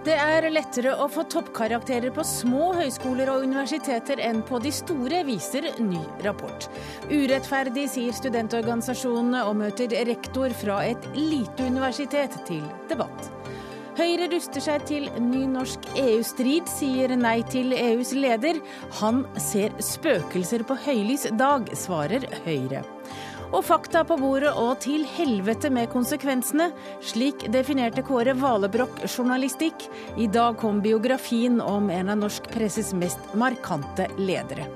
Det 0.00 0.14
er 0.16 0.46
lettere 0.48 0.94
å 0.96 1.10
få 1.12 1.26
toppkarakterer 1.28 2.12
på 2.16 2.22
små 2.24 2.70
høyskoler 2.78 3.28
og 3.28 3.42
universiteter 3.44 4.22
enn 4.24 4.38
på 4.48 4.56
de 4.64 4.72
store, 4.72 5.18
viser 5.28 5.66
ny 5.76 6.00
rapport. 6.24 6.70
Urettferdig, 7.10 7.84
sier 7.92 8.16
studentorganisasjonene 8.16 9.42
og 9.44 9.58
møter 9.60 9.92
rektor 10.08 10.56
fra 10.56 10.78
et 10.88 11.04
lite 11.18 11.68
universitet 11.68 12.38
til 12.48 12.64
debatt. 12.88 13.28
Høyre 14.00 14.30
ruster 14.32 14.64
seg 14.64 14.86
til 14.88 15.10
ny 15.20 15.42
norsk 15.50 15.84
EU-strid, 16.00 16.70
sier 16.72 17.12
nei 17.20 17.42
til 17.52 17.74
EUs 17.76 18.14
leder. 18.16 18.62
Han 19.02 19.26
ser 19.36 19.76
spøkelser 19.84 20.64
på 20.64 20.78
høylys 20.86 21.28
dag, 21.36 21.68
svarer 21.76 22.24
Høyre. 22.46 22.80
Og 23.50 23.64
fakta 23.66 24.04
på 24.06 24.14
bordet 24.20 24.52
og 24.54 24.76
til 24.84 25.02
helvete 25.16 25.72
med 25.74 25.90
konsekvensene. 25.90 26.68
Slik 27.02 27.48
definerte 27.50 28.04
Kåre 28.06 28.36
Valebrokk 28.38 29.02
journalistikk. 29.08 29.88
I 30.14 30.28
dag 30.30 30.60
kom 30.60 30.78
biografien 30.84 31.58
om 31.64 31.90
en 31.90 32.14
av 32.14 32.22
norsk 32.22 32.46
presses 32.54 32.94
mest 32.94 33.34
markante 33.34 34.06
ledere. 34.20 34.68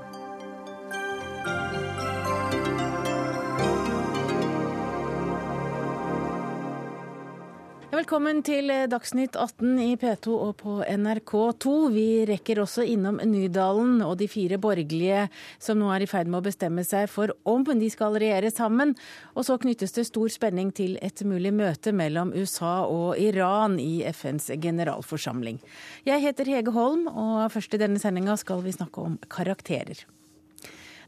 Velkommen 7.94 8.40
til 8.42 8.72
Dagsnytt 8.90 9.36
18 9.38 9.76
i 9.78 9.92
P2 10.00 10.32
og 10.32 10.54
på 10.58 10.72
NRK2. 10.82 11.74
Vi 11.94 12.06
rekker 12.26 12.58
også 12.58 12.82
innom 12.90 13.20
Nydalen 13.22 14.00
og 14.02 14.16
de 14.18 14.26
fire 14.26 14.58
borgerlige 14.58 15.28
som 15.62 15.78
nå 15.78 15.92
er 15.94 16.02
i 16.02 16.08
ferd 16.10 16.26
med 16.26 16.40
å 16.40 16.46
bestemme 16.48 16.82
seg 16.82 17.06
for 17.12 17.30
om 17.46 17.62
de 17.62 17.90
skal 17.92 18.16
regjere 18.18 18.50
sammen. 18.50 18.96
Og 19.38 19.46
så 19.46 19.60
knyttes 19.62 19.94
det 19.94 20.08
stor 20.08 20.32
spenning 20.32 20.72
til 20.74 20.96
et 21.06 21.22
mulig 21.22 21.54
møte 21.54 21.94
mellom 21.94 22.34
USA 22.34 22.80
og 22.82 23.14
Iran 23.22 23.78
i 23.78 24.02
FNs 24.10 24.50
generalforsamling. 24.58 25.62
Jeg 26.08 26.24
heter 26.26 26.50
Hege 26.50 26.74
Holm, 26.74 27.06
og 27.06 27.46
først 27.54 27.78
i 27.78 27.82
denne 27.84 28.02
sendinga 28.02 28.34
skal 28.42 28.66
vi 28.66 28.74
snakke 28.74 29.06
om 29.06 29.20
karakterer. 29.30 30.02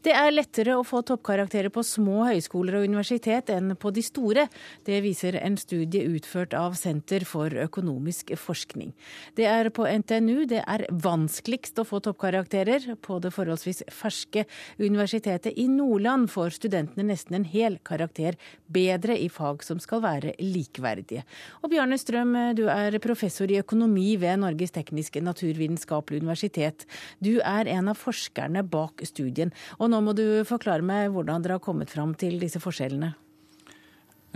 Det 0.07 0.13
er 0.15 0.31
lettere 0.31 0.77
å 0.79 0.85
få 0.87 1.01
toppkarakterer 1.03 1.73
på 1.75 1.83
små 1.83 2.29
høyskoler 2.29 2.77
og 2.79 2.85
universitet 2.87 3.49
enn 3.51 3.73
på 3.75 3.91
de 3.91 4.05
store. 4.07 4.45
Det 4.87 5.01
viser 5.03 5.35
en 5.41 5.57
studie 5.59 6.07
utført 6.07 6.53
av 6.55 6.77
Senter 6.79 7.25
for 7.27 7.51
økonomisk 7.51 8.31
forskning. 8.39 8.93
Det 9.35 9.49
er 9.51 9.73
på 9.75 9.83
NTNU 9.83 10.45
det 10.53 10.61
er 10.63 10.85
vanskeligst 11.03 11.81
å 11.83 11.87
få 11.89 11.99
toppkarakterer. 12.07 12.87
På 13.03 13.19
det 13.19 13.33
forholdsvis 13.35 13.83
ferske 13.91 14.45
Universitetet 14.79 15.59
i 15.59 15.65
Nordland 15.73 16.31
får 16.31 16.55
studentene 16.61 17.09
nesten 17.11 17.41
en 17.41 17.49
hel 17.51 17.81
karakter 17.83 18.39
bedre 18.71 19.19
i 19.19 19.27
fag 19.27 19.67
som 19.67 19.83
skal 19.83 20.05
være 20.07 20.37
likeverdige. 20.39 21.27
Og 21.67 21.75
Bjarne 21.75 21.99
Strøm, 21.99 22.31
du 22.55 22.69
er 22.71 23.01
professor 23.03 23.51
i 23.51 23.59
økonomi 23.59 24.15
ved 24.23 24.39
Norges 24.45 24.77
tekniske 24.79 25.25
naturvitenskapelige 25.27 26.23
universitet. 26.23 26.87
Du 27.19 27.41
er 27.43 27.67
en 27.75 27.91
av 27.91 27.99
forskerne 27.99 28.63
bak 28.71 29.03
studien. 29.11 29.51
Og 29.81 29.91
nå 29.91 29.96
nå 29.97 30.03
må 30.05 30.13
du 30.17 30.45
forklare 30.45 30.85
meg 30.85 31.09
hvordan 31.15 31.45
dere 31.45 31.57
har 31.57 31.65
kommet 31.65 31.93
fram 31.93 32.13
til 32.19 32.37
disse 32.43 32.61
forskjellene. 32.61 33.15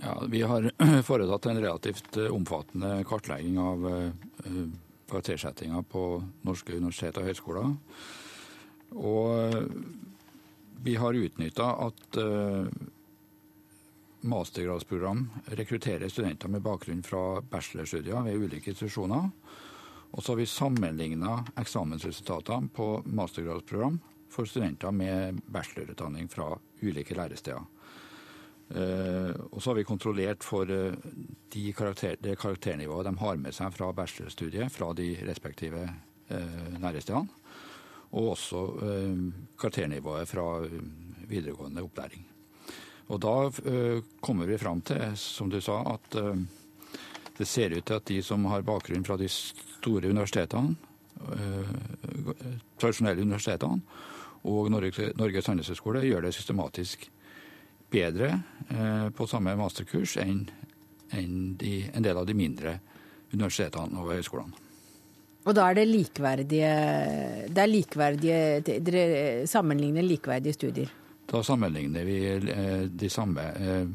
Ja, 0.01 0.15
Vi 0.33 0.41
har 0.43 0.71
foretatt 1.09 1.47
en 1.51 1.61
relativt 1.61 2.17
eh, 2.17 2.33
omfattende 2.33 3.03
kartlegging 3.05 3.59
av 3.61 3.85
eh, 3.91 4.63
karaktersettinga 5.11 5.83
på 5.91 6.05
norske 6.49 6.79
universiteter 6.79 7.21
og 7.21 7.29
høyskoler. 7.29 7.75
Og 8.97 9.35
eh, 9.37 9.67
vi 10.81 10.97
har 10.97 11.19
utnytta 11.19 11.67
at 11.85 12.17
mastergradsprogram 14.25 15.27
rekrutterer 15.59 16.09
studenter 16.09 16.49
med 16.49 16.65
bakgrunn 16.65 17.03
fra 17.05 17.43
bachelorstudier 17.53 18.25
ved 18.25 18.47
ulike 18.47 18.73
institusjoner. 18.73 19.29
Og 20.17 20.25
så 20.25 20.33
har 20.33 20.41
vi 20.41 20.49
sammenligna 20.49 21.35
eksamensresultatene 21.61 22.73
på 22.73 22.89
mastergradsprogram 23.13 24.01
for 24.31 24.49
studenter 24.49 24.95
med 24.95 25.43
bachelorutdanning 25.51 26.29
fra 26.31 26.55
ulike 26.83 27.15
læresteder. 27.15 27.67
Uh, 28.71 29.35
og 29.51 29.59
så 29.59 29.73
har 29.73 29.81
vi 29.81 29.87
kontrollert 29.87 30.45
for 30.47 30.69
uh, 30.71 30.95
de 31.51 31.73
karakter, 31.75 32.15
det 32.23 32.37
karakternivået 32.39 33.09
de 33.09 33.17
har 33.19 33.41
med 33.43 33.55
seg 33.57 33.73
fra 33.75 33.89
bachelorstudiet 33.91 34.71
fra 34.71 34.93
de 34.95 35.09
respektive 35.27 35.83
uh, 36.31 36.77
lærestedene. 36.79 37.27
Og 38.11 38.33
også 38.33 38.61
karakternivået 39.55 40.27
fra 40.27 40.45
videregående 41.31 41.83
opplæring. 41.87 42.25
Og 43.07 43.21
da 43.23 43.35
kommer 44.19 44.51
vi 44.51 44.59
fram 44.59 44.81
til, 44.83 45.13
som 45.15 45.47
du 45.51 45.61
sa, 45.63 45.77
at 45.93 46.17
det 47.39 47.47
ser 47.47 47.77
ut 47.77 47.87
til 47.87 47.95
at 48.01 48.09
de 48.11 48.19
som 48.27 48.49
har 48.51 48.67
bakgrunn 48.67 49.07
fra 49.07 49.15
de 49.17 49.29
store 49.31 50.11
universitetene, 50.11 50.75
tradisjonelle 52.83 53.23
universitetene, 53.23 53.79
og 54.49 54.71
Norges 54.73 55.49
handelshøyskole 55.51 56.05
gjør 56.07 56.25
det 56.27 56.35
systematisk 56.35 57.09
bedre 57.91 58.33
eh, 58.71 59.09
på 59.15 59.27
samme 59.29 59.57
masterkurs 59.59 60.17
enn 60.23 60.47
en, 61.11 61.37
de, 61.59 61.83
en 61.91 62.05
del 62.05 62.17
av 62.17 62.27
de 62.29 62.37
mindre 62.39 62.79
universitetene 63.35 63.99
og 63.99 64.13
høyskolene. 64.15 64.67
Og 65.41 65.57
da 65.57 65.71
er 65.71 65.79
det 65.79 65.87
likeverdige 65.89 66.71
Det 67.49 67.63
er 67.63 67.71
likeverdige 67.71 68.81
Dere 68.85 69.05
sammenligner 69.49 70.05
likeverdige 70.05 70.53
studier? 70.53 70.91
Da 71.31 71.41
sammenligner 71.47 72.05
vi 72.05 72.19
eh, 72.29 72.85
de 72.91 73.11
samme 73.11 73.47
eh, 73.55 73.87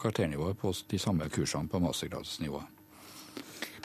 karakternivået 0.00 0.58
på 0.58 0.72
de 0.90 0.98
samme 0.98 1.28
kursene 1.30 1.70
på 1.70 1.78
mastergradsnivået. 1.78 2.79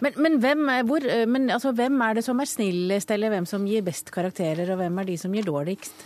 Men, 0.03 0.17
men, 0.19 0.39
hvem, 0.43 0.67
er, 0.69 0.83
hvor, 0.87 1.05
eh, 1.07 1.25
men 1.29 1.49
altså, 1.53 1.71
hvem, 1.75 2.01
er, 2.01 2.17
det 2.17 2.25
som 2.25 2.39
er 2.39 2.49
snillest, 2.49 3.11
eller 3.11 3.31
hvem 3.31 3.47
som 3.47 3.65
gir 3.67 3.85
best 3.85 4.11
karakterer, 4.11 4.73
og 4.73 4.81
hvem 4.81 4.99
er 4.99 5.09
de 5.09 5.17
som 5.19 5.35
gir 5.35 5.47
dårligst? 5.47 6.05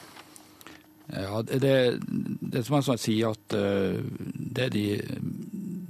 Ja, 1.10 1.42
det, 1.42 1.74
det 2.54 2.62
som 2.68 2.78
jeg 2.78 3.02
sier 3.02 3.32
at 3.34 3.56
uh, 3.58 3.98
det 4.30 4.68
de 4.76 4.86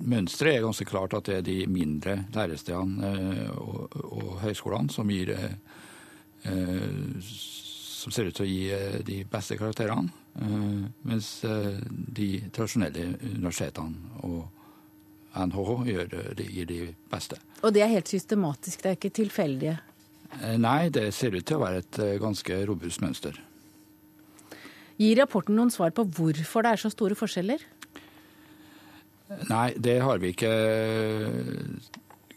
Mønsteret 0.10 0.56
er 0.56 0.64
ganske 0.64 0.86
klart 0.88 1.12
at 1.14 1.28
det 1.28 1.36
er 1.36 1.44
de 1.46 1.58
mindre 1.70 2.16
lærestedene 2.34 3.10
uh, 3.12 3.50
og, 3.60 3.98
og, 4.00 4.30
høyskolene 4.46 4.90
som 4.94 5.12
gir 5.12 5.36
som 6.40 8.14
ser 8.16 8.30
ut 8.30 8.38
til 8.40 8.46
å 8.46 8.48
gi 8.48 9.02
de 9.04 9.18
beste 9.28 9.58
karakterene. 9.60 10.08
Mens 11.04 11.28
de 11.44 12.30
tradisjonelle 12.56 13.10
universitetene 13.36 14.24
og 14.24 14.59
NHH 15.38 15.76
gjør, 15.90 16.18
gir 16.40 16.70
de 16.70 16.80
beste. 17.12 17.38
Og 17.62 17.74
det 17.76 17.84
er 17.86 17.94
helt 17.94 18.10
systematisk, 18.10 18.82
det 18.84 18.92
er 18.92 18.98
ikke 18.98 19.14
tilfeldige? 19.20 19.78
Eh, 20.38 20.58
nei, 20.62 20.90
det 20.94 21.10
ser 21.18 21.36
ut 21.36 21.46
til 21.46 21.58
å 21.58 21.64
være 21.64 21.84
et 21.84 22.00
eh, 22.04 22.18
ganske 22.22 22.60
robust 22.70 23.02
mønster. 23.04 23.40
Gir 25.00 25.22
rapporten 25.22 25.58
noen 25.58 25.72
svar 25.74 25.94
på 25.96 26.06
hvorfor 26.06 26.66
det 26.66 26.74
er 26.74 26.82
så 26.82 26.92
store 26.94 27.18
forskjeller? 27.18 27.64
Nei, 29.50 29.70
det 29.78 30.00
har 30.04 30.22
vi 30.22 30.34
ikke 30.34 30.52
eh, 30.52 31.90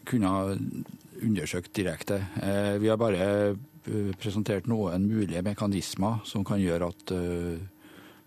kunnet 0.09 0.59
undersøkt 1.23 1.71
direkte. 1.77 2.17
Vi 2.81 2.89
har 2.91 2.97
bare 2.99 3.55
presentert 4.19 4.65
noen 4.67 5.05
mulige 5.07 5.43
mekanismer 5.45 6.19
som 6.27 6.43
kan 6.47 6.59
gjøre 6.59 6.89
at 6.91 7.13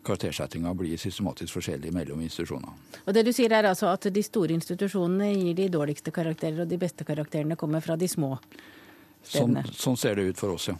karaktersettinga 0.06 0.72
blir 0.78 0.98
systematisk 1.00 1.58
forskjellig 1.58 1.92
mellom 1.94 2.22
institusjoner. 2.24 2.74
Og 3.04 3.14
det 3.16 3.26
du 3.26 3.32
sier 3.36 3.52
er 3.52 3.68
altså 3.70 3.90
at 3.92 4.08
de 4.12 4.24
store 4.24 4.56
institusjonene 4.56 5.32
gir 5.34 5.56
de 5.58 5.70
dårligste 5.74 6.14
karakterer, 6.14 6.62
og 6.64 6.70
de 6.70 6.80
beste 6.80 7.06
karakterene 7.08 7.58
kommer 7.60 7.84
fra 7.84 7.98
de 8.00 8.08
små 8.10 8.36
stedene? 9.22 9.66
Sånn, 9.66 9.80
sånn 9.82 10.00
ser 10.00 10.20
det 10.20 10.30
ut 10.30 10.40
for 10.40 10.56
oss, 10.56 10.70
ja. 10.72 10.78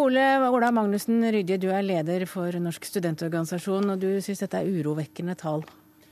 Ole 0.00 0.22
Ola 0.46 0.70
Magnussen 0.70 1.24
Rydje, 1.34 1.56
du 1.58 1.70
er 1.74 1.82
leder 1.82 2.22
for 2.30 2.54
Norsk 2.62 2.84
studentorganisasjon, 2.86 3.90
og 3.90 4.02
du 4.02 4.10
syns 4.22 4.44
dette 4.44 4.60
er 4.60 4.68
urovekkende 4.70 5.34
tall. 5.38 5.64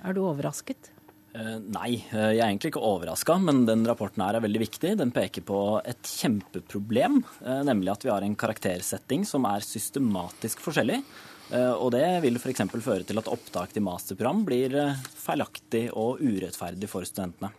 Er 0.03 0.17
du 0.17 0.25
overrasket? 0.27 0.91
Uh, 1.39 1.61
nei, 1.63 2.01
uh, 2.11 2.33
jeg 2.33 2.41
er 2.41 2.49
egentlig 2.49 2.73
ikke 2.73 2.83
overraska, 2.83 3.37
men 3.39 3.63
den 3.69 3.85
rapporten 3.87 4.25
her 4.25 4.35
er 4.35 4.43
veldig 4.43 4.65
viktig. 4.65 4.97
Den 4.99 5.13
peker 5.15 5.45
på 5.47 5.61
et 5.87 6.11
kjempeproblem, 6.11 7.21
uh, 7.45 7.61
nemlig 7.69 7.93
at 7.93 8.07
vi 8.07 8.11
har 8.11 8.27
en 8.27 8.35
karaktersetting 8.39 9.27
som 9.29 9.47
er 9.47 9.63
systematisk 9.63 10.65
forskjellig. 10.65 10.99
Eh, 11.49 11.73
og 11.73 11.93
det 11.95 12.05
vil 12.25 12.37
f.eks. 12.37 12.67
føre 12.85 13.06
til 13.09 13.21
at 13.21 13.31
opptak 13.31 13.73
til 13.73 13.85
masterprogram 13.87 14.45
blir 14.49 14.75
eh, 14.77 15.00
feilaktig 15.17 15.89
og 15.97 16.21
urettferdig 16.21 16.91
for 16.91 17.09
studentene. 17.09 17.50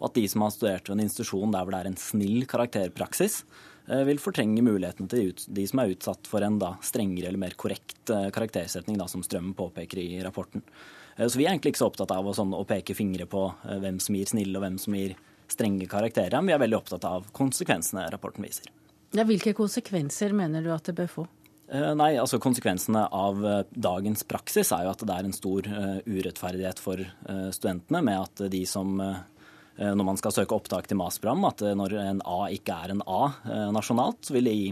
Og 0.00 0.08
at 0.08 0.16
de 0.16 0.24
som 0.28 0.44
har 0.44 0.52
studert 0.54 0.88
ved 0.88 0.96
en 0.96 1.04
institusjon 1.04 1.52
der 1.52 1.64
hvor 1.64 1.74
det 1.74 1.82
er 1.82 1.90
en 1.92 2.00
snill 2.00 2.48
karakterpraksis, 2.50 3.42
eh, 3.90 4.04
vil 4.08 4.22
fortrenge 4.22 4.64
muligheten 4.64 5.10
til 5.12 5.34
de 5.34 5.66
som 5.68 5.82
er 5.82 5.92
utsatt 5.92 6.30
for 6.30 6.44
en 6.46 6.58
da, 6.62 6.74
strengere 6.84 7.28
eller 7.28 7.44
mer 7.44 7.56
korrekt 7.60 8.08
karaktersetning, 8.08 8.98
da, 9.00 9.08
som 9.10 9.24
Strømmen 9.24 9.56
påpeker 9.58 10.00
i 10.00 10.08
rapporten. 10.24 10.64
Så 11.14 11.38
vi 11.38 11.44
er 11.44 11.52
egentlig 11.52 11.74
ikke 11.74 11.84
så 11.84 11.92
opptatt 11.92 12.10
av 12.10 12.26
å, 12.26 12.32
sånn, 12.34 12.50
å 12.56 12.64
peke 12.66 12.96
fingre 12.98 13.24
på 13.30 13.46
hvem 13.62 14.00
som 14.02 14.16
gir 14.18 14.26
snille 14.26 14.58
og 14.58 14.64
hvem 14.64 14.80
som 14.82 14.96
gir 14.98 15.14
strenge 15.46 15.86
karakterer, 15.86 16.40
men 16.40 16.50
vi 16.50 16.56
er 16.56 16.62
veldig 16.64 16.80
opptatt 16.80 17.06
av 17.06 17.28
konsekvensene 17.36 18.08
rapporten 18.10 18.42
viser. 18.42 18.66
Ja, 19.14 19.22
hvilke 19.28 19.54
konsekvenser 19.54 20.34
mener 20.34 20.64
du 20.64 20.72
at 20.74 20.90
det 20.90 20.96
bør 20.98 21.12
få? 21.12 21.26
Eh, 21.72 21.92
nei, 21.96 22.14
altså 22.20 22.38
Konsekvensene 22.42 23.06
av 23.08 23.44
eh, 23.46 23.60
dagens 23.72 24.24
praksis 24.28 24.72
er 24.74 24.84
jo 24.84 24.92
at 24.92 25.04
det 25.06 25.14
er 25.14 25.28
en 25.28 25.36
stor 25.36 25.68
eh, 25.68 26.00
urettferdighet 26.04 26.82
for 26.82 27.00
studentene, 27.54 28.02
med 28.04 28.20
at 28.20 28.44
de 28.52 28.64
som 28.68 28.98
når 29.74 30.06
man 30.06 30.18
skal 30.20 30.30
søke 30.30 30.54
opptak 30.54 30.86
til 30.86 31.00
masterprogram, 31.00 31.48
at 31.48 31.62
når 31.74 31.96
en 31.98 32.20
A 32.30 32.44
ikke 32.54 32.76
er 32.84 32.92
en 32.92 33.00
A 33.10 33.32
nasjonalt, 33.74 34.20
så 34.22 34.36
vil 34.36 34.46
det 34.46 34.52
gi 34.54 34.68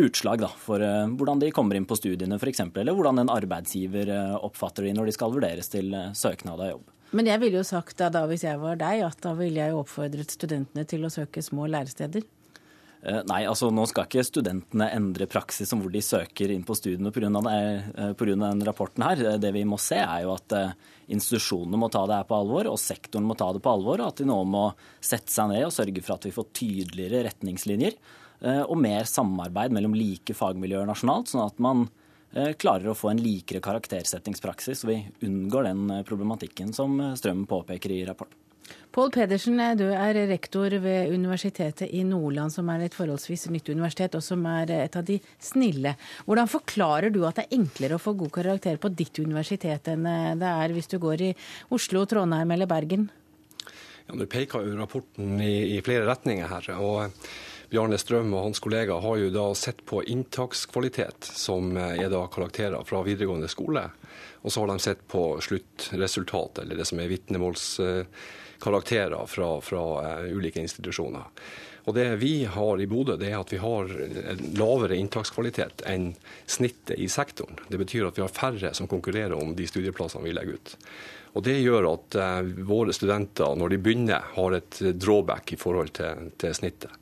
utslag 0.00 0.40
da, 0.40 0.48
for 0.48 0.80
hvordan 0.80 1.42
de 1.42 1.50
kommer 1.52 1.76
inn 1.76 1.84
på 1.84 1.98
studiene 1.98 2.38
f.eks., 2.38 2.62
eller 2.70 2.96
hvordan 2.96 3.20
en 3.20 3.34
arbeidsgiver 3.34 4.14
oppfatter 4.38 4.88
de 4.88 4.94
når 4.96 5.10
de 5.10 5.16
skal 5.18 5.34
vurderes 5.34 5.68
til 5.68 5.92
søknad 6.16 6.64
av 6.64 6.72
jobb. 6.72 6.88
Men 7.20 7.28
jeg 7.28 7.42
ville 7.44 7.60
jo 7.60 7.68
sagt 7.68 8.00
da, 8.00 8.08
da 8.16 8.24
hvis 8.32 8.46
jeg 8.48 8.64
var 8.64 8.80
deg, 8.80 9.04
at 9.10 9.20
da 9.24 9.34
ville 9.36 9.60
jeg 9.60 9.76
oppfordret 9.76 10.32
studentene 10.32 10.88
til 10.88 11.04
å 11.04 11.12
søke 11.12 11.44
små 11.44 11.68
læresteder. 11.68 12.24
Eh, 13.02 13.20
nei, 13.30 13.44
altså 13.46 13.68
nå 13.70 13.84
skal 13.86 14.08
ikke 14.08 14.24
studentene 14.26 14.88
endre 14.90 15.28
praksis 15.30 15.70
om 15.74 15.84
hvor 15.84 15.92
de 15.94 16.02
søker 16.02 16.50
inn 16.50 16.64
på 16.66 16.74
studiene 16.74 17.12
pga. 17.14 17.30
Eh, 17.52 18.24
den 18.26 18.64
rapporten 18.66 19.04
her. 19.06 19.22
Eh, 19.22 19.38
det 19.38 19.52
vi 19.54 19.64
må 19.68 19.78
se 19.82 20.00
er 20.02 20.24
jo 20.24 20.34
at 20.34 20.56
institusjonene 21.06 21.78
må 21.78 21.90
ta 21.94 22.04
det 22.08 22.18
her 22.18 22.28
på 22.28 22.38
alvor, 22.38 22.72
og 22.72 22.80
sektoren 22.82 23.28
må 23.28 23.36
ta 23.38 23.52
det 23.54 23.62
på 23.64 23.74
alvor. 23.74 24.02
Og 24.02 24.10
at 24.10 24.22
de 24.22 24.26
nå 24.28 24.38
må 24.48 24.64
sette 25.00 25.32
seg 25.32 25.52
ned 25.52 25.68
og 25.68 25.76
sørge 25.76 26.02
for 26.02 26.18
at 26.18 26.26
vi 26.26 26.34
får 26.34 26.50
tydeligere 26.58 27.26
retningslinjer. 27.28 28.00
Og 28.70 28.76
mer 28.78 29.08
samarbeid 29.10 29.72
mellom 29.74 29.96
like 29.98 30.30
fagmiljøer 30.36 30.86
nasjonalt, 30.86 31.26
sånn 31.32 31.42
at 31.42 31.56
man 31.58 31.88
klarer 32.60 32.92
å 32.92 32.94
få 32.94 33.10
en 33.10 33.18
likere 33.18 33.58
karaktersettingspraksis, 33.64 34.84
så 34.84 34.90
vi 34.92 35.00
unngår 35.26 35.66
den 35.66 35.90
problematikken 36.06 36.70
som 36.76 37.00
Strømmen 37.18 37.48
påpeker 37.50 37.96
i 37.96 38.04
rapporten. 38.06 38.47
Pål 38.98 39.10
Pedersen, 39.14 39.60
du 39.78 39.84
er 39.92 40.16
rektor 40.26 40.72
ved 40.82 41.12
Universitetet 41.12 41.92
i 41.94 42.00
Nordland, 42.08 42.50
som 42.50 42.70
er 42.72 42.86
et 42.86 42.96
forholdsvis 42.96 43.46
nytt 43.52 43.68
universitet, 43.68 44.16
og 44.18 44.24
som 44.24 44.42
er 44.48 44.72
et 44.74 44.96
av 44.98 45.04
de 45.06 45.18
snille. 45.38 45.92
Hvordan 46.26 46.50
forklarer 46.50 47.12
du 47.14 47.20
at 47.28 47.38
det 47.38 47.44
er 47.46 47.58
enklere 47.60 47.98
å 47.98 48.02
få 48.02 48.16
god 48.18 48.32
karakter 48.40 48.80
på 48.80 48.90
ditt 48.96 49.20
universitet 49.20 49.92
enn 49.92 50.08
det 50.40 50.48
er 50.50 50.74
hvis 50.74 50.90
du 50.90 50.96
går 51.02 51.26
i 51.28 51.34
Oslo, 51.74 52.06
Trondheim 52.08 52.56
eller 52.56 52.70
Bergen? 52.70 53.06
Ja, 54.08 54.16
du 54.16 54.24
peker 54.24 54.64
jo 54.64 54.80
rapporten 54.80 55.36
i, 55.44 55.76
i 55.76 55.84
flere 55.84 56.08
retninger 56.08 56.48
her. 56.48 56.72
og 56.80 57.14
Bjarne 57.68 57.98
Strøm 58.00 58.32
og 58.32 58.46
hans 58.46 58.62
kollegaer 58.64 59.04
har 59.04 59.18
jo 59.20 59.28
da 59.28 59.46
sett 59.52 59.82
på 59.84 60.00
inntakskvalitet, 60.08 61.28
som 61.36 61.76
er 61.76 62.08
da 62.08 62.22
karakterer 62.32 62.80
fra 62.88 63.02
videregående 63.04 63.50
skole. 63.52 63.84
Og 64.40 64.52
så 64.54 64.62
har 64.62 64.72
de 64.72 64.78
sett 64.80 65.02
på 65.12 65.24
sluttresultatet, 65.44 66.62
eller 66.64 66.80
det 66.80 66.88
som 66.88 67.02
er 67.02 67.10
vitnemåls 67.12 67.66
karakterer 68.60 69.26
fra, 69.26 69.60
fra 69.64 69.84
uh, 70.02 70.28
ulike 70.34 70.62
institusjoner. 70.62 71.26
Og 71.88 71.94
Det 71.96 72.08
vi 72.20 72.44
har 72.44 72.80
i 72.80 72.86
Bodø, 72.86 73.14
det 73.16 73.30
er 73.30 73.38
at 73.38 73.52
vi 73.52 73.60
har 73.62 73.88
lavere 74.60 74.98
inntakskvalitet 74.98 75.86
enn 75.88 76.10
snittet 76.44 76.98
i 77.00 77.06
sektoren. 77.08 77.56
Det 77.68 77.80
betyr 77.80 78.10
at 78.10 78.18
vi 78.18 78.26
har 78.26 78.34
færre 78.34 78.74
som 78.76 78.90
konkurrerer 78.90 79.32
om 79.38 79.54
de 79.56 79.64
studieplassene 79.66 80.26
vi 80.26 80.34
legger 80.36 80.58
ut. 80.58 80.74
Og 81.38 81.44
Det 81.46 81.56
gjør 81.62 81.88
at 81.94 82.18
uh, 82.20 82.52
våre 82.68 82.92
studenter, 82.92 83.56
når 83.56 83.72
de 83.72 83.82
begynner, 83.82 84.32
har 84.34 84.58
et 84.58 84.82
drawback 85.00 85.54
i 85.54 85.60
forhold 85.60 85.94
til, 85.96 86.32
til 86.36 86.56
snittet. 86.56 86.92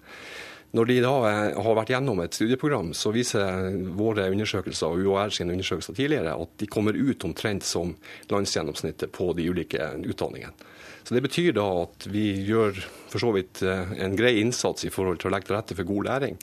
Når 0.76 0.84
de 0.84 0.96
da 1.00 1.12
eh, 1.28 1.56
har 1.62 1.76
vært 1.78 1.90
gjennom 1.94 2.20
et 2.20 2.36
studieprogram, 2.36 2.90
så 2.96 3.12
viser 3.14 3.76
våre 3.96 4.26
undersøkelser 4.32 4.92
og 4.92 5.06
UAR 5.06 5.32
sine 5.32 5.54
undersøkelser 5.54 5.96
tidligere 5.96 6.34
at 6.36 6.56
de 6.60 6.68
kommer 6.68 6.98
ut 6.98 7.24
omtrent 7.24 7.64
som 7.64 7.94
landsgjennomsnittet 8.32 9.12
på 9.14 9.30
de 9.38 9.46
ulike 9.48 9.92
utdanningene. 10.04 10.74
Så 11.06 11.14
Det 11.14 11.22
betyr 11.22 11.52
da 11.54 11.64
at 11.84 12.08
vi 12.10 12.32
gjør 12.48 12.80
for 13.12 13.22
så 13.22 13.28
vidt 13.36 13.62
eh, 13.62 13.92
en 14.02 14.16
grei 14.18 14.40
innsats 14.40 14.88
i 14.88 14.90
forhold 14.90 15.20
til 15.22 15.30
å 15.30 15.36
legge 15.36 15.46
til 15.46 15.54
rette 15.54 15.76
for 15.78 15.86
god 15.86 16.08
læring, 16.08 16.38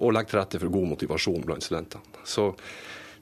og 0.00 0.14
legge 0.16 0.32
til 0.32 0.40
rette 0.40 0.60
for 0.62 0.72
god 0.72 0.86
motivasjon 0.94 1.44
blant 1.44 1.66
studentene. 1.66 2.24
Så 2.24 2.54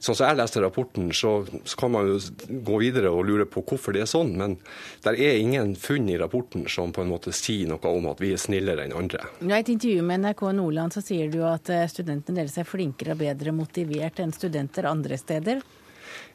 Sånn 0.05 0.17
som 0.19 0.27
jeg 0.27 0.37
leste 0.37 0.61
rapporten, 0.61 1.07
så, 1.17 1.31
så, 1.65 1.77
kan 1.81 1.93
man 1.95 2.09
jo 2.11 2.19
gå 2.67 2.81
videre 2.83 3.09
og 3.15 3.23
lure 3.25 3.47
på 3.49 3.63
hvorfor 3.65 3.95
det 3.97 4.03
er 4.05 4.11
sånn, 4.11 4.35
men 4.37 4.59
det 5.05 5.15
er 5.17 5.39
ingen 5.41 5.73
funn 5.81 6.11
i 6.13 6.19
rapporten 6.21 6.67
som 6.69 6.93
på 6.93 7.01
en 7.01 7.09
måte 7.09 7.33
sier 7.33 7.71
noe 7.71 7.89
om 7.89 8.11
at 8.11 8.21
vi 8.21 8.35
er 8.35 8.43
snillere 8.43 8.85
enn 8.85 8.93
andre. 8.99 9.23
I 9.41 9.55
et 9.57 9.71
intervju 9.73 10.05
med 10.05 10.27
NRK 10.27 10.45
Nordland 10.59 10.93
så 10.93 11.01
sier 11.05 11.33
du 11.33 11.41
at 11.49 11.73
eh, 11.73 11.87
studentene 11.89 12.43
deres 12.43 12.59
er 12.61 12.69
flinkere 12.69 13.17
og 13.17 13.23
bedre 13.23 13.57
motivert 13.57 14.21
enn 14.21 14.37
studenter 14.37 14.91
andre 14.91 15.17
steder? 15.21 15.65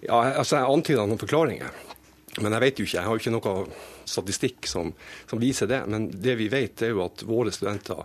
Ja, 0.01 0.17
altså 0.17 0.57
Jeg 0.57 0.73
antyda 0.73 1.05
noen 1.05 1.21
forklaringer. 1.21 1.69
Men 2.37 2.53
jeg 2.53 2.61
vet 2.61 2.79
jo 2.79 2.85
ikke, 2.85 2.97
jeg 2.97 3.07
har 3.07 3.15
jo 3.15 3.21
ikke 3.23 3.33
noe 3.33 3.53
statistikk 4.09 4.67
som, 4.69 4.91
som, 5.25 5.41
viser 5.41 5.69
det. 5.69 5.81
Men 5.89 6.09
det 6.13 6.35
vi 6.39 6.49
vet, 6.51 6.83
er 6.85 6.93
jo 6.93 7.01
at 7.05 7.23
våre 7.27 7.53
studenter 7.53 8.03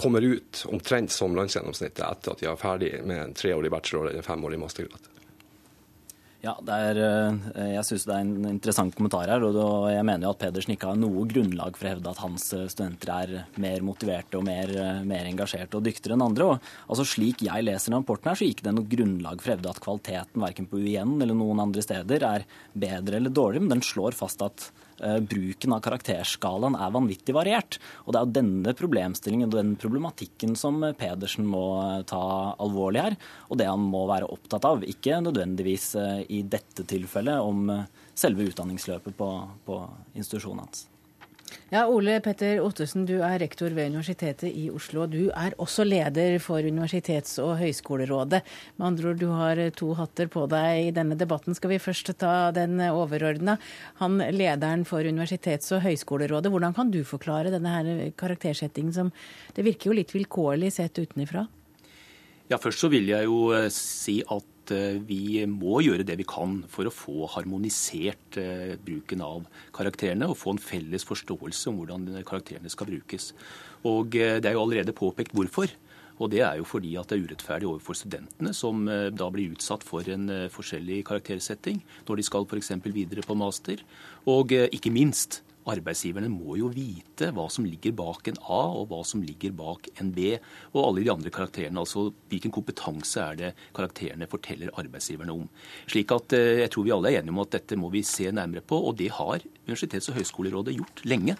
kommer 0.00 0.24
ut 0.24 0.64
omtrent 0.68 1.14
som 1.14 1.36
landsgjennomsnittet 1.38 2.04
etter 2.04 2.34
at 2.34 2.44
de 2.44 2.50
er 2.50 2.60
ferdig 2.60 2.92
med 3.08 3.22
en 3.22 3.34
treårig 3.36 3.72
bachelor 3.72 4.10
eller 4.12 4.26
femårig 4.26 4.60
mastergrad. 4.60 5.11
Ja, 6.42 6.56
er, 6.74 6.98
eh, 6.98 7.70
Jeg 7.76 7.84
syns 7.86 8.04
det 8.04 8.14
er 8.16 8.24
en 8.24 8.46
interessant 8.50 8.94
kommentar 8.98 9.28
her. 9.30 9.44
og 9.44 9.90
Jeg 9.92 10.04
mener 10.04 10.26
jo 10.26 10.30
at 10.30 10.40
Pedersen 10.40 10.74
ikke 10.74 10.88
har 10.90 10.96
noe 10.96 11.24
grunnlag 11.30 11.76
for 11.76 11.86
å 11.86 11.92
hevde 11.94 12.10
at 12.10 12.18
hans 12.18 12.52
eh, 12.52 12.66
studenter 12.66 13.12
er 13.14 13.46
mer 13.62 13.78
motiverte 13.80 14.40
og 14.40 14.44
mer, 14.44 14.66
eh, 14.66 15.04
mer 15.06 15.24
engasjerte 15.30 15.78
og 15.78 15.84
dyktigere 15.86 16.18
enn 16.18 16.26
andre. 16.26 16.48
Og, 16.50 16.60
altså 16.90 17.06
Slik 17.06 17.46
jeg 17.46 17.62
leser 17.62 17.94
rapporten, 17.94 18.32
her, 18.32 18.34
så 18.34 18.48
gikk 18.48 18.64
det 18.66 18.74
noe 18.74 18.90
grunnlag 18.90 19.40
for 19.40 19.52
å 19.52 19.54
hevde 19.54 19.70
at 19.70 19.82
kvaliteten 19.86 20.42
verken 20.42 20.66
på 20.66 20.82
UiN 20.82 21.22
eller 21.22 21.38
noen 21.38 21.62
andre 21.62 21.80
steder 21.86 22.26
er 22.26 22.44
bedre 22.74 23.20
eller 23.20 23.30
dårligere, 23.30 23.62
men 23.62 23.76
den 23.76 23.86
slår 23.86 24.18
fast 24.18 24.42
at 24.42 24.72
bruken 25.02 25.74
av 25.74 25.82
karakterskalaen 25.84 26.76
er 26.78 26.94
vanvittig 26.94 27.34
variert. 27.36 27.78
Og 28.04 28.12
det 28.12 28.20
er 28.20 28.26
jo 28.28 28.36
denne 28.38 28.74
problemstillingen 28.78 29.50
og 29.50 29.56
den 29.56 29.74
problematikken 29.80 30.54
som 30.58 30.80
Pedersen 30.98 31.48
må 31.48 31.64
eh, 31.80 32.04
ta 32.08 32.22
alvorlig 32.62 33.06
her, 33.06 33.18
og 33.48 33.60
det 33.60 33.68
han 33.70 33.90
må 33.92 34.04
være 34.10 34.30
opptatt 34.32 34.68
av. 34.68 34.86
Ikke 34.86 35.20
nødvendigvis 35.24 35.92
eh, 36.00 36.22
i 36.38 36.42
dette 36.46 36.86
tilfellet 36.88 37.42
om 37.42 37.68
selve 38.14 38.48
utdanningsløpet 38.50 39.16
på, 39.18 39.30
på 39.66 39.82
institusjonen 40.14 40.66
hans. 40.66 40.86
Ja, 41.72 41.86
Ole 41.88 42.18
Petter 42.20 42.60
Ottesen, 42.60 43.06
du 43.08 43.14
er 43.24 43.38
rektor 43.40 43.72
ved 43.72 43.90
Universitetet 43.92 44.50
i 44.50 44.66
Oslo. 44.72 45.06
Du 45.08 45.30
er 45.30 45.54
også 45.62 45.86
leder 45.86 46.36
for 46.42 46.60
Universitets- 46.60 47.38
og 47.42 47.56
høyskolerådet. 47.62 48.42
Med 48.76 48.86
andre 48.86 49.08
ord, 49.10 49.20
du 49.22 49.28
har 49.32 49.62
to 49.78 49.92
hatter 49.96 50.28
på 50.32 50.44
deg 50.52 50.88
i 50.88 50.92
denne 50.94 51.16
debatten. 51.18 51.56
Skal 51.56 51.72
vi 51.72 51.80
først 51.82 52.12
ta 52.20 52.50
den 52.52 52.76
overordna? 52.90 53.56
Han 54.02 54.20
lederen 54.20 54.84
for 54.88 55.00
Universitets- 55.00 55.72
og 55.72 55.82
høyskolerådet, 55.86 56.52
hvordan 56.52 56.76
kan 56.76 56.92
du 56.92 57.02
forklare 57.08 57.54
denne 57.54 57.72
her 57.72 58.12
karaktersettingen 58.20 58.92
som 58.92 59.12
det 59.56 59.64
virker 59.64 59.90
jo 59.90 59.98
litt 59.98 60.12
vilkårlig 60.14 60.72
sett 60.76 61.00
utenifra? 61.00 61.46
Ja, 62.52 62.58
Først 62.60 62.84
så 62.84 62.90
vil 62.92 63.08
jeg 63.08 63.24
jo 63.24 63.52
eh, 63.56 63.70
si 63.72 64.20
at 64.28 64.44
Eh, 64.70 64.98
vi 65.02 65.42
må 65.50 65.80
gjøre 65.82 66.06
det 66.06 66.16
vi 66.20 66.26
kan 66.28 66.60
for 66.70 66.86
å 66.86 66.94
få 66.94 67.26
harmonisert 67.34 68.38
eh, 68.38 68.74
bruken 68.78 69.24
av 69.24 69.46
karakterene 69.74 70.28
og 70.30 70.38
få 70.38 70.54
en 70.54 70.62
felles 70.62 71.06
forståelse 71.08 71.70
om 71.70 71.80
hvordan 71.80 72.22
karakterene 72.28 72.70
skal 72.70 72.90
brukes. 72.92 73.32
Og 73.88 74.14
eh, 74.14 74.38
Det 74.38 74.50
er 74.50 74.54
jo 74.54 74.62
allerede 74.62 74.94
påpekt 74.94 75.34
hvorfor. 75.34 75.72
Og 76.22 76.30
Det 76.30 76.42
er 76.44 76.60
jo 76.60 76.68
fordi 76.68 76.94
at 77.00 77.08
det 77.08 77.18
er 77.18 77.24
urettferdig 77.26 77.66
overfor 77.66 77.96
studentene, 77.98 78.52
som 78.54 78.84
da 78.86 79.26
blir 79.32 79.56
utsatt 79.56 79.82
for 79.82 80.06
en 80.12 80.28
forskjellig 80.52 81.00
karaktersetting 81.08 81.80
når 82.06 82.20
de 82.20 82.26
skal 82.28 82.44
f.eks. 82.46 82.70
videre 82.84 83.24
på 83.26 83.34
master. 83.34 83.80
Og 84.30 84.52
ikke 84.52 84.92
minst 84.92 85.40
Arbeidsgiverne 85.70 86.26
må 86.32 86.56
jo 86.58 86.68
vite 86.74 87.28
hva 87.34 87.44
som 87.52 87.66
ligger 87.66 87.94
bak 87.94 88.26
en 88.30 88.38
A, 88.42 88.62
og 88.80 88.88
hva 88.90 89.02
som 89.06 89.22
ligger 89.22 89.54
bak 89.54 89.86
en 90.02 90.10
B, 90.14 90.34
og 90.72 90.80
alle 90.82 91.04
de 91.04 91.12
andre 91.12 91.30
karakterene. 91.34 91.78
Altså 91.78 92.08
hvilken 92.32 92.54
kompetanse 92.54 93.22
er 93.22 93.38
det 93.38 93.50
karakterene 93.76 94.28
forteller 94.30 94.72
arbeidsgiverne 94.80 95.36
om. 95.36 95.46
Slik 95.86 96.14
at 96.14 96.34
eh, 96.38 96.64
jeg 96.64 96.72
tror 96.74 96.88
vi 96.88 96.94
alle 96.96 97.12
er 97.12 97.20
enige 97.20 97.36
om 97.36 97.42
at 97.44 97.54
dette 97.54 97.78
må 97.78 97.92
vi 97.94 98.02
se 98.06 98.26
nærmere 98.34 98.64
på, 98.66 98.80
og 98.88 98.98
det 98.98 99.12
har 99.14 99.44
Universitets- 99.68 100.10
og 100.10 100.18
høgskolerådet 100.18 100.74
gjort 100.80 101.04
lenge. 101.06 101.38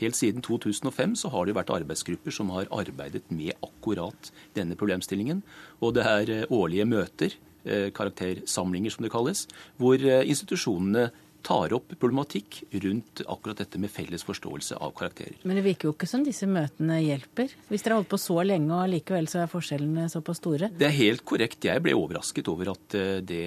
Helt 0.00 0.16
siden 0.16 0.42
2005 0.42 1.14
så 1.22 1.30
har 1.30 1.46
det 1.46 1.54
vært 1.54 1.70
arbeidsgrupper 1.76 2.34
som 2.34 2.50
har 2.56 2.70
arbeidet 2.74 3.22
med 3.30 3.52
akkurat 3.62 4.32
denne 4.56 4.78
problemstillingen. 4.80 5.44
Og 5.78 5.94
det 5.94 6.08
er 6.10 6.36
eh, 6.40 6.46
årlige 6.50 6.90
møter, 6.90 7.38
eh, 7.62 7.90
karaktersamlinger 7.94 8.96
som 8.96 9.06
det 9.06 9.14
kalles, 9.14 9.46
hvor 9.78 10.00
institusjonene 10.00 11.12
tar 11.46 11.74
opp 11.76 11.94
problematikk 12.00 12.62
rundt 12.84 13.22
akkurat 13.26 13.62
dette 13.62 13.80
med 13.80 13.92
felles 13.92 14.24
forståelse 14.26 14.78
av 14.80 14.92
karakterer. 14.96 15.38
Men 15.44 15.58
det 15.58 15.64
virker 15.66 15.88
jo 15.88 15.94
ikke 15.94 16.08
som 16.10 16.24
disse 16.26 16.48
møtene 16.50 17.00
hjelper. 17.02 17.54
Hvis 17.70 17.84
dere 17.84 17.96
har 17.96 18.02
holdt 18.02 18.12
på 18.12 18.20
så 18.20 18.38
lenge 18.46 18.76
og 18.76 18.90
likevel 18.92 19.28
så 19.30 19.42
er 19.42 19.52
forskjellene 19.52 20.08
såpass 20.12 20.40
store? 20.42 20.70
Det 20.76 20.88
er 20.88 20.96
helt 20.96 21.24
korrekt. 21.28 21.64
Jeg 21.68 21.84
ble 21.84 21.96
overrasket 21.98 22.50
over 22.52 22.72
at 22.74 22.98
eh, 22.98 23.22
det 23.24 23.44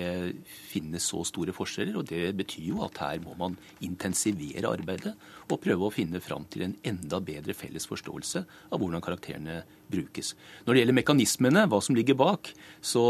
finnes 0.72 1.06
så 1.14 1.24
store 1.28 1.56
forskjeller. 1.56 2.00
Og 2.02 2.10
det 2.10 2.34
betyr 2.40 2.72
jo 2.72 2.84
at 2.86 3.00
her 3.04 3.22
må 3.24 3.38
man 3.40 3.58
intensivere 3.86 4.74
arbeidet 4.74 5.16
og 5.52 5.62
prøve 5.64 5.88
å 5.88 5.94
finne 5.94 6.22
fram 6.24 6.48
til 6.52 6.68
en 6.68 6.76
enda 6.88 7.20
bedre 7.24 7.56
felles 7.58 7.88
forståelse 7.90 8.44
av 8.72 8.82
hvordan 8.82 9.04
karakterene 9.04 9.62
brukes. 9.92 10.34
Når 10.66 10.74
det 10.74 10.82
gjelder 10.84 10.98
mekanismene, 11.00 11.66
hva 11.70 11.80
som 11.84 11.98
ligger 11.98 12.18
bak, 12.20 12.52
så 12.84 13.04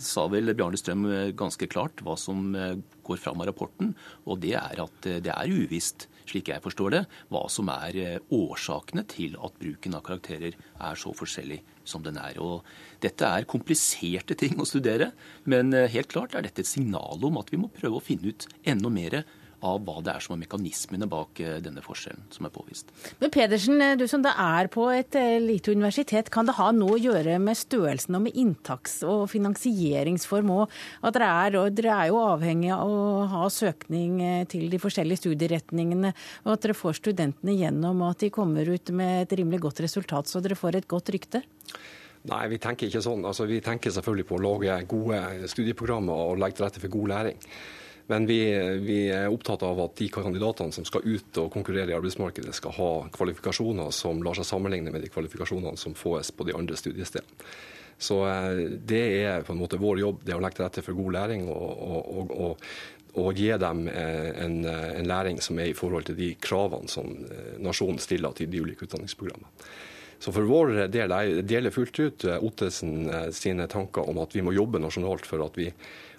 sa 0.00 0.26
vel 0.32 0.54
Bjarne 0.54 0.78
Strøm 0.80 1.06
eh, 1.10 1.32
ganske 1.36 1.68
klart 1.70 2.02
hva 2.06 2.16
som 2.20 2.54
eh, 2.54 2.78
går 3.06 3.20
fram 3.20 3.42
av 3.42 3.50
rapporten. 3.50 3.94
Og 4.26 4.40
det 4.44 4.54
er 4.58 4.82
at 4.84 5.10
eh, 5.10 5.20
det 5.24 5.34
er 5.34 5.52
uvisst, 5.52 6.08
slik 6.30 6.52
jeg 6.52 6.62
forstår 6.62 6.94
det, 6.94 7.02
hva 7.32 7.42
som 7.50 7.70
er 7.72 8.20
årsakene 8.30 9.02
til 9.10 9.34
at 9.42 9.56
bruken 9.58 9.96
av 9.98 10.04
karakterer 10.06 10.54
er 10.54 11.00
så 11.00 11.10
forskjellig 11.16 11.58
som 11.88 12.04
den 12.04 12.20
er. 12.22 12.38
Og 12.38 12.62
dette 13.02 13.26
er 13.26 13.48
kompliserte 13.50 14.36
ting 14.38 14.60
å 14.62 14.68
studere, 14.68 15.10
men 15.50 15.74
helt 15.74 16.12
klart 16.12 16.36
er 16.38 16.46
dette 16.46 16.62
et 16.62 16.70
signal 16.70 17.18
om 17.26 17.40
at 17.40 17.50
vi 17.50 17.58
må 17.58 17.72
prøve 17.74 17.98
å 17.98 18.04
finne 18.04 18.30
ut 18.30 18.46
enda 18.62 18.92
mer 18.94 19.24
av 19.66 19.82
hva 19.84 19.98
det 20.04 20.14
er 20.14 20.24
som 20.24 20.34
er 20.36 20.42
mekanismene 20.42 21.08
bak 21.10 21.40
eh, 21.42 21.58
denne 21.64 21.82
forskjellen 21.84 22.26
som 22.34 22.48
er 22.48 22.54
påvist. 22.54 22.92
Men 23.20 23.32
Pedersen, 23.34 23.84
du 24.00 24.06
som 24.10 24.24
det 24.24 24.32
er 24.32 24.70
på 24.72 24.86
et 24.94 25.18
lite 25.42 25.74
universitet, 25.74 26.30
kan 26.32 26.48
det 26.48 26.56
ha 26.58 26.70
noe 26.74 26.96
å 26.96 27.00
gjøre 27.00 27.38
med 27.42 27.58
størrelsen 27.58 28.18
og 28.18 28.24
med 28.26 28.38
inntaks- 28.40 29.00
og 29.06 29.26
finansieringsform 29.32 30.52
òg? 30.56 30.76
At 31.04 31.16
dere 31.16 31.30
er, 31.44 31.58
dere 31.76 31.96
er 31.96 32.10
jo 32.10 32.20
avhengig 32.22 32.72
av 32.74 32.90
å 32.90 33.28
ha 33.34 33.46
søkning 33.52 34.20
til 34.50 34.68
de 34.72 34.80
forskjellige 34.80 35.24
studieretningene, 35.24 36.12
og 36.46 36.52
at 36.54 36.66
dere 36.66 36.76
får 36.76 37.00
studentene 37.00 37.56
gjennom, 37.58 38.04
og 38.04 38.14
at 38.14 38.24
de 38.24 38.34
kommer 38.34 38.68
ut 38.68 38.92
med 38.96 39.24
et 39.24 39.38
rimelig 39.38 39.62
godt 39.66 39.82
resultat, 39.84 40.30
så 40.30 40.42
dere 40.44 40.58
får 40.58 40.80
et 40.80 40.90
godt 40.90 41.12
rykte? 41.14 41.44
Nei, 42.28 42.42
vi 42.52 42.58
tenker 42.60 42.90
ikke 42.90 43.00
sånn. 43.04 43.22
Altså, 43.24 43.46
vi 43.48 43.62
tenker 43.64 43.92
selvfølgelig 43.94 44.26
på 44.28 44.36
å 44.36 44.42
lage 44.44 44.76
gode 44.90 45.48
studieprogrammer 45.48 46.26
og 46.26 46.40
legge 46.40 46.58
til 46.58 46.66
rette 46.66 46.82
for 46.82 46.92
god 46.92 47.12
læring. 47.14 47.38
Men 48.10 48.26
vi, 48.26 48.40
vi, 48.82 49.00
er 49.14 49.30
opptatt 49.30 49.62
av 49.62 49.78
at 49.84 49.96
de 50.00 50.08
kandidatene 50.10 50.74
som 50.74 50.86
skal 50.88 51.04
ut 51.06 51.38
og 51.38 51.52
konkurrere 51.54 51.92
i 51.92 51.96
arbeidsmarkedet, 51.96 52.54
skal 52.56 52.74
ha 52.74 52.92
kvalifikasjoner 53.14 53.92
som 53.94 54.22
lar 54.26 54.38
seg 54.38 54.48
sammenligne 54.48 54.90
med 54.90 55.04
de 55.04 55.10
kvalifikasjonene 55.14 55.78
som 55.78 55.94
fås 55.94 56.32
på 56.34 56.46
de 56.48 56.56
andre 56.58 56.78
studiestedene. 56.78 57.52
Så 58.00 58.22
eh, 58.26 58.64
det 58.88 59.02
er 59.20 59.44
på 59.44 59.54
en 59.54 59.60
måte 59.60 59.78
vår 59.78 60.00
jobb, 60.00 60.24
det 60.24 60.34
å 60.34 60.40
legge 60.42 60.58
til 60.58 60.66
rette 60.66 60.82
for 60.82 60.96
god 60.98 61.14
læring 61.18 61.46
og, 61.52 61.84
og, 62.00 62.32
og, 62.32 62.66
og 63.20 63.38
gi 63.38 63.50
dem 63.60 63.84
eh, 63.92 64.30
en, 64.42 64.58
en, 64.64 65.06
læring 65.06 65.38
som 65.44 65.60
er 65.60 65.70
i 65.70 65.76
forhold 65.76 66.08
til 66.08 66.18
de 66.18 66.32
kravene 66.40 66.90
som 66.90 67.12
eh, 67.28 67.54
nasjonen 67.62 68.00
stiller 68.02 68.34
til 68.34 68.50
de 68.50 68.64
ulike 68.64 68.88
utdanningsprogrammene. 68.88 69.52
Så 70.20 70.34
for 70.36 70.44
vår 70.44 70.74
del, 70.92 71.12
jeg 71.14 71.44
deler 71.48 71.72
fullt 71.72 71.98
ut 72.00 72.26
eh, 72.28 72.42
Ottesen 72.44 73.08
eh, 73.08 73.28
sine 73.36 73.68
tanker 73.72 74.08
om 74.10 74.20
at 74.20 74.34
vi 74.36 74.44
må 74.44 74.52
jobbe 74.52 74.82
nasjonalt 74.82 75.28
for 75.28 75.46
at 75.46 75.56
vi 75.56 75.70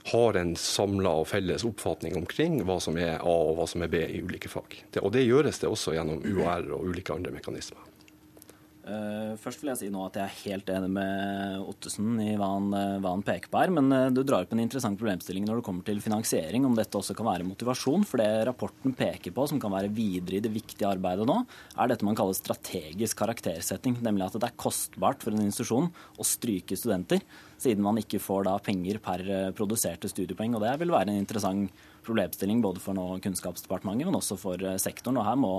har 0.09 0.39
en 0.39 0.55
samla 0.55 1.13
og 1.21 1.27
felles 1.29 1.65
oppfatning 1.67 2.17
omkring 2.17 2.61
hva 2.65 2.79
som 2.81 2.97
er 2.97 3.19
A 3.19 3.35
og 3.51 3.55
hva 3.59 3.67
som 3.69 3.85
er 3.85 3.91
B 3.91 4.01
i 4.07 4.21
ulike 4.25 4.49
fag. 4.49 4.83
og 5.01 5.11
det 5.13 5.27
gjøres 5.27 5.61
det 5.61 5.69
også 5.69 5.95
gjennom 5.95 6.23
UAR 6.25 6.65
og 6.73 6.89
ulike 6.89 7.13
andre 7.13 7.31
mekanismer. 7.31 7.90
Uh, 8.81 9.37
først 9.37 9.61
vil 9.61 9.69
jeg 9.69 9.77
si 9.77 9.87
nå 9.93 9.99
at 10.07 10.15
jeg 10.17 10.25
er 10.25 10.37
helt 10.47 10.69
enig 10.73 10.87
med 10.95 11.65
Ottesen 11.69 12.15
i 12.17 12.31
hva 12.33 12.47
han, 12.55 12.71
uh, 12.73 12.95
hva 13.03 13.11
han 13.13 13.21
peker 13.25 13.51
på 13.51 13.59
her. 13.61 13.73
Men 13.75 13.93
uh, 13.93 14.07
du 14.09 14.23
drar 14.25 14.47
opp 14.47 14.55
en 14.55 14.61
interessant 14.63 14.97
problemstilling 14.97 15.45
når 15.45 15.59
det 15.59 15.65
kommer 15.67 15.85
til 15.85 16.01
finansiering, 16.01 16.65
om 16.65 16.73
dette 16.77 16.97
også 16.97 17.13
kan 17.17 17.29
være 17.29 17.45
motivasjon. 17.45 18.07
For 18.09 18.23
det 18.23 18.47
rapporten 18.49 18.95
peker 18.97 19.35
på, 19.35 19.45
som 19.51 19.61
kan 19.61 19.73
være 19.75 19.91
videre 19.93 20.39
i 20.39 20.41
det 20.41 20.53
viktige 20.53 20.89
arbeidet 20.89 21.27
nå, 21.29 21.35
er 21.77 21.91
dette 21.91 22.07
man 22.07 22.17
kaller 22.17 22.37
strategisk 22.37 23.21
karaktersetting. 23.21 23.99
Nemlig 24.01 24.25
at 24.25 24.39
det 24.39 24.49
er 24.49 24.57
kostbart 24.65 25.21
for 25.21 25.37
en 25.37 25.45
institusjon 25.45 25.91
å 26.17 26.25
stryke 26.25 26.79
studenter, 26.79 27.21
siden 27.61 27.85
man 27.85 28.01
ikke 28.01 28.23
får 28.23 28.49
da 28.49 28.57
penger 28.65 28.97
per 29.05 29.21
produserte 29.57 30.09
studiepoeng. 30.09 30.57
Og 30.57 30.65
det 30.65 30.73
vil 30.81 30.95
være 30.95 31.13
en 31.13 31.21
interessant 31.21 31.85
problemstilling 32.01 32.65
både 32.65 32.81
for 32.81 32.97
nå 32.97 33.21
Kunnskapsdepartementet, 33.21 34.09
men 34.09 34.17
også 34.17 34.41
for 34.41 34.65
sektoren. 34.81 35.21
Og 35.21 35.29
her 35.29 35.37
må 35.37 35.53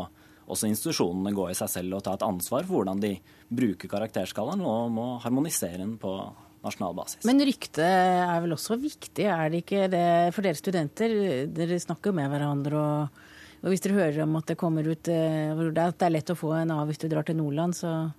også 0.50 0.70
institusjonene 0.70 1.34
gå 1.36 1.48
i 1.50 1.56
seg 1.56 1.70
selv 1.70 1.98
og 1.98 2.04
ta 2.06 2.16
et 2.16 2.24
ansvar 2.26 2.66
for 2.66 2.80
hvordan 2.80 3.02
de 3.02 3.16
bruker 3.52 3.90
karakterskalaen, 3.90 4.62
og 4.64 4.92
må 4.94 5.06
harmonisere 5.22 5.82
den 5.82 5.96
på 6.00 6.14
nasjonal 6.62 6.96
basis. 6.96 7.26
Men 7.26 7.42
ryktet 7.42 7.82
er 7.82 8.40
vel 8.44 8.54
også 8.56 8.78
viktig, 8.80 9.26
er 9.26 9.52
det 9.52 9.62
ikke 9.64 9.90
det 9.92 10.06
for 10.34 10.46
dere 10.46 10.58
studenter? 10.58 11.14
Dere 11.52 11.82
snakker 11.82 12.14
med 12.16 12.30
hverandre, 12.32 12.80
og, 12.80 13.28
og 13.62 13.70
hvis 13.72 13.84
dere 13.84 13.98
hører 13.98 14.24
om 14.26 14.40
at 14.40 14.50
det 14.52 14.58
kommer 14.60 14.86
ut 14.86 15.12
eh, 15.12 15.52
at 15.52 16.00
det 16.00 16.08
er 16.08 16.16
lett 16.16 16.34
å 16.34 16.38
få 16.38 16.54
en 16.60 16.74
A 16.74 16.82
hvis 16.88 17.02
du 17.02 17.08
drar 17.10 17.26
til 17.26 17.38
Nordland, 17.38 17.76
så 17.78 18.10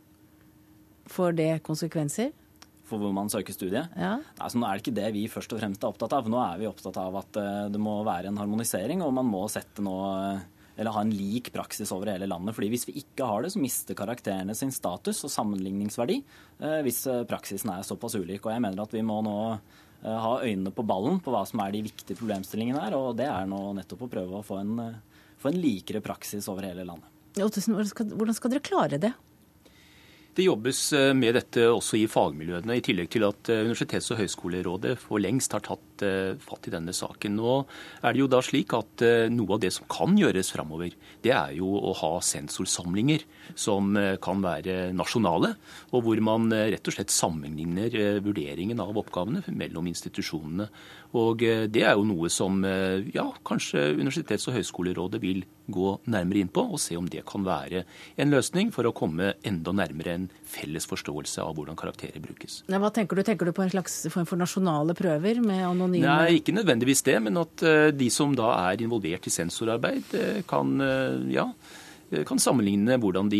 får 1.11 1.37
det 1.39 1.51
konsekvenser? 1.65 2.31
for 2.93 3.01
hvor 3.01 3.13
man 3.15 3.31
søker 3.31 3.55
studie. 3.55 3.81
Ja. 3.97 4.17
Altså, 4.37 4.59
nå 4.59 4.67
er 4.67 4.77
det 4.77 4.83
ikke 4.83 4.97
det 4.99 5.11
vi 5.15 5.23
først 5.31 5.53
og 5.55 5.61
fremst 5.61 5.83
er 5.83 5.89
opptatt 5.89 6.13
av. 6.17 6.27
Nå 6.29 6.39
er 6.43 6.59
vi 6.61 6.69
opptatt 6.69 6.99
av 7.01 7.15
at 7.23 7.39
eh, 7.39 7.69
det 7.73 7.81
må 7.81 7.95
være 8.05 8.29
en 8.29 8.39
harmonisering, 8.41 9.01
og 9.05 9.15
man 9.15 9.29
må 9.29 9.45
sette 9.51 9.83
nå 9.83 9.95
eller 10.75 10.91
ha 10.91 11.01
en 11.01 11.13
lik 11.13 11.51
praksis 11.53 11.91
over 11.91 12.09
hele 12.11 12.27
landet. 12.29 12.55
Fordi 12.55 12.69
Hvis 12.73 12.87
vi 12.87 12.97
ikke 13.03 13.27
har 13.29 13.43
det, 13.43 13.53
så 13.53 13.61
mister 13.61 13.97
karakterene 13.97 14.55
sin 14.57 14.71
status 14.73 15.23
og 15.23 15.31
sammenligningsverdi 15.33 16.19
eh, 16.19 16.79
hvis 16.85 17.05
eh, 17.11 17.25
praksisen 17.29 17.73
er 17.73 17.85
såpass 17.85 18.17
ulik. 18.17 18.45
Og 18.45 18.53
jeg 18.53 18.63
mener 18.63 18.83
at 18.83 18.95
vi 18.95 19.03
må 19.05 19.19
nå 19.25 19.35
eh, 19.53 20.07
ha 20.25 20.39
øynene 20.41 20.73
på 20.73 20.85
ballen 20.87 21.21
på 21.23 21.33
hva 21.33 21.43
som 21.49 21.61
er 21.63 21.75
de 21.75 21.83
viktige 21.89 22.17
problemstillingene 22.19 22.87
her. 22.87 22.97
Og 22.97 23.13
det 23.19 23.29
er 23.29 23.49
nå 23.49 23.61
nettopp 23.77 24.07
å 24.07 24.13
prøve 24.15 24.39
å 24.39 24.45
få 24.45 24.63
en, 24.63 24.79
få 25.41 25.53
en 25.53 25.61
likere 25.61 26.01
praksis 26.05 26.49
over 26.49 26.65
hele 26.69 26.87
landet. 26.87 27.09
Hvordan 27.37 28.35
skal 28.37 28.51
dere 28.53 28.65
klare 28.65 29.01
det? 29.01 29.13
Det 30.33 30.47
jobbes 30.47 30.79
med 31.13 31.35
dette 31.37 31.67
også 31.69 31.99
i 31.99 32.07
fagmiljøene, 32.09 32.73
i 32.73 32.81
tillegg 32.81 33.11
til 33.13 33.25
at 33.27 33.51
Universitets- 33.53 34.09
og 34.13 34.17
høgskolerådet 34.17 34.95
for 34.97 35.21
lengst 35.21 35.53
har 35.53 35.61
tatt 35.61 35.92
eh, 36.01 36.33
fatt 36.41 36.67
i 36.67 36.73
denne 36.73 36.93
saken. 36.95 37.37
Nå 37.37 37.55
er 38.01 38.15
det 38.15 38.23
jo 38.23 38.29
da 38.31 38.41
slik 38.43 38.73
at 38.73 39.03
Noe 39.33 39.55
av 39.55 39.61
det 39.61 39.71
som 39.75 39.85
kan 39.91 40.15
gjøres 40.17 40.49
framover, 40.53 40.93
det 41.23 41.31
er 41.35 41.53
jo 41.57 41.69
å 41.77 41.93
ha 41.99 42.11
sensorsamlinger 42.23 43.23
som 43.59 43.93
kan 44.23 44.41
være 44.43 44.93
nasjonale, 44.95 45.53
og 45.91 46.05
hvor 46.05 46.21
man 46.23 46.47
rett 46.51 46.87
og 46.87 46.95
slett 46.95 47.13
sammenligner 47.13 48.21
vurderingen 48.23 48.79
av 48.83 48.97
oppgavene 48.99 49.43
mellom 49.51 49.89
institusjonene. 49.91 50.69
Og 51.19 51.43
Det 51.43 51.83
er 51.83 51.97
jo 51.97 52.05
noe 52.07 52.29
som 52.33 52.63
ja, 52.63 53.27
kanskje 53.45 53.91
Universitets- 53.99 54.47
og 54.49 54.57
høgskolerådet 54.57 55.21
vil 55.21 55.43
gå 55.71 55.93
nærmere 56.11 56.43
inn 56.43 56.51
på, 56.51 56.63
og 56.75 56.81
se 56.81 56.97
om 56.99 57.07
det 57.09 57.23
kan 57.27 57.45
være 57.45 57.83
en 58.19 58.33
løsning 58.33 58.71
for 58.75 58.87
å 58.87 58.93
komme 58.95 59.33
enda 59.47 59.73
nærmere 59.75 60.15
en 60.17 60.27
felles 60.47 60.87
forståelse 60.89 61.43
av 61.43 61.55
hvordan 61.57 61.77
karakterer 61.79 62.19
brukes. 62.23 62.61
Ja, 62.67 62.79
hva 62.83 62.91
tenker 62.93 63.17
du? 63.17 63.23
Tenker 63.23 63.47
du 63.47 63.53
på 63.55 63.63
en 63.65 63.71
slags 63.71 64.01
form 64.13 64.27
for 64.29 64.39
nasjonale 64.39 64.95
prøver 64.97 65.41
med 65.43 65.63
anonyme 65.83 66.09
Nei, 66.09 66.39
ikke 66.39 66.55
nødvendigvis 66.55 67.03
det, 67.05 67.17
men 67.23 67.39
at 67.41 67.63
eh, 67.67 67.91
de 67.95 68.09
som 68.13 68.33
da 68.37 68.51
er 68.71 68.83
involvert 68.83 69.27
i 69.27 69.33
sensorarbeid, 69.33 70.13
eh, 70.17 70.41
kan 70.49 70.75
eh, 70.83 71.33
ja, 71.35 71.47
kan 72.27 72.37
sammenligne 72.37 72.99
hvordan 73.01 73.25
de 73.31 73.39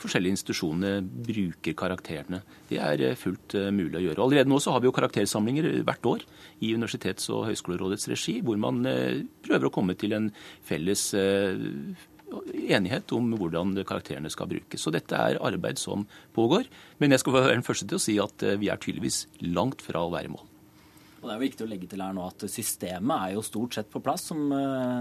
forskjellige 0.00 0.32
institusjonene 0.32 1.02
bruker 1.04 1.74
karakterene. 1.76 2.38
Det 2.70 2.78
er 2.80 3.18
fullt 3.20 3.52
mulig 3.76 3.98
å 3.98 4.04
gjøre. 4.06 4.22
Allerede 4.24 4.48
nå 4.48 4.56
så 4.64 4.72
har 4.72 4.80
vi 4.80 4.88
jo 4.88 4.94
karaktersamlinger 4.96 5.68
hvert 5.84 6.08
år 6.08 6.24
i 6.64 6.70
Universitets- 6.72 7.28
og 7.28 7.44
høgskolerådets 7.50 8.08
regi, 8.08 8.38
hvor 8.40 8.56
man 8.56 8.80
prøver 9.44 9.68
å 9.68 9.74
komme 9.74 9.98
til 10.00 10.16
en 10.16 10.30
felles 10.64 11.04
enighet 12.78 13.12
om 13.12 13.28
hvordan 13.36 13.76
karakterene 13.84 14.32
skal 14.32 14.48
brukes. 14.54 14.80
Så 14.80 14.94
dette 14.94 15.12
er 15.12 15.42
arbeid 15.44 15.76
som 15.76 16.08
pågår. 16.32 16.64
Men 16.96 17.12
jeg 17.12 17.26
skal 17.26 17.36
være 17.36 17.58
den 17.58 17.66
første 17.66 17.90
til 17.90 18.00
å 18.00 18.06
si 18.08 18.16
at 18.24 18.52
vi 18.56 18.72
er 18.72 18.80
tydeligvis 18.80 19.26
langt 19.52 19.84
fra 19.84 20.06
å 20.06 20.14
være 20.16 20.32
i 20.32 20.38
mål. 20.38 20.47
Og 21.18 21.24
Det 21.24 21.30
er 21.32 21.38
jo 21.38 21.44
viktig 21.46 21.64
å 21.66 21.70
legge 21.70 21.88
til 21.90 22.02
her 22.04 22.12
nå 22.14 22.26
at 22.28 22.44
systemet 22.50 23.14
er 23.16 23.32
jo 23.34 23.44
stort 23.46 23.74
sett 23.74 23.88
på 23.90 24.02
plass, 24.04 24.28
som, 24.30 24.52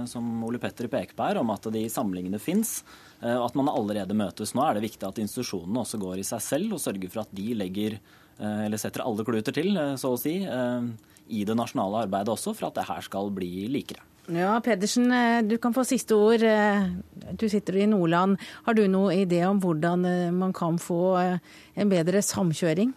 som 0.10 0.30
Ole 0.48 0.58
Petter 0.62 0.90
peker 0.90 1.14
på 1.14 1.28
her, 1.28 1.38
om 1.42 1.52
at 1.54 1.70
de 1.74 1.84
samlingene 1.94 2.40
fins. 2.42 2.80
Og 3.22 3.44
at 3.46 3.58
man 3.58 3.70
allerede 3.70 4.18
møtes. 4.18 4.56
Nå 4.58 4.66
er 4.66 4.78
det 4.78 4.88
viktig 4.88 5.06
at 5.06 5.22
institusjonene 5.22 5.84
også 5.84 6.02
går 6.02 6.22
i 6.22 6.26
seg 6.26 6.42
selv 6.42 6.74
og 6.78 6.82
sørger 6.82 7.14
for 7.14 7.22
at 7.22 7.38
de 7.38 7.46
legger, 7.58 8.00
eller 8.42 8.82
setter 8.82 9.06
alle 9.06 9.26
kluter 9.30 9.54
til, 9.54 9.78
så 10.02 10.16
å 10.16 10.20
si, 10.22 10.40
i 10.42 11.46
det 11.46 11.58
nasjonale 11.58 12.08
arbeidet 12.08 12.34
også, 12.34 12.58
for 12.58 12.72
at 12.72 12.82
det 12.82 12.90
her 12.90 13.06
skal 13.06 13.30
bli 13.38 13.68
likere. 13.70 14.02
Ja, 14.28 14.60
Pedersen, 14.60 15.12
eh, 15.12 15.42
du 15.42 15.58
kan 15.58 15.74
få 15.74 15.86
siste 15.88 16.16
ord. 16.16 16.44
Eh, 16.44 16.84
du 17.32 17.48
sitter 17.48 17.78
i 17.78 17.88
Nordland. 17.88 18.36
Har 18.66 18.74
du 18.74 18.84
noen 18.88 19.24
idé 19.24 19.46
om 19.48 19.62
hvordan 19.64 20.04
eh, 20.06 20.32
man 20.36 20.52
kan 20.52 20.76
få 20.78 21.16
en 21.16 21.90
bedre 21.90 22.20
samkjøring? 22.20 22.92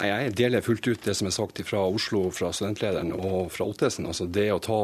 Nei, 0.00 0.08
Jeg 0.10 0.34
deler 0.38 0.64
fullt 0.64 0.86
ut 0.88 1.06
det 1.06 1.14
som 1.16 1.28
er 1.28 1.34
sagt 1.34 1.62
fra 1.66 1.82
Oslo, 1.88 2.26
fra 2.34 2.52
studentlederen 2.54 3.12
og 3.16 3.50
fra 3.54 3.66
Ottesen. 3.68 4.08
Altså 4.10 4.26
det 4.28 4.48
å 4.52 4.60
ta 4.62 4.80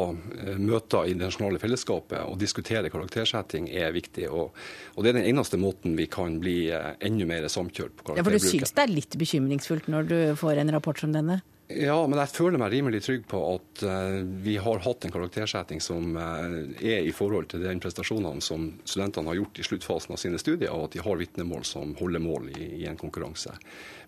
møter 0.58 1.10
i 1.10 1.16
det 1.16 1.26
nasjonale 1.26 1.60
fellesskapet 1.62 2.24
og 2.24 2.38
diskutere 2.40 2.90
karaktersetting 2.92 3.68
er 3.68 3.92
viktig. 3.94 4.28
Og, 4.30 4.52
og, 4.94 5.00
det 5.04 5.12
er 5.12 5.20
den 5.20 5.30
eneste 5.34 5.60
måten 5.60 5.96
vi 5.98 6.08
kan 6.10 6.38
bli 6.42 6.56
enda 6.72 7.28
mer 7.28 7.48
samkjørt 7.48 7.96
på 7.98 8.10
karakterbruken. 8.10 8.22
Ja, 8.22 8.26
For 8.26 8.38
du 8.38 8.50
syns 8.50 8.76
det 8.76 8.86
er 8.86 8.94
litt 8.96 9.18
bekymringsfullt 9.20 9.90
når 9.92 10.08
du 10.08 10.18
får 10.40 10.62
en 10.62 10.74
rapport 10.74 11.00
som 11.00 11.14
denne? 11.14 11.42
Ja, 11.78 11.96
men 12.08 12.18
jeg 12.20 12.32
føler 12.34 12.60
meg 12.60 12.72
rimelig 12.74 13.02
trygg 13.06 13.24
på 13.30 13.38
at 13.54 13.82
uh, 13.86 14.20
vi 14.44 14.56
har 14.60 14.82
hatt 14.84 15.06
en 15.06 15.12
karaktersetting 15.14 15.80
som 15.84 16.16
uh, 16.18 16.54
er 16.82 17.06
i 17.06 17.12
forhold 17.14 17.48
til 17.52 17.64
den 17.64 17.80
prestasjonene 17.82 18.44
som 18.44 18.68
studentene 18.84 19.30
har 19.30 19.38
gjort 19.40 19.60
i 19.60 19.66
sluttfasen 19.66 20.14
av 20.16 20.20
sine 20.20 20.40
studier, 20.42 20.72
og 20.72 20.88
at 20.88 20.96
de 20.96 21.04
har 21.04 21.20
vitnemål 21.20 21.66
som 21.68 21.94
holder 22.00 22.24
mål 22.24 22.50
i, 22.54 22.68
i 22.82 22.86
en 22.90 23.00
konkurranse. 23.00 23.54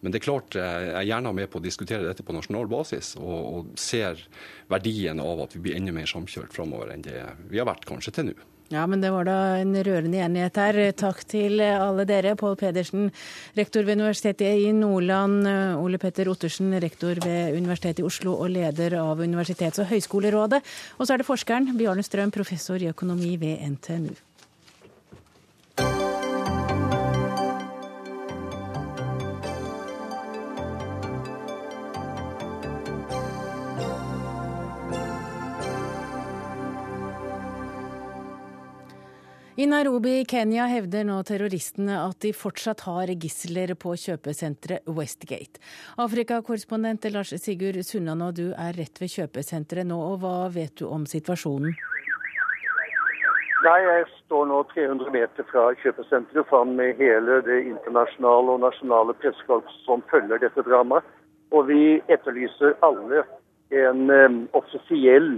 Men 0.02 0.12
det 0.12 0.21
er 0.21 0.26
klart, 0.26 0.59
uh, 0.59 0.64
jeg 0.64 0.97
er 1.02 1.11
gjerne 1.12 1.35
med 1.40 1.52
på 1.52 1.61
å 1.61 1.64
diskutere 1.64 2.09
dette 2.09 2.26
på 2.26 2.37
nasjonal 2.37 2.68
basis, 2.71 3.14
og, 3.21 3.38
og 3.44 3.76
ser 3.80 4.26
verdien 4.73 5.23
av 5.23 5.47
at 5.47 5.56
vi 5.56 5.66
blir 5.68 5.78
enda 5.78 5.94
mer 5.97 6.11
samkjørt 6.11 6.54
framover 6.56 6.92
enn 6.94 7.06
det 7.06 7.23
vi 7.50 7.62
har 7.62 7.71
vært 7.71 7.88
kanskje 7.88 8.18
til 8.18 8.33
nå. 8.33 8.40
Ja, 8.73 8.87
men 8.88 9.02
det 9.02 9.11
var 9.12 9.26
da 9.28 9.37
en 9.61 9.75
rørende 9.76 10.23
enighet 10.25 10.56
her. 10.56 10.78
Takk 10.97 11.21
til 11.28 11.61
alle 11.61 12.06
dere. 12.09 12.33
Pål 12.40 12.56
Pedersen, 12.56 13.11
rektor 13.59 13.85
ved 13.85 14.00
Universitetet 14.00 14.64
i 14.64 14.73
Nordland. 14.73 15.44
Ole 15.83 16.00
Petter 16.00 16.30
Ottersen, 16.33 16.73
rektor 16.80 17.21
ved 17.25 17.59
Universitetet 17.59 18.00
i 18.00 18.09
Oslo 18.09 18.38
og 18.38 18.50
leder 18.56 18.97
av 19.02 19.21
Universitets- 19.21 19.83
og 19.85 19.90
høyskolerådet. 19.92 20.62
Og 20.99 21.06
så 21.06 21.14
er 21.14 21.23
det 21.23 21.28
forskeren 21.28 21.75
Bjarne 21.76 22.02
Strøm, 22.02 22.33
professor 22.33 22.80
i 22.80 22.88
økonomi 22.88 23.37
ved 23.37 23.61
NTNU. 23.76 24.14
I 39.56 39.66
Nairobi 39.70 40.16
i 40.18 40.25
Kenya 40.26 40.64
hevder 40.66 41.04
nå 41.06 41.20
terroristene 41.23 41.94
at 42.02 42.16
de 42.25 42.32
fortsatt 42.34 42.80
har 42.88 43.12
gisler 43.23 43.70
på 43.78 43.92
kjøpesenteret 44.02 44.90
Westgate. 44.90 45.61
Afrikakorrespondent 46.02 47.06
Lars 47.14 47.30
Sigurd 47.38 47.78
Sunnanå, 47.87 48.32
du 48.34 48.49
er 48.50 48.75
rett 48.75 48.99
ved 48.99 49.12
kjøpesenteret 49.12 49.87
nå, 49.87 49.94
og 49.94 50.25
hva 50.25 50.49
vet 50.50 50.75
du 50.82 50.88
om 50.90 51.06
situasjonen? 51.06 51.70
Nei, 53.62 53.78
Jeg 53.87 54.11
står 54.25 54.50
nå 54.50 54.58
300 54.75 55.14
meter 55.14 55.46
fra 55.52 55.68
kjøpesenteret 55.84 56.50
sammen 56.50 56.75
med 56.82 56.99
hele 56.99 57.38
det 57.46 57.62
internasjonale 57.70 58.58
og 58.58 58.66
nasjonale 58.66 59.14
pressekorpset 59.23 59.87
som 59.87 60.02
følger 60.11 60.42
dette 60.42 60.66
dramaet. 60.66 61.06
Og 61.54 61.70
vi 61.70 62.02
etterlyser 62.11 62.75
alle 62.82 63.23
en 63.70 64.11
um, 64.11 64.46
offisiell 64.58 65.37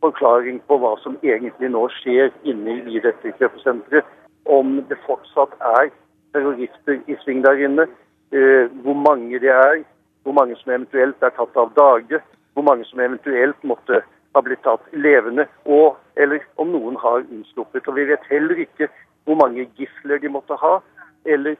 forklaring 0.00 0.60
på 0.68 0.78
hva 0.80 0.94
som 1.02 1.18
egentlig 1.22 1.70
nå 1.72 1.86
skjer 1.98 2.32
inne 2.44 2.80
i 2.90 3.00
dette 3.02 3.34
kjøpesenteret. 3.38 4.06
Om 4.46 4.80
det 4.88 4.98
fortsatt 5.06 5.54
er 5.74 5.90
terrorister 6.36 7.00
i 7.10 7.16
sving 7.24 7.42
der 7.44 7.58
inne, 7.66 7.88
eh, 8.32 8.66
hvor 8.84 8.94
mange 8.94 9.40
det 9.42 9.50
er, 9.50 9.82
hvor 10.22 10.36
mange 10.38 10.56
som 10.60 10.72
eventuelt 10.72 11.22
er 11.22 11.34
tatt 11.34 11.56
av 11.56 11.72
dage, 11.74 12.20
hvor 12.54 12.62
mange 12.62 12.84
som 12.84 13.00
eventuelt 13.00 13.64
måtte 13.64 14.02
ha 14.34 14.42
blitt 14.44 14.62
tatt 14.62 14.84
levende, 14.92 15.46
og 15.64 15.96
eller 16.16 16.44
om 16.56 16.70
noen 16.72 16.96
har 17.00 17.24
unnsluppet. 17.24 17.88
Og 17.88 17.94
Vi 17.94 18.04
vet 18.04 18.30
heller 18.30 18.56
ikke 18.56 18.88
hvor 19.24 19.34
mange 19.40 19.68
gisler 19.76 20.18
de 20.18 20.28
måtte 20.28 20.56
ha, 20.60 20.78
eller 21.24 21.56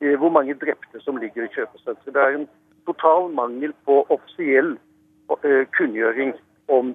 eh, 0.00 0.18
hvor 0.18 0.30
mange 0.30 0.54
drepte 0.54 1.00
som 1.00 1.16
ligger 1.16 1.46
i 1.46 1.54
kjøpesenteret. 1.54 2.14
Det 2.14 2.22
er 2.22 2.38
en 2.40 2.48
total 2.86 3.30
mangel 3.34 3.72
på 3.86 4.04
offisiell 4.08 4.76
eh, 5.42 5.64
kunngjøring 5.78 6.34
om 6.68 6.94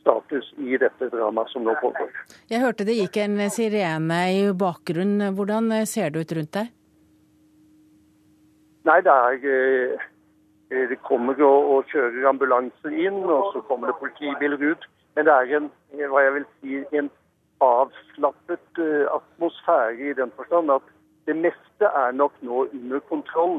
status 0.00 0.50
i 0.58 0.76
dette 0.80 1.10
dramaet 1.12 1.52
som 1.52 1.64
nå 1.64 1.76
pågår. 1.82 2.10
Jeg 2.50 2.62
hørte 2.64 2.86
det 2.88 2.98
gikk 2.98 3.20
en 3.22 3.38
sirene 3.52 4.20
i 4.34 4.44
bakgrunnen. 4.52 5.34
Hvordan 5.36 5.72
ser 5.86 6.10
det 6.10 6.24
ut 6.24 6.36
rundt 6.38 6.54
deg? 6.56 6.72
Nei, 8.88 9.00
det 9.04 9.12
er 9.12 9.44
eh, 10.70 10.88
Det 10.90 10.98
kommer 11.02 11.40
og, 11.42 11.84
kjører 11.90 12.28
ambulanser 12.30 12.94
inn, 12.94 13.24
og 13.26 13.50
så 13.52 13.60
kommer 13.68 13.90
det 13.90 14.00
politibiler 14.00 14.62
ut. 14.72 14.86
Men 15.16 15.26
det 15.26 15.34
er 15.34 15.56
en, 15.58 15.66
hva 16.12 16.22
jeg 16.22 16.34
vil 16.36 16.46
si, 16.60 16.76
en 16.98 17.10
avslappet 17.60 18.78
uh, 18.78 19.10
atmosfære 19.18 19.98
i 20.10 20.14
den 20.16 20.30
forstand 20.36 20.70
at 20.72 20.86
det 21.26 21.34
meste 21.36 21.90
er 22.02 22.14
nok 22.16 22.38
nå 22.46 22.62
under 22.70 23.02
kontroll 23.10 23.58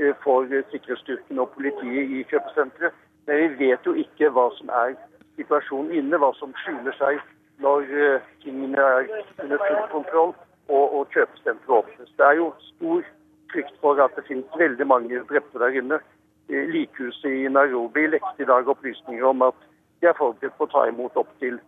uh, 0.00 0.14
for 0.24 0.48
sikkerhetsstyrkene 0.72 1.44
og 1.44 1.52
politiet 1.54 2.16
i 2.16 2.24
kjøpesenteret. 2.30 2.96
Men 3.28 3.42
vi 3.42 3.68
vet 3.68 3.86
jo 3.86 3.92
ikke 3.92 4.32
hva 4.32 4.48
som 4.56 4.72
er 4.72 4.96
situasjonen 5.36 5.92
inne, 6.00 6.18
hva 6.20 6.32
som 6.38 6.54
skjuler 6.64 6.96
seg 6.98 7.20
når 7.64 7.86
uh, 7.92 8.26
tingene 8.44 8.80
er 8.80 9.08
under 9.42 9.62
full 9.62 9.86
kontroll 9.92 10.34
og, 10.68 10.84
og 10.98 11.14
kjøpesenteret 11.14 11.78
åpnes. 11.78 12.10
Det 12.18 12.26
er 12.26 12.40
jo 12.40 12.50
stor 12.72 13.06
frykt 13.52 13.78
for 13.80 14.02
at 14.02 14.16
det 14.18 14.26
finnes 14.28 14.58
veldig 14.60 14.86
mange 14.86 15.22
drepte 15.30 15.62
der 15.62 15.78
inne. 15.80 16.00
Likhuset 16.48 17.30
i 17.30 17.48
Nairobi 17.50 18.06
lekte 18.10 18.44
i 18.44 18.48
dag 18.48 18.68
opplysninger 18.70 19.24
om 19.26 19.42
at 19.48 19.56
de 20.00 20.10
er 20.10 20.18
forberedt 20.18 20.54
på 20.58 20.66
å 20.66 20.72
ta 20.74 20.84
imot 20.90 21.16
opptil 21.18 21.58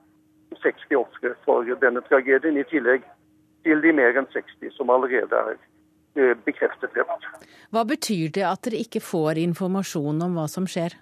60 0.62 0.98
ofre 0.98 1.34
for 1.44 1.66
denne 1.82 2.02
tragedien, 2.06 2.58
i 2.58 2.66
tillegg 2.68 3.04
til 3.66 3.82
de 3.84 3.92
mer 3.94 4.16
enn 4.18 4.28
60 4.32 4.72
som 4.76 4.90
allerede 4.92 5.42
er 5.52 5.56
uh, 5.56 6.34
bekreftet 6.46 6.94
drept. 6.94 7.28
Hva 7.74 7.84
betyr 7.88 8.32
det 8.34 8.46
at 8.46 8.64
dere 8.66 8.82
ikke 8.84 9.02
får 9.04 9.40
informasjon 9.42 10.24
om 10.24 10.38
hva 10.38 10.46
som 10.50 10.68
skjer? 10.70 10.96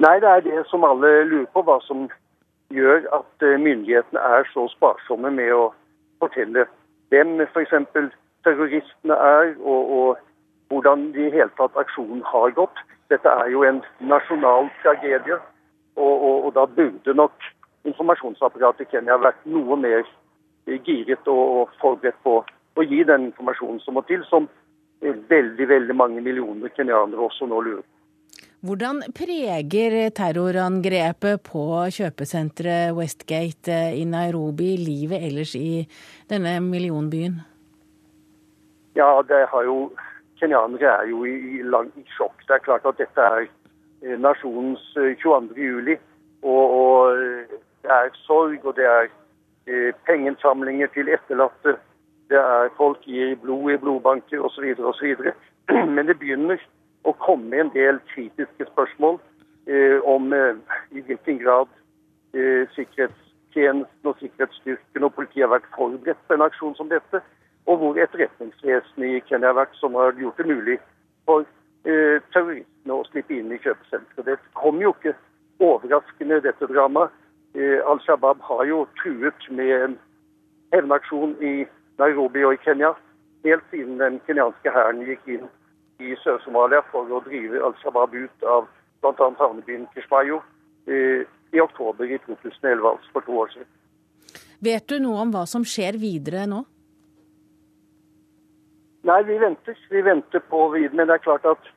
Nei, 0.00 0.16
det 0.20 0.28
er 0.28 0.40
det 0.40 0.60
som 0.70 0.84
alle 0.88 1.08
lurer 1.28 1.48
på, 1.52 1.60
hva 1.60 1.74
som 1.84 2.06
gjør 2.72 3.02
at 3.12 3.44
eh, 3.44 3.58
myndighetene 3.60 4.20
er 4.36 4.46
så 4.48 4.62
sparsomme 4.72 5.28
med 5.36 5.52
å 5.52 5.66
fortelle 6.22 6.64
hvem 7.12 7.34
f.eks. 7.44 7.74
terroristene 8.46 9.18
er, 9.26 9.52
og, 9.60 9.92
og, 9.98 10.22
hvordan 10.70 11.10
de 11.12 11.26
i 11.26 11.34
hele 11.34 11.50
tatt 11.58 11.76
aksjonen 11.82 12.22
har 12.30 12.54
gått. 12.56 12.80
Dette 13.12 13.28
er 13.42 13.52
jo 13.52 13.66
en 13.66 13.82
nasjonal 14.00 14.70
tragedie, 14.80 15.36
og, 16.00 16.14
og, 16.14 16.36
og 16.46 16.50
da 16.56 16.64
burde 16.78 17.16
nok 17.20 17.50
informasjonsapparatet 17.90 18.86
i 18.86 18.90
Kenya 18.94 19.20
vært 19.20 19.44
noe 19.44 19.76
mer 19.84 20.08
giret 20.86 21.28
og 21.28 21.76
forberedt 21.82 22.22
på 22.24 22.38
å 22.40 22.88
gi 22.88 23.04
den 23.04 23.28
informasjonen 23.28 23.84
som 23.84 24.00
må 24.00 24.06
til, 24.08 24.24
som 24.32 24.48
veldig, 25.02 25.68
veldig 25.68 25.96
mange 25.96 26.24
millioner 26.24 26.72
kenyanere 26.72 27.28
også 27.28 27.50
nå 27.50 27.60
lurer 27.66 27.84
på. 27.84 27.99
Hvordan 28.60 28.98
preger 29.16 30.10
terrorangrepet 30.12 31.40
på 31.48 31.62
kjøpesenteret 31.96 32.92
Westgate 32.92 33.76
i 33.96 34.02
Nairobi 34.04 34.74
livet 34.76 35.22
ellers 35.24 35.54
i 35.56 35.86
denne 36.28 36.58
millionbyen? 36.60 37.38
Ja, 38.98 39.22
det 39.24 39.46
har 39.48 39.64
jo 39.64 39.78
Kenyanere 40.40 40.90
er 40.92 41.06
jo 41.08 41.22
i, 41.24 41.62
langt 41.62 42.12
sjokk. 42.16 42.36
Det 42.48 42.54
er 42.58 42.64
klart 42.66 42.84
at 42.88 43.00
dette 43.00 43.24
er 43.24 43.46
eh, 43.46 44.18
nasjonens 44.20 44.84
22. 44.92 45.56
Eh, 45.56 45.64
juli. 45.64 45.96
Og, 46.42 46.74
og, 46.80 47.16
eh, 47.16 47.56
det 47.80 47.92
er 47.96 48.12
sorg, 48.26 48.64
og 48.64 48.76
det 48.76 48.84
er 48.88 49.08
eh, 49.68 49.92
pengeinnsamlinger 50.08 50.92
til 50.92 51.08
etterlatte. 51.12 51.78
Det 52.28 52.40
er 52.40 52.72
folk 52.76 53.04
gir 53.08 53.36
blod 53.40 53.72
i 53.72 53.78
blodbanker 53.80 54.44
osv. 54.44 54.68
osv. 54.92 55.32
Men 55.96 56.08
det 56.08 56.18
begynner 56.20 56.60
å 57.08 57.12
komme 57.24 57.60
en 57.60 57.70
del 57.74 58.00
kritiske 58.12 58.66
spørsmål 58.72 59.18
eh, 59.70 59.98
om 60.08 60.32
eh, 60.36 60.56
i 60.92 61.02
hvilken 61.06 61.40
grad 61.42 61.70
eh, 62.36 62.66
sikkerhetstjenesten 62.76 64.10
og 64.10 64.18
sikkerhetsstyrken 64.20 65.06
og 65.06 65.14
politiet 65.16 65.46
har 65.46 65.54
vært 65.54 65.70
forberedt 65.76 66.20
på 66.26 66.36
en 66.36 66.46
aksjon 66.46 66.76
som 66.78 66.90
dette, 66.92 67.22
og 67.68 67.80
hvor 67.80 68.00
etterretningsvesenet 68.00 69.08
i 69.08 69.22
Kenya 69.28 69.52
har 69.52 69.60
vært, 69.62 69.76
som 69.80 69.96
har 69.98 70.16
gjort 70.18 70.38
det 70.40 70.48
mulig 70.48 70.78
for 71.28 71.46
terroristene 71.80 72.92
å 72.92 73.04
slippe 73.08 73.32
inn 73.32 73.52
i 73.54 73.58
kjøpesenteret. 73.62 74.26
Det 74.26 74.34
kom 74.58 74.80
jo 74.82 74.90
ikke 74.92 75.14
overraskende, 75.64 76.40
dette 76.44 76.68
dramaet. 76.68 77.12
Al 77.88 78.00
Shabaab 78.04 78.42
har 78.44 78.64
jo 78.68 78.82
truet 79.00 79.46
med 79.48 79.70
en 79.76 79.94
hevnaksjon 80.74 81.32
i 81.40 81.54
Nairobi 82.00 82.44
og 82.48 82.56
i 82.56 82.60
Kenya 82.64 82.92
helt 83.46 83.64
siden 83.70 83.96
den 84.00 84.20
kenyanske 84.26 84.74
hæren 84.74 85.00
gikk 85.08 85.24
inn 85.36 85.48
i 86.00 86.16
Sør-Somalia 86.24 86.82
for 86.90 87.08
å 87.12 87.20
drive 87.26 87.60
Al 87.64 87.76
Shabaab 87.82 88.16
ut 88.16 88.48
av 88.48 88.66
bl.a. 89.04 89.28
havnebyen 89.38 89.86
Kishmayo 89.94 90.40
eh, 90.88 91.26
i 91.52 91.60
oktober 91.60 92.08
i 92.08 92.18
2011, 92.26 92.86
altså 92.88 93.14
for 93.14 93.26
to 93.26 93.38
år 93.42 93.52
siden. 93.54 93.70
Vet 94.60 94.88
du 94.92 94.98
noe 95.00 95.22
om 95.22 95.32
hva 95.32 95.46
som 95.48 95.64
skjer 95.64 95.96
videre 96.00 96.44
nå? 96.48 96.64
Nei, 99.08 99.22
vi 99.24 99.38
venter. 99.40 99.78
Vi 99.90 100.02
venter 100.04 100.42
på 100.50 100.66
videre. 100.74 100.96
Men 100.96 101.08
det 101.08 101.16
er 101.16 101.24
klart 101.24 101.46
at 101.48 101.70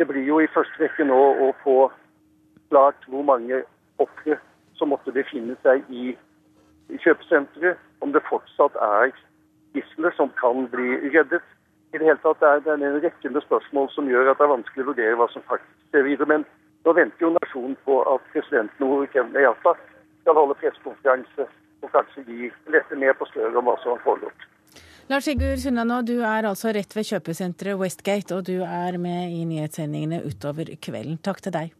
det 0.00 0.08
blir 0.08 0.24
jo 0.24 0.40
i 0.40 0.48
første 0.54 0.80
rekke 0.80 1.04
nå 1.04 1.20
å 1.44 1.50
få 1.62 1.76
klart 2.72 3.04
hvor 3.12 3.26
mange 3.28 3.60
ofre 4.00 4.38
som 4.78 4.88
måtte 4.94 5.12
befinne 5.12 5.58
seg 5.62 5.84
i 5.92 6.14
kjøpesenteret. 7.04 7.80
Om 8.02 8.16
det 8.16 8.24
fortsatt 8.26 8.78
er 8.82 9.12
gisler 9.76 10.16
som 10.16 10.32
kan 10.40 10.64
bli 10.72 10.96
reddet 11.12 11.44
i 11.92 11.98
det 11.98 12.06
hele 12.08 12.20
tatt 12.22 12.42
er 12.42 12.62
det 12.64 12.74
en 12.74 13.00
rekke 13.04 13.30
med 13.30 13.44
spørsmål 13.44 13.88
som 13.92 14.08
gjør 14.08 14.30
at 14.32 14.38
det 14.40 14.46
er 14.46 14.54
vanskelig 14.54 14.84
å 14.84 14.90
vurdere 14.90 15.16
hva 15.20 15.26
som 15.32 15.44
faktisk 15.48 15.92
skjer 15.92 16.06
videre. 16.06 16.28
Men 16.30 16.46
nå 16.86 16.94
venter 16.96 17.26
jo 17.26 17.34
nasjonen 17.36 17.76
på 17.86 17.98
at 18.14 18.30
presidenten 18.32 18.86
Uhuru 18.86 19.06
Kenyatta 19.12 19.74
skal 20.22 20.38
holde 20.38 20.56
pressekonferanse 20.62 21.48
og 21.82 21.92
kanskje 21.92 22.24
gi 22.28 22.48
lette 22.72 22.96
mer 22.96 23.14
på 23.18 23.28
sløret 23.32 23.58
om 23.58 23.68
hva 23.68 23.76
som 23.82 23.96
har 23.96 24.02
foregått. 24.06 24.48
Lars 25.10 25.26
Sigurd 25.26 25.60
Sunnanå, 25.60 25.98
du 26.06 26.22
er 26.22 26.46
altså 26.48 26.72
rett 26.72 26.94
ved 26.96 27.04
kjøpesenteret 27.08 27.76
Westgate, 27.80 28.38
og 28.38 28.46
du 28.48 28.62
er 28.62 28.96
med 29.02 29.34
i 29.34 29.42
nyhetssendingene 29.50 30.22
utover 30.24 30.70
kvelden. 30.80 31.18
Takk 31.20 31.42
til 31.44 31.52
deg. 31.58 31.74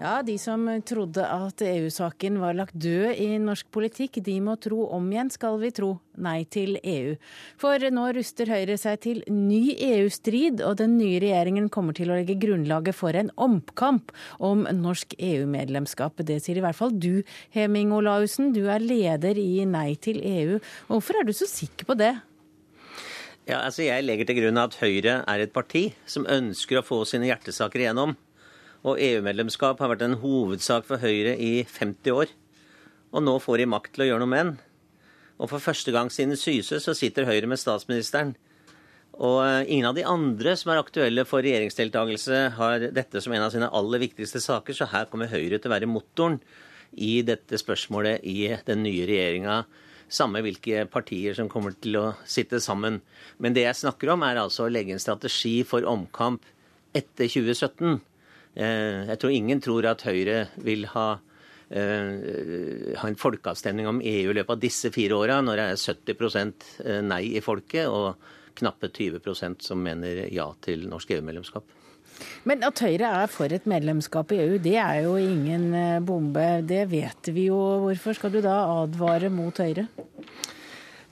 Ja, 0.00 0.22
De 0.24 0.38
som 0.40 0.62
trodde 0.88 1.20
at 1.28 1.60
EU-saken 1.60 2.38
var 2.40 2.54
lagt 2.56 2.76
død 2.80 3.18
i 3.20 3.34
norsk 3.36 3.66
politikk, 3.68 4.14
de 4.24 4.38
må 4.40 4.54
tro 4.56 4.86
om 4.96 5.10
igjen, 5.12 5.28
skal 5.28 5.58
vi 5.60 5.68
tro. 5.76 5.90
Nei 6.16 6.46
til 6.48 6.78
EU. 6.80 7.18
For 7.60 7.84
nå 7.92 8.06
ruster 8.16 8.48
Høyre 8.48 8.78
seg 8.80 9.02
til 9.04 9.20
ny 9.28 9.74
EU-strid, 9.76 10.62
og 10.64 10.78
den 10.80 10.94
nye 10.96 11.18
regjeringen 11.20 11.68
kommer 11.68 11.92
til 11.96 12.08
å 12.08 12.16
legge 12.16 12.38
grunnlaget 12.40 12.96
for 12.96 13.12
en 13.12 13.28
omkamp 13.36 14.08
om 14.40 14.64
norsk 14.78 15.12
EU-medlemskap. 15.18 16.24
Det 16.24 16.38
sier 16.40 16.62
i 16.62 16.64
hvert 16.64 16.80
fall 16.80 16.96
du, 16.96 17.20
Heming 17.52 17.92
Olaussen. 17.92 18.54
Du 18.56 18.70
er 18.72 18.80
leder 18.80 19.36
i 19.36 19.66
Nei 19.68 19.98
til 20.00 20.24
EU. 20.24 20.56
Hvorfor 20.88 21.20
er 21.20 21.28
du 21.28 21.36
så 21.36 21.50
sikker 21.50 21.92
på 21.92 21.98
det? 22.00 22.14
Ja, 23.44 23.60
altså 23.66 23.84
Jeg 23.84 24.08
legger 24.08 24.32
til 24.32 24.40
grunn 24.40 24.64
at 24.64 24.80
Høyre 24.80 25.20
er 25.28 25.44
et 25.44 25.52
parti 25.52 25.90
som 26.08 26.24
ønsker 26.24 26.80
å 26.80 26.86
få 26.88 27.04
sine 27.04 27.28
hjertesaker 27.28 27.84
igjennom. 27.84 28.16
Og 28.80 28.96
EU-medlemskap 28.96 29.80
har 29.82 29.92
vært 29.92 30.06
en 30.06 30.20
hovedsak 30.22 30.86
for 30.88 31.02
Høyre 31.02 31.34
i 31.36 31.64
50 31.68 32.14
år. 32.16 32.30
Og 33.12 33.24
nå 33.26 33.34
får 33.42 33.60
de 33.60 33.68
makt 33.68 33.92
til 33.94 34.06
å 34.06 34.10
gjøre 34.10 34.22
noe 34.22 34.32
med 34.32 34.46
den. 34.46 34.54
Og 35.40 35.50
for 35.52 35.64
første 35.64 35.92
gang 35.92 36.08
siden 36.12 36.38
Syse 36.38 36.80
så 36.80 36.94
sitter 36.96 37.28
Høyre 37.28 37.48
med 37.50 37.60
statsministeren. 37.60 38.34
Og 39.20 39.42
eh, 39.44 39.68
ingen 39.68 39.90
av 39.90 39.96
de 39.98 40.06
andre 40.08 40.54
som 40.56 40.72
er 40.72 40.80
aktuelle 40.80 41.26
for 41.28 41.44
regjeringsdeltakelse, 41.44 42.40
har 42.56 42.88
dette 42.96 43.20
som 43.20 43.34
en 43.36 43.44
av 43.44 43.52
sine 43.52 43.68
aller 43.68 44.00
viktigste 44.06 44.40
saker, 44.40 44.76
så 44.76 44.88
her 44.92 45.08
kommer 45.12 45.32
Høyre 45.32 45.58
til 45.58 45.68
å 45.68 45.74
være 45.74 45.90
motoren 45.90 46.38
i 46.96 47.20
dette 47.26 47.60
spørsmålet 47.60 48.24
i 48.26 48.48
den 48.66 48.84
nye 48.86 49.04
regjeringa. 49.08 49.62
Samme 50.10 50.40
hvilke 50.42 50.86
partier 50.90 51.36
som 51.36 51.50
kommer 51.52 51.76
til 51.76 51.98
å 52.00 52.06
sitte 52.26 52.58
sammen. 52.62 52.98
Men 53.38 53.54
det 53.54 53.66
jeg 53.68 53.82
snakker 53.84 54.14
om, 54.16 54.24
er 54.26 54.40
altså 54.40 54.66
å 54.66 54.72
legge 54.72 54.96
en 54.96 55.02
strategi 55.02 55.60
for 55.68 55.86
omkamp 55.86 56.48
etter 56.96 57.28
2017. 57.30 58.00
Eh, 58.54 59.06
jeg 59.10 59.20
tror 59.20 59.34
ingen 59.34 59.62
tror 59.62 59.88
at 59.92 60.04
Høyre 60.06 60.44
vil 60.64 60.86
ha, 60.94 61.08
eh, 61.70 62.94
ha 62.98 63.08
en 63.08 63.20
folkeavstemning 63.20 63.88
om 63.88 64.02
EU 64.02 64.30
i 64.30 64.38
løpet 64.40 64.56
av 64.56 64.60
disse 64.60 64.90
fire 64.94 65.18
åra, 65.18 65.40
når 65.44 65.56
det 65.56 65.66
er 65.66 65.82
70% 65.84 66.70
nei 67.06 67.24
i 67.36 67.44
folket 67.44 67.86
og 67.88 68.16
knappe 68.60 68.90
20% 68.90 69.62
som 69.62 69.82
mener 69.82 70.26
ja 70.32 70.50
til 70.64 70.88
norsk 70.90 71.16
EU-medlemskap. 71.16 71.76
Men 72.48 72.64
at 72.66 72.80
Høyre 72.82 73.10
er 73.22 73.30
for 73.32 73.52
et 73.52 73.66
medlemskap 73.68 74.32
i 74.34 74.40
EU, 74.44 74.58
det 74.62 74.76
er 74.80 75.02
jo 75.06 75.16
ingen 75.20 75.70
eh, 75.76 76.00
bombe. 76.04 76.46
Det 76.66 76.86
vet 76.90 77.32
vi 77.34 77.48
jo. 77.48 77.58
Hvorfor 77.84 78.16
skal 78.16 78.34
du 78.34 78.40
da 78.44 78.56
advare 78.82 79.30
mot 79.32 79.56
Høyre? 79.60 79.86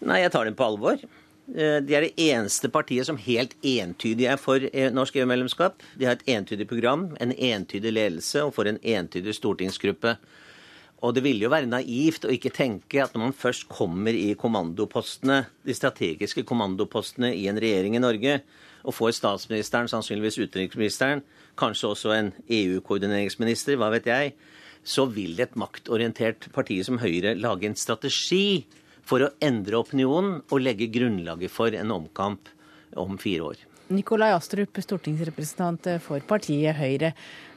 Nei, 0.05 0.21
jeg 0.23 0.33
tar 0.35 0.49
dem 0.49 0.57
på 0.59 0.67
alvor. 0.69 1.01
Eh, 1.49 1.79
de 1.81 1.95
er 1.97 2.05
det 2.05 2.17
eneste 2.21 2.69
partiet 2.73 3.09
som 3.09 3.21
helt 3.25 3.55
entydig 3.65 4.27
er 4.29 4.41
for 4.41 4.61
eh, 4.69 4.91
norsk 4.93 5.17
EU-medlemskap. 5.17 5.81
De 5.97 6.09
har 6.09 6.19
et 6.19 6.29
entydig 6.37 6.69
program, 6.69 7.09
en 7.21 7.33
entydig 7.33 7.95
ledelse 7.95 8.43
og 8.45 8.53
får 8.59 8.75
en 8.75 8.83
entydig 8.97 9.37
stortingsgruppe. 9.37 10.17
Og 10.99 11.15
det 11.15 11.23
ville 11.23 11.47
jo 11.47 11.53
være 11.53 11.71
naivt 11.71 12.27
å 12.27 12.33
ikke 12.35 12.53
tenke 12.53 13.01
at 13.01 13.15
når 13.15 13.29
man 13.29 13.37
først 13.37 13.69
kommer 13.71 14.17
i 14.19 14.35
kommandopostene, 14.37 15.45
de 15.65 15.77
strategiske 15.77 16.43
kommandopostene 16.45 17.31
i 17.39 17.47
en 17.49 17.61
regjering 17.61 17.95
i 17.97 18.03
Norge, 18.03 18.41
og 18.83 18.95
får 18.95 19.15
statsministeren, 19.17 19.89
sannsynligvis 19.91 20.41
utenriksministeren, 20.43 21.23
kanskje 21.59 21.93
også 21.93 22.13
en 22.17 22.33
EU-koordineringsminister, 22.45 23.79
hva 23.79 23.93
vet 23.95 24.11
jeg, 24.11 24.35
så 24.83 25.07
vil 25.11 25.39
et 25.43 25.57
maktorientert 25.59 26.49
parti 26.55 26.81
som 26.87 26.99
Høyre 27.03 27.35
lage 27.39 27.69
en 27.69 27.79
strategi 27.79 28.67
for 29.09 29.25
å 29.25 29.33
endre 29.45 29.81
opinionen 29.81 30.43
og 30.45 30.63
legge 30.63 30.91
grunnlaget 30.93 31.53
for 31.53 31.75
en 31.75 31.95
omkamp 31.95 32.51
om 32.99 33.17
fire 33.21 33.53
år. 33.53 33.65
Nikolai 33.89 34.35
Astrup, 34.37 34.77
stortingsrepresentant 34.85 35.87
for 36.05 36.21
partiet 36.29 36.77
Høyre. 36.77 37.15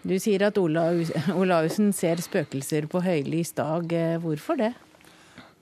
Du 0.07 0.15
sier 0.19 0.47
at 0.47 0.57
Olaussen 0.57 1.91
ser 1.93 2.23
spøkelser 2.23 2.87
på 2.91 3.03
høylys 3.03 3.51
dag. 3.57 3.91
Hvorfor 4.23 4.61
det? 4.61 4.71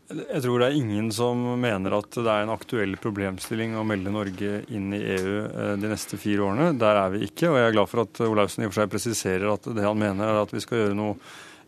Jeg 0.10 0.42
tror 0.42 0.58
det 0.58 0.68
er 0.72 0.78
ingen 0.80 1.12
som 1.14 1.42
mener 1.62 1.94
at 2.00 2.16
det 2.18 2.26
er 2.26 2.42
en 2.42 2.54
aktuell 2.54 2.96
problemstilling 2.98 3.76
å 3.78 3.84
melde 3.86 4.14
Norge 4.14 4.64
inn 4.74 4.88
i 4.98 5.02
EU 5.18 5.36
eh, 5.44 5.76
de 5.78 5.92
neste 5.92 6.18
fire 6.18 6.48
årene. 6.48 6.72
Der 6.82 6.98
er 6.98 7.12
vi 7.14 7.28
ikke. 7.28 7.52
Og 7.52 7.60
jeg 7.60 7.68
er 7.68 7.76
glad 7.76 7.92
for 7.92 8.06
at 8.08 8.22
Olaussen 8.26 8.66
i 8.66 8.70
og 8.70 8.74
for 8.74 8.82
seg 8.82 8.94
presiserer 8.96 9.46
at 9.52 9.70
det 9.70 9.86
han 9.86 10.02
mener 10.02 10.32
er 10.32 10.42
at 10.42 10.56
vi 10.56 10.64
skal 10.66 10.82
gjøre 10.82 10.98
noe 10.98 11.20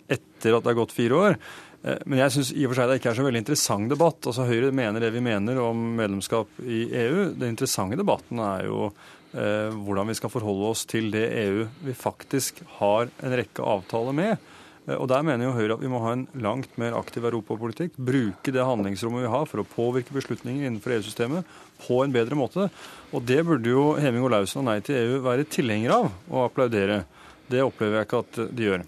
etter 0.10 0.58
at 0.58 0.66
det 0.66 0.74
er 0.74 0.80
gått 0.80 0.96
fire 0.96 1.20
år. 1.28 1.38
Eh, 1.82 1.98
men 2.06 2.22
jeg 2.22 2.36
syns 2.36 2.52
i 2.54 2.66
og 2.66 2.74
for 2.74 2.82
seg 2.82 2.92
det 2.92 3.00
ikke 3.00 3.12
er 3.14 3.18
så 3.18 3.26
veldig 3.26 3.42
interessant 3.44 3.92
debatt. 3.92 4.30
Altså 4.30 4.46
Høyre 4.50 4.72
mener 4.76 5.04
det 5.04 5.12
vi 5.16 5.24
mener 5.26 5.62
om 5.64 5.82
medlemskap 5.98 6.62
i 6.62 6.86
EU. 7.06 7.32
Den 7.34 7.56
interessante 7.56 8.00
debatten 8.00 8.42
er 8.44 8.68
jo 8.70 8.88
eh, 8.88 9.74
hvordan 9.74 10.12
vi 10.12 10.18
skal 10.20 10.34
forholde 10.34 10.72
oss 10.74 10.86
til 10.90 11.12
det 11.14 11.28
EU 11.46 11.68
vi 11.88 11.98
faktisk 11.98 12.64
har 12.80 13.12
en 13.22 13.38
rekke 13.42 13.66
avtaler 13.66 14.18
med. 14.18 14.50
Eh, 14.88 14.98
og 14.98 15.08
Der 15.12 15.26
mener 15.26 15.48
jo 15.48 15.56
Høyre 15.58 15.78
at 15.78 15.84
vi 15.84 15.92
må 15.92 16.02
ha 16.06 16.16
en 16.16 16.28
langt 16.44 16.78
mer 16.82 16.98
aktiv 17.00 17.26
europapolitikk. 17.26 17.98
Bruke 17.98 18.54
det 18.54 18.66
handlingsrommet 18.66 19.26
vi 19.26 19.34
har 19.34 19.50
for 19.50 19.64
å 19.64 19.68
påvirke 19.68 20.16
beslutninger 20.16 20.68
innenfor 20.68 20.98
EU-systemet 20.98 21.58
på 21.82 22.04
en 22.06 22.14
bedre 22.14 22.38
måte. 22.38 22.70
Og 23.12 23.26
Det 23.26 23.42
burde 23.48 23.74
jo 23.74 23.92
Heming 24.02 24.26
Olaussen 24.28 24.62
og 24.62 24.70
Nei 24.70 24.80
til 24.86 25.02
EU 25.02 25.22
være 25.26 25.50
tilhenger 25.50 25.98
av 25.98 26.12
og 26.30 26.44
applaudere. 26.46 27.04
Det 27.52 27.66
opplever 27.66 28.00
jeg 28.00 28.08
ikke 28.08 28.22
at 28.26 28.44
de 28.54 28.68
gjør. 28.70 28.86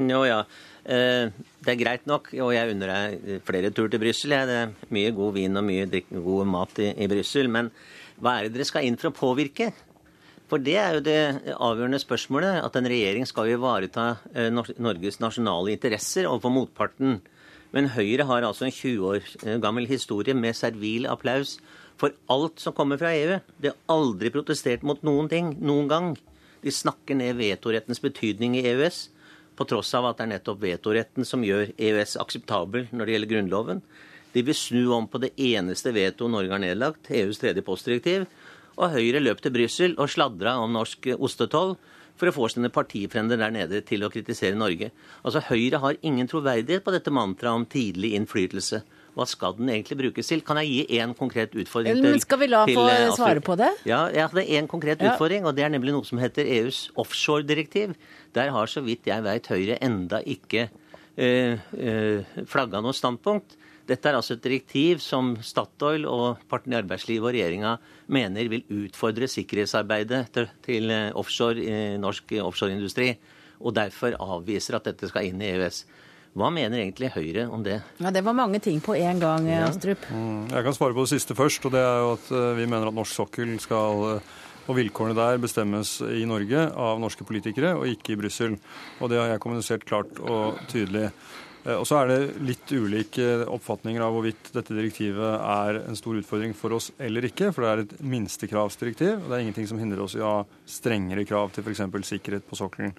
Nå 0.00 0.20
ja, 0.24 0.44
eh, 0.84 1.32
det 1.60 1.74
er 1.74 1.80
greit 1.80 2.06
nok, 2.08 2.30
og 2.40 2.54
jeg 2.54 2.72
unner 2.72 2.90
deg 2.94 3.42
flere 3.44 3.70
tur 3.76 3.90
til 3.92 4.00
Brussel. 4.00 4.32
Det 4.48 4.56
er 4.62 4.92
mye 4.96 5.12
god 5.16 5.34
vin 5.36 5.60
og 5.60 5.66
mye 5.66 5.86
god 6.08 6.48
mat 6.48 6.80
i, 6.80 6.90
i 7.04 7.08
Brussel. 7.10 7.50
Men 7.52 7.68
hva 8.20 8.38
er 8.38 8.48
det 8.48 8.54
dere 8.56 8.68
skal 8.68 8.86
inn 8.88 8.96
for 9.00 9.10
å 9.10 9.16
påvirke? 9.16 9.68
For 10.50 10.62
det 10.62 10.78
er 10.80 10.96
jo 10.96 11.02
det 11.04 11.18
avgjørende 11.52 12.00
spørsmålet. 12.02 12.62
At 12.64 12.78
en 12.80 12.88
regjering 12.90 13.28
skal 13.28 13.52
ivareta 13.52 14.06
eh, 14.32 14.48
Norges 14.50 15.20
nasjonale 15.22 15.76
interesser 15.76 16.26
overfor 16.30 16.56
motparten. 16.56 17.20
Men 17.76 17.92
Høyre 17.94 18.26
har 18.26 18.48
altså 18.48 18.66
en 18.66 18.74
20 18.74 19.06
år 19.12 19.20
eh, 19.44 19.60
gammel 19.62 19.86
historie 19.90 20.34
med 20.34 20.58
servil 20.58 21.06
applaus 21.12 21.58
for 22.00 22.16
alt 22.32 22.58
som 22.62 22.74
kommer 22.74 22.98
fra 22.98 23.12
EU. 23.14 23.38
De 23.60 23.70
har 23.70 23.78
aldri 23.92 24.32
protestert 24.32 24.82
mot 24.86 25.04
noen 25.06 25.28
ting, 25.30 25.54
noen 25.60 25.92
gang. 25.92 26.12
De 26.64 26.72
snakker 26.72 27.20
ned 27.20 27.38
vetorettens 27.38 28.00
betydning 28.02 28.56
i 28.58 28.64
EØS, 28.72 29.10
på 29.60 29.66
tross 29.68 29.92
av 29.98 30.06
at 30.08 30.16
det 30.16 30.24
er 30.24 30.32
nettopp 30.38 30.62
vetoretten 30.62 31.26
som 31.28 31.42
gjør 31.44 31.74
EØS 31.76 32.16
akseptabel 32.22 32.86
når 32.96 33.04
det 33.04 33.14
gjelder 33.14 33.30
Grunnloven. 33.34 33.82
De 34.32 34.44
vil 34.46 34.56
snu 34.56 34.86
om 34.96 35.08
på 35.10 35.20
det 35.20 35.34
eneste 35.36 35.92
veto 35.92 36.30
Norge 36.32 36.54
har 36.54 36.62
nedlagt, 36.62 37.10
EUs 37.12 37.42
tredje 37.42 37.64
postdirektiv, 37.66 38.24
og 38.80 38.94
Høyre 38.94 39.20
løp 39.20 39.42
til 39.44 39.52
Brussel 39.52 39.96
og 40.00 40.08
sladra 40.08 40.54
om 40.62 40.72
norsk 40.72 41.10
ostetoll 41.18 41.74
for 42.16 42.30
å 42.30 42.34
få 42.36 42.48
sine 42.52 42.70
partifrender 42.72 43.40
der 43.40 43.52
nede 43.52 43.82
til 43.84 44.04
å 44.04 44.10
kritisere 44.12 44.56
Norge. 44.56 44.88
Altså 45.20 45.42
Høyre 45.50 45.82
har 45.84 46.00
ingen 46.00 46.30
troverdighet 46.30 46.86
på 46.86 46.94
dette 46.94 47.12
mantraet 47.12 47.60
om 47.60 47.68
tidlig 47.68 48.14
innflytelse. 48.16 48.80
Hva 49.20 49.26
skal 49.28 49.56
den 49.58 49.68
egentlig 49.68 49.98
brukes 50.00 50.30
til? 50.32 50.40
Kan 50.46 50.56
jeg 50.62 50.70
gi 50.70 50.98
én 50.98 51.12
konkret 51.16 51.52
utfordring 51.52 51.98
til 51.98 52.06
Men 52.08 52.22
Skal 52.24 52.40
vi 52.40 52.48
la 52.48 52.64
få 52.64 52.86
eh, 52.88 53.06
svare 53.12 53.44
på 53.44 53.56
det? 53.60 53.68
Ja, 53.84 54.06
jeg 54.08 54.24
hadde 54.24 54.46
én 54.48 54.68
konkret 54.70 55.02
ja. 55.04 55.12
utfordring, 55.12 55.44
og 55.44 55.52
det 55.58 55.66
er 55.66 55.72
nemlig 55.74 55.92
noe 55.92 56.08
som 56.08 56.22
heter 56.22 56.48
EUs 56.48 56.86
offshore-direktiv. 56.96 57.92
Der 58.32 58.48
har 58.54 58.70
så 58.72 58.80
vidt 58.80 59.10
jeg 59.10 59.26
vet 59.26 59.52
Høyre 59.52 59.76
enda 59.84 60.22
ikke 60.24 60.70
øh, 61.20 61.60
øh, 61.76 62.46
flagga 62.48 62.80
noe 62.80 62.96
standpunkt. 62.96 63.60
Dette 63.90 64.06
er 64.06 64.16
altså 64.16 64.36
et 64.36 64.44
direktiv 64.44 65.00
som 65.02 65.32
Statoil 65.42 66.04
og 66.06 66.42
partene 66.50 66.76
i 66.76 66.80
arbeidslivet 66.80 67.26
og 67.26 67.34
regjeringa 67.34 67.74
mener 68.12 68.50
vil 68.52 68.66
utfordre 68.84 69.26
sikkerhetsarbeidet 69.30 70.28
til 70.64 70.92
eh, 70.94 71.10
offshore, 71.18 71.64
eh, 71.64 71.96
norsk 71.98 72.36
offshoreindustri, 72.44 73.10
og 73.60 73.74
derfor 73.76 74.14
avviser 74.20 74.78
at 74.78 74.86
dette 74.92 75.10
skal 75.10 75.26
inn 75.28 75.42
i 75.42 75.50
EØS. 75.56 75.82
Hva 76.38 76.50
mener 76.54 76.78
egentlig 76.78 77.10
Høyre 77.14 77.48
om 77.50 77.64
det? 77.66 77.80
Ja, 77.98 78.10
Det 78.14 78.22
var 78.22 78.36
mange 78.38 78.60
ting 78.62 78.78
på 78.80 78.94
én 78.94 79.18
gang, 79.18 79.48
ja. 79.50 79.64
Astrup. 79.66 80.04
Mm, 80.10 80.46
jeg 80.52 80.64
kan 80.64 80.76
svare 80.76 80.94
på 80.94 81.06
det 81.06 81.14
siste 81.16 81.34
først. 81.34 81.64
og 81.66 81.72
det 81.74 81.82
er 81.82 81.98
jo 82.04 82.12
at 82.14 82.30
eh, 82.30 82.54
Vi 82.60 82.66
mener 82.70 82.88
at 82.88 82.94
norsk 82.94 83.14
sokkel 83.14 83.58
skal 83.60 84.20
og 84.70 84.76
vilkårene 84.78 85.16
der 85.18 85.40
bestemmes 85.42 85.96
i 86.04 86.24
Norge 86.28 86.68
av 86.78 87.00
norske 87.02 87.26
politikere, 87.26 87.74
og 87.78 87.88
ikke 87.90 88.14
i 88.14 88.18
Brussel. 88.20 88.56
Og 89.00 89.10
det 89.10 89.18
har 89.18 89.32
jeg 89.32 89.42
kommunisert 89.42 89.86
klart 89.88 90.20
og 90.22 90.60
tydelig. 90.70 91.08
Eh, 91.64 91.76
og 91.76 91.86
så 91.88 92.00
er 92.00 92.10
det 92.10 92.44
litt 92.46 92.72
ulike 92.72 93.26
oppfatninger 93.50 94.04
av 94.04 94.14
hvorvidt 94.14 94.52
dette 94.54 94.76
direktivet 94.76 95.34
er 95.40 95.82
en 95.82 95.98
stor 95.98 96.20
utfordring 96.20 96.54
for 96.56 96.76
oss 96.76 96.90
eller 97.02 97.26
ikke. 97.28 97.50
For 97.54 97.64
det 97.64 97.72
er 97.72 97.84
et 97.84 97.96
minstekravsdirektiv, 98.14 99.18
og 99.18 99.26
det 99.26 99.36
er 99.36 99.44
ingenting 99.46 99.68
som 99.70 99.82
hindrer 99.82 100.04
oss 100.06 100.16
i 100.18 100.22
å 100.22 100.36
ha 100.38 100.46
strengere 100.68 101.26
krav 101.28 101.52
til 101.54 101.66
f.eks. 101.66 101.84
sikkerhet 102.14 102.46
på 102.48 102.58
sokkelen. 102.60 102.94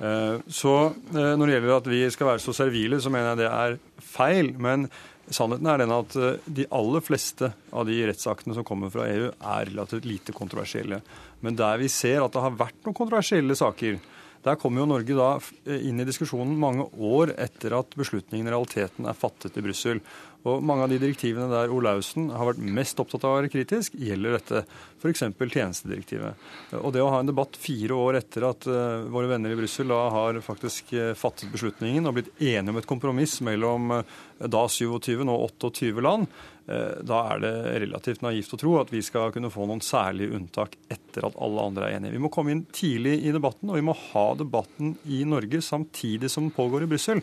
Eh, 0.00 0.36
så 0.48 0.74
eh, 0.90 1.34
når 1.38 1.44
det 1.46 1.56
gjelder 1.56 1.74
at 1.76 1.90
vi 1.90 2.04
skal 2.14 2.30
være 2.32 2.44
så 2.44 2.54
servile, 2.56 3.00
så 3.00 3.12
mener 3.12 3.32
jeg 3.32 3.42
det 3.42 3.50
er 3.50 3.76
feil. 4.14 4.52
Men 4.60 4.88
sannheten 5.30 5.70
er 5.70 5.82
den 5.82 5.94
at 5.94 6.16
de 6.44 6.66
aller 6.74 7.04
fleste 7.04 7.52
av 7.72 7.86
de 7.88 8.00
rettsaktene 8.08 8.56
som 8.56 8.66
kommer 8.66 8.92
fra 8.92 9.06
EU, 9.10 9.30
er 9.32 9.70
relativt 9.70 10.08
lite 10.08 10.34
kontroversielle. 10.36 11.00
Men 11.44 11.56
der 11.58 11.80
vi 11.80 11.88
ser 11.92 12.24
at 12.24 12.34
det 12.34 12.42
har 12.44 12.58
vært 12.58 12.82
noen 12.84 12.96
kontroversielle 12.96 13.56
saker, 13.58 14.00
der 14.44 14.58
kommer 14.60 14.82
jo 14.82 14.90
Norge 14.90 15.16
da 15.16 15.30
inn 15.72 16.02
i 16.02 16.06
diskusjonen 16.06 16.58
mange 16.60 16.86
år 17.00 17.32
etter 17.40 17.78
at 17.78 17.96
beslutningen 17.96 18.46
i 18.48 18.52
realiteten 18.52 19.08
er 19.08 19.16
fattet 19.16 19.56
i 19.56 19.64
Brussel. 19.64 20.02
Og 20.44 20.60
mange 20.60 20.84
av 20.84 20.90
de 20.92 20.98
direktivene 21.00 21.48
der 21.48 21.72
Olaussen 21.72 22.26
har 22.28 22.50
vært 22.50 22.60
mest 22.60 22.98
opptatt 23.00 23.22
av 23.24 23.32
å 23.32 23.38
være 23.38 23.48
kritisk, 23.48 23.94
gjelder 23.96 24.36
dette. 24.36 24.60
F.eks. 25.00 25.22
tjenestedirektivet. 25.40 26.44
Og 26.82 26.92
det 26.92 27.00
å 27.00 27.08
ha 27.12 27.22
en 27.22 27.30
debatt 27.30 27.56
fire 27.60 27.96
år 27.96 28.18
etter 28.20 28.44
at 28.50 28.68
uh, 28.68 29.08
våre 29.12 29.30
venner 29.32 29.54
i 29.54 29.56
Brussel 29.56 29.88
da 29.88 30.02
har 30.12 30.40
faktisk 30.44 30.92
uh, 30.96 31.14
fattet 31.16 31.52
beslutningen 31.52 32.04
og 32.08 32.18
blitt 32.18 32.32
enige 32.36 32.74
om 32.74 32.80
et 32.80 32.88
kompromiss 32.88 33.38
mellom 33.44 34.02
da 34.44 34.66
27, 34.68 35.24
nå 35.24 35.38
28 35.48 36.04
land, 36.04 36.28
Eh, 36.28 36.53
da 36.64 37.18
er 37.34 37.40
det 37.42 37.50
relativt 37.82 38.22
naivt 38.24 38.54
å 38.56 38.58
tro 38.60 38.70
at 38.80 38.88
vi 38.88 39.02
skal 39.04 39.32
kunne 39.34 39.50
få 39.52 39.66
noen 39.68 39.82
særlige 39.84 40.32
unntak 40.32 40.78
etter 40.88 41.26
at 41.28 41.36
alle 41.44 41.66
andre 41.68 41.90
er 41.90 41.98
enige. 41.98 42.14
Vi 42.16 42.22
må 42.24 42.30
komme 42.32 42.54
inn 42.54 42.62
tidlig 42.72 43.18
i 43.20 43.34
debatten, 43.34 43.68
og 43.68 43.76
vi 43.76 43.84
må 43.84 43.92
ha 43.98 44.24
debatten 44.40 44.94
i 45.04 45.20
Norge 45.28 45.60
samtidig 45.60 46.30
som 46.32 46.46
den 46.46 46.54
pågår 46.56 46.86
i 46.86 46.88
Brussel. 46.94 47.20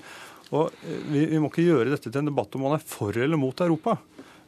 Og 0.51 0.69
eh, 0.83 1.01
vi, 1.07 1.25
vi, 1.31 1.39
må 1.41 1.49
ikke 1.49 1.65
gjøre 1.65 1.93
dette 1.93 2.09
til 2.09 2.21
en 2.21 2.29
debatt 2.29 2.57
om 2.57 2.67
man 2.67 2.77
er 2.77 2.85
for 2.85 3.17
eller 3.17 3.39
mot 3.39 3.65
Europa. 3.65 3.97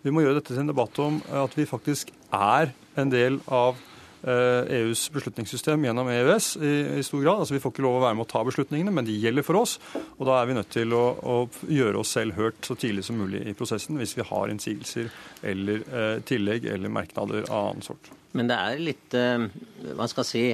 Vi 0.04 0.12
må 0.12 0.24
gjøre 0.24 0.42
dette 0.42 0.52
til 0.52 0.62
en 0.66 0.72
debatt 0.74 1.00
om 1.00 1.22
at 1.42 1.58
vi 1.58 1.66
faktisk 1.68 2.12
er 2.36 2.74
en 3.00 3.12
del 3.14 3.40
av 3.48 3.80
EUs 4.24 5.02
beslutningssystem 5.12 5.84
gjennom 5.84 6.08
EØS 6.08 6.46
i, 6.56 6.74
i, 7.00 7.04
stor 7.04 7.24
grad. 7.26 7.42
Altså 7.44 7.58
Vi 7.58 7.60
får 7.64 7.74
ikke 7.74 7.84
lov 7.84 7.98
å 7.98 8.04
være 8.06 8.16
med 8.16 8.24
å 8.24 8.32
ta 8.32 8.44
beslutningene, 8.48 8.94
men 8.96 9.08
de 9.08 9.18
gjelder 9.20 9.44
for 9.44 9.60
oss. 9.60 9.76
Og 10.16 10.26
da 10.30 10.38
er 10.40 10.48
vi 10.48 10.56
nødt 10.56 10.72
til 10.72 10.96
å, 10.96 11.04
å 11.20 11.38
gjøre 11.68 12.00
oss 12.00 12.14
selv 12.16 12.38
hørt 12.40 12.64
så 12.64 12.78
tidlig 12.80 13.04
som 13.08 13.20
mulig 13.20 13.44
i 13.50 13.56
prosessen 13.58 14.00
hvis 14.00 14.16
vi 14.16 14.28
har 14.30 14.54
innsigelser 14.54 15.12
eller 15.44 15.84
eh, 15.84 16.20
tillegg 16.28 16.70
eller 16.72 16.94
merknader 16.94 17.50
av 17.50 17.74
annen 17.74 17.84
sort. 17.86 18.12
Men 18.34 18.50
det 18.50 18.58
er 18.58 18.80
litt, 18.82 19.18
eh, 19.18 19.46
hva 19.94 20.08
skal 20.10 20.24
jeg 20.24 20.32
si, 20.32 20.46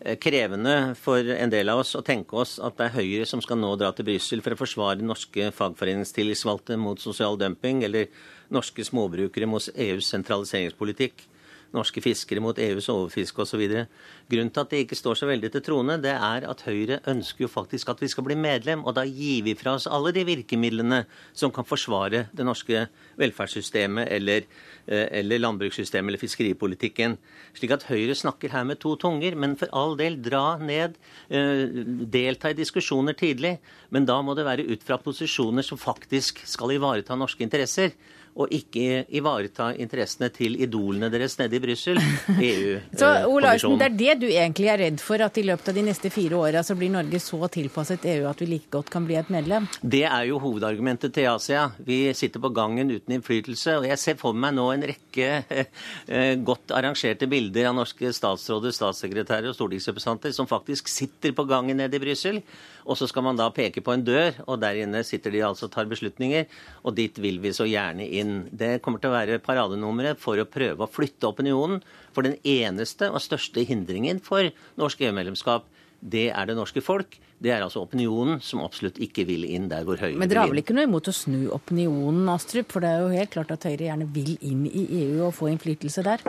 eh, 0.00 0.16
krevende 0.22 0.94
for 0.98 1.18
en 1.18 1.52
del 1.52 1.68
av 1.72 1.82
oss 1.82 1.96
å 1.98 2.04
tenke 2.06 2.38
oss 2.40 2.56
at 2.62 2.78
det 2.78 2.88
er 2.88 2.96
Høyre 3.00 3.26
som 3.28 3.42
skal 3.44 3.58
nå 3.60 3.74
dra 3.80 3.90
til 3.92 4.06
Brussel 4.08 4.42
for 4.44 4.54
å 4.54 4.60
forsvare 4.62 5.04
norske 5.04 5.50
fagforeningstillitsvalgte 5.56 6.78
mot 6.80 7.02
sosial 7.02 7.38
dumping, 7.40 7.82
eller 7.84 8.06
norske 8.54 8.86
småbrukere 8.86 9.50
mot 9.50 9.72
EUs 9.74 10.14
sentraliseringspolitikk 10.14 11.26
norske 11.74 12.02
fiskere 12.04 12.42
mot 12.42 12.58
EUs 12.58 12.88
overfiske 12.92 13.42
osv. 13.42 13.62
Grunnen 14.30 14.52
til 14.52 14.62
at 14.62 14.72
det 14.72 14.82
ikke 14.84 14.98
står 14.98 15.20
så 15.20 15.28
veldig 15.28 15.50
til 15.54 15.64
troende, 15.66 15.98
det 16.02 16.14
er 16.14 16.46
at 16.48 16.62
Høyre 16.66 17.00
ønsker 17.10 17.46
jo 17.46 17.50
faktisk 17.50 17.90
at 17.92 18.02
vi 18.02 18.10
skal 18.12 18.26
bli 18.26 18.36
medlem, 18.38 18.84
og 18.84 18.96
da 18.98 19.06
gir 19.06 19.44
vi 19.46 19.56
fra 19.58 19.76
oss 19.78 19.88
alle 19.90 20.12
de 20.16 20.24
virkemidlene 20.28 21.04
som 21.36 21.52
kan 21.54 21.66
forsvare 21.66 22.26
det 22.36 22.46
norske 22.46 22.86
velferdssystemet 23.20 24.10
eller, 24.12 24.46
eh, 24.86 25.06
eller 25.20 25.42
landbrukssystemet 25.42 26.12
eller 26.12 26.22
fiskeripolitikken. 26.22 27.16
Slik 27.56 27.74
at 27.76 27.86
Høyre 27.90 28.14
snakker 28.14 28.52
her 28.52 28.64
med 28.64 28.80
to 28.80 28.96
tunger. 28.96 29.36
Men 29.36 29.56
for 29.56 29.68
all 29.72 29.96
del, 29.96 30.20
dra 30.22 30.58
ned. 30.58 30.96
Eh, 31.30 31.66
delta 32.10 32.50
i 32.50 32.58
diskusjoner 32.58 33.14
tidlig. 33.14 33.58
Men 33.90 34.06
da 34.06 34.20
må 34.22 34.34
det 34.36 34.46
være 34.46 34.66
ut 34.66 34.82
fra 34.82 34.98
posisjoner 34.98 35.62
som 35.62 35.78
faktisk 35.78 36.46
skal 36.46 36.76
ivareta 36.76 37.16
norske 37.16 37.42
interesser 37.42 37.92
og 38.36 38.52
ikke 38.52 39.04
ivareta 39.16 39.70
interessene 39.80 40.28
til 40.34 40.58
idolene 40.60 41.08
deres 41.12 41.38
nede 41.40 41.56
i 41.56 41.62
Brussel, 41.62 41.96
EU-kommisjonen. 42.00 42.98
så 43.00 43.12
Olaussen, 43.30 43.78
det 43.80 43.88
er 43.88 43.96
det 43.96 44.16
du 44.20 44.26
egentlig 44.28 44.70
er 44.72 44.82
redd 44.86 45.00
for, 45.02 45.22
at 45.24 45.40
i 45.40 45.46
løpet 45.46 45.72
av 45.72 45.78
de 45.78 45.86
neste 45.86 46.10
fire 46.12 46.36
åra 46.38 46.62
så 46.66 46.76
blir 46.78 46.92
Norge 46.92 47.20
så 47.22 47.40
tilpasset 47.52 48.04
EU 48.12 48.26
at 48.28 48.42
vi 48.42 48.50
like 48.50 48.70
godt 48.72 48.90
kan 48.92 49.06
bli 49.08 49.16
et 49.18 49.32
medlem? 49.32 49.68
Det 49.80 50.04
er 50.04 50.28
jo 50.28 50.40
hovedargumentet 50.42 51.14
til 51.16 51.30
Asia. 51.30 51.66
Vi 51.86 51.98
sitter 52.16 52.42
på 52.42 52.52
gangen 52.56 52.90
uten 52.92 53.16
innflytelse. 53.16 53.78
Og 53.80 53.88
jeg 53.88 54.00
ser 54.02 54.20
for 54.20 54.36
meg 54.36 54.54
nå 54.56 54.68
en 54.74 54.86
rekke 54.90 55.30
eh, 55.62 56.34
godt 56.46 56.74
arrangerte 56.76 57.28
bilder 57.30 57.70
av 57.70 57.78
norske 57.80 58.12
statsråder, 58.14 58.74
statssekretærer 58.76 59.50
og 59.50 59.58
stortingsrepresentanter 59.58 60.34
som 60.36 60.50
faktisk 60.50 60.90
sitter 60.92 61.34
på 61.36 61.46
gangen 61.48 61.80
nede 61.80 61.98
i 61.98 62.02
Brussel. 62.02 62.42
Og 62.86 62.98
så 62.98 63.08
skal 63.10 63.24
man 63.26 63.38
da 63.38 63.48
peke 63.54 63.82
på 63.82 63.92
en 63.94 64.04
dør, 64.06 64.38
og 64.46 64.60
der 64.62 64.78
inne 64.84 65.02
sitter 65.06 65.34
de 65.34 65.42
altså 65.42 65.66
og 65.66 65.74
tar 65.74 65.88
beslutninger. 65.90 66.46
Og 66.86 66.94
dit 66.98 67.18
vil 67.22 67.40
vi 67.42 67.52
så 67.56 67.66
gjerne 67.66 68.06
inn. 68.06 68.46
Det 68.54 68.78
kommer 68.84 69.02
til 69.02 69.10
å 69.10 69.16
være 69.16 69.40
paradenummeret 69.42 70.22
for 70.22 70.38
å 70.38 70.48
prøve 70.48 70.86
å 70.86 70.90
flytte 70.90 71.28
opinionen. 71.28 71.82
For 72.14 72.26
den 72.26 72.38
eneste 72.46 73.10
og 73.10 73.22
største 73.24 73.66
hindringen 73.66 74.22
for 74.24 74.52
norsk 74.78 75.02
EU-medlemskap, 75.02 75.66
det 76.06 76.28
er 76.30 76.48
det 76.48 76.56
norske 76.58 76.82
folk. 76.84 77.18
Det 77.36 77.50
er 77.52 77.60
altså 77.60 77.82
opinionen 77.84 78.38
som 78.40 78.62
absolutt 78.64 78.96
ikke 79.02 79.26
vil 79.28 79.42
inn 79.44 79.66
der 79.68 79.84
hvor 79.84 79.98
Høyre 80.00 80.14
vil 80.14 80.16
inn. 80.16 80.22
Men 80.22 80.30
dere 80.30 80.44
har 80.46 80.52
vel 80.52 80.62
ikke 80.62 80.76
noe 80.76 80.86
imot 80.88 81.10
å 81.10 81.12
snu 81.12 81.50
opinionen, 81.52 82.30
Astrup? 82.32 82.70
For 82.72 82.84
det 82.84 82.92
er 82.94 83.02
jo 83.02 83.10
helt 83.12 83.32
klart 83.34 83.52
at 83.52 83.66
Høyre 83.68 83.88
gjerne 83.90 84.06
vil 84.14 84.32
inn 84.40 84.64
i 84.70 84.86
EU 85.02 85.26
og 85.26 85.34
få 85.36 85.50
innflytelse 85.52 86.04
der? 86.06 86.24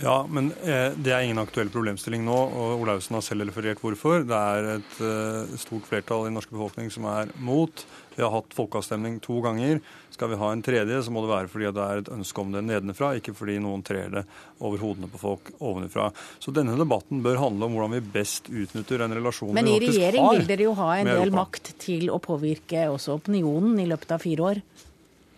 Ja, 0.00 0.16
men 0.30 0.52
eh, 0.64 0.96
det 0.96 1.12
er 1.12 1.26
ingen 1.26 1.42
aktuell 1.42 1.72
problemstilling 1.72 2.24
nå, 2.24 2.38
og 2.56 2.86
Olaussen 2.86 3.18
har 3.18 3.26
selv 3.26 3.48
referert 3.50 3.82
hvorfor. 3.82 4.24
Det 4.28 4.40
er 4.56 4.70
et 4.78 4.98
eh, 5.04 5.56
stort 5.60 5.88
flertall 5.90 6.24
i 6.24 6.30
den 6.30 6.38
norske 6.38 6.56
befolkning 6.56 6.88
som 6.94 7.08
er 7.12 7.32
mot. 7.36 7.84
Vi 8.16 8.24
har 8.24 8.32
hatt 8.32 8.54
folkeavstemning 8.56 9.18
to 9.24 9.40
ganger. 9.44 9.80
Skal 10.10 10.30
vi 10.32 10.38
ha 10.40 10.48
en 10.52 10.62
tredje, 10.64 11.02
så 11.04 11.12
må 11.12 11.22
det 11.24 11.32
være 11.32 11.50
fordi 11.52 11.70
det 11.76 11.84
er 11.84 12.00
et 12.00 12.12
ønske 12.16 12.40
om 12.40 12.54
det 12.54 12.62
nedenfra, 12.64 13.12
ikke 13.18 13.34
fordi 13.36 13.58
noen 13.60 13.84
trer 13.84 14.08
det 14.14 14.22
over 14.64 14.80
hodene 14.80 15.10
på 15.12 15.20
folk 15.20 15.50
ovenfra. 15.60 16.08
Så 16.40 16.54
denne 16.56 16.78
debatten 16.80 17.20
bør 17.24 17.42
handle 17.42 17.68
om 17.68 17.76
hvordan 17.76 17.98
vi 17.98 18.14
best 18.16 18.48
utnytter 18.48 19.04
den 19.04 19.18
relasjonen 19.18 19.52
vi 19.52 19.60
faktisk 19.60 19.68
har. 19.68 19.76
Men 19.76 19.90
i 19.90 19.92
regjering 19.92 20.30
vil 20.32 20.48
dere 20.48 20.68
jo 20.68 20.74
ha 20.80 20.90
en 20.96 21.12
del 21.12 21.34
makt 21.36 21.74
til 21.82 22.08
å 22.08 22.20
påvirke 22.24 22.88
også 22.94 23.18
opinionen 23.20 23.76
i 23.82 23.88
løpet 23.90 24.16
av 24.16 24.24
fire 24.24 24.50
år? 24.52 24.64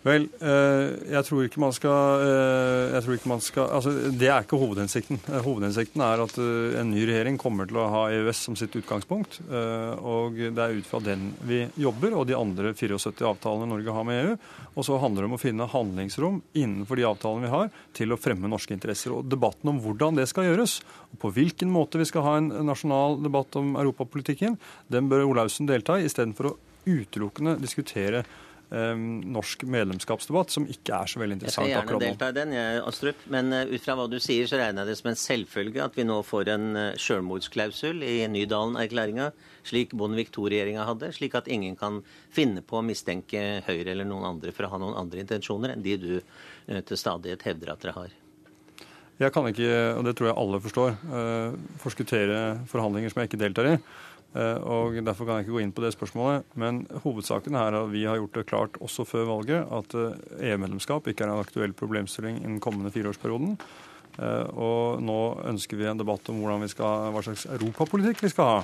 Vel, 0.07 0.29
eh, 0.39 0.93
jeg 1.11 1.27
tror 1.27 1.43
ikke 1.43 1.59
man 1.59 1.73
skal, 1.75 2.23
eh, 2.23 3.09
ikke 3.17 3.31
man 3.33 3.41
skal 3.43 3.67
altså, 3.67 3.91
Det 4.15 4.29
er 4.31 4.45
ikke 4.45 4.61
hovedhensikten. 4.61 5.19
Eh, 5.27 5.43
hovedhensikten 5.43 6.01
er 6.01 6.23
at 6.23 6.39
en 6.39 6.93
ny 6.93 7.03
regjering 7.03 7.39
kommer 7.39 7.67
til 7.67 7.81
å 7.83 7.89
ha 7.91 8.03
EØS 8.15 8.45
som 8.47 8.55
sitt 8.57 8.77
utgangspunkt. 8.79 9.41
Og 9.99 10.39
det 10.39 10.59
er 10.63 10.79
ut 10.79 10.87
fra 10.87 11.01
den 11.03 11.35
vi 11.43 11.67
jobber, 11.77 12.15
og 12.15 12.29
de 12.29 12.39
andre 12.39 12.73
74 12.75 13.27
avtalene 13.27 13.69
Norge 13.69 13.93
har 13.93 14.05
med 14.05 14.23
EU. 14.23 14.39
Og 14.77 14.87
så 14.87 15.01
handler 15.01 15.23
det 15.23 15.31
om 15.33 15.37
å 15.37 15.43
finne 15.43 15.69
handlingsrom 15.69 16.43
innenfor 16.55 16.97
de 16.97 17.09
avtalene 17.09 17.47
vi 17.49 17.55
har, 17.57 17.71
til 17.93 18.15
å 18.15 18.21
fremme 18.21 18.49
norske 18.49 18.73
interesser. 18.73 19.13
Og 19.13 19.27
debatten 19.27 19.69
om 19.69 19.81
hvordan 19.83 20.15
det 20.15 20.29
skal 20.29 20.47
gjøres, 20.47 20.81
og 21.13 21.19
på 21.19 21.33
hvilken 21.35 21.71
måte 21.71 21.99
vi 21.99 22.07
skal 22.07 22.23
ha 22.23 22.37
en 22.39 22.53
nasjonal 22.65 23.19
debatt 23.25 23.57
om 23.57 23.75
europapolitikken, 23.75 24.59
den 24.89 25.09
bør 25.11 25.27
Olaussen 25.27 25.67
delta 25.67 25.99
i, 25.99 26.07
istedenfor 26.07 26.53
å 26.53 26.59
utelukkende 26.87 27.59
diskutere 27.61 28.23
norsk 28.69 29.63
medlemskapsdebatt, 29.65 30.53
som 30.53 30.67
ikke 30.69 30.93
er 30.93 31.09
så 31.09 31.21
veldig 31.23 31.39
interessant 31.39 31.71
akkurat 31.73 31.73
nå. 31.73 31.79
Jeg 31.79 31.87
skal 31.89 32.03
gjerne 32.03 32.19
delta 32.19 32.29
i 32.29 32.37
den, 32.37 32.51
jeg, 32.53 32.83
Astrup. 32.91 33.23
Men 33.33 33.55
uh, 33.55 33.63
ut 33.73 33.85
fra 33.85 33.97
hva 33.97 34.05
du 34.13 34.19
sier, 34.21 34.49
så 34.51 34.61
regner 34.61 34.85
jeg 34.85 34.91
det 34.91 34.97
som 35.01 35.09
en 35.09 35.21
selvfølge 35.23 35.85
at 35.87 35.97
vi 35.97 36.05
nå 36.09 36.19
får 36.29 36.51
en 36.53 36.67
uh, 36.77 36.85
sjølmordsklausul 37.01 38.05
i 38.05 38.19
Nydalen-erklæringa, 38.29 39.31
slik 39.69 39.95
Bondevik 39.97 40.35
II-regjeringa 40.35 40.85
hadde, 40.89 41.11
slik 41.17 41.39
at 41.41 41.49
ingen 41.53 41.79
kan 41.81 42.03
finne 42.35 42.61
på 42.61 42.81
å 42.81 42.85
mistenke 42.85 43.63
Høyre 43.65 43.95
eller 43.95 44.09
noen 44.09 44.29
andre 44.35 44.53
for 44.53 44.69
å 44.69 44.73
ha 44.75 44.81
noen 44.83 44.99
andre 45.01 45.25
intensjoner 45.25 45.73
enn 45.73 45.85
de 45.85 45.97
du 46.01 46.11
til 46.69 47.01
stadighet 47.01 47.45
hevder 47.49 47.73
at 47.73 47.85
dere 47.85 47.97
har. 47.97 48.17
Jeg 49.19 49.33
kan 49.35 49.49
ikke, 49.49 49.69
og 49.99 50.05
det 50.07 50.13
tror 50.15 50.29
jeg 50.29 50.39
alle 50.39 50.61
forstår, 50.63 50.93
forskuttere 51.83 52.43
forhandlinger 52.71 53.11
som 53.11 53.23
jeg 53.23 53.31
ikke 53.33 53.41
deltar 53.41 53.71
i. 53.73 53.75
Eh, 54.37 54.59
og 54.69 54.99
Derfor 55.01 55.25
kan 55.25 55.39
jeg 55.39 55.47
ikke 55.47 55.57
gå 55.57 55.63
inn 55.65 55.75
på 55.75 55.85
det 55.85 55.95
spørsmålet. 55.95 56.49
Men 56.61 56.83
hovedsaken 57.05 57.57
er 57.59 57.79
at 57.81 57.93
vi 57.93 58.05
har 58.09 58.21
gjort 58.21 58.37
det 58.37 58.49
klart 58.51 58.81
også 58.85 59.07
før 59.09 59.31
valget 59.33 59.73
at 59.73 59.97
eh, 59.97 60.51
EU-medlemskap 60.51 61.09
ikke 61.09 61.27
er 61.27 61.33
en 61.33 61.45
aktuell 61.45 61.75
problemstilling 61.77 62.43
innen 62.43 62.61
kommende 62.65 62.93
fireårsperioden. 62.95 63.57
Eh, 64.19 64.47
og 64.53 65.03
nå 65.05 65.19
ønsker 65.49 65.81
vi 65.81 65.89
en 65.89 66.01
debatt 66.01 66.29
om 66.33 66.45
skal, 66.69 67.11
hva 67.15 67.25
slags 67.25 67.49
europapolitikk 67.59 68.25
vi 68.27 68.35
skal 68.35 68.57
ha. 68.59 68.63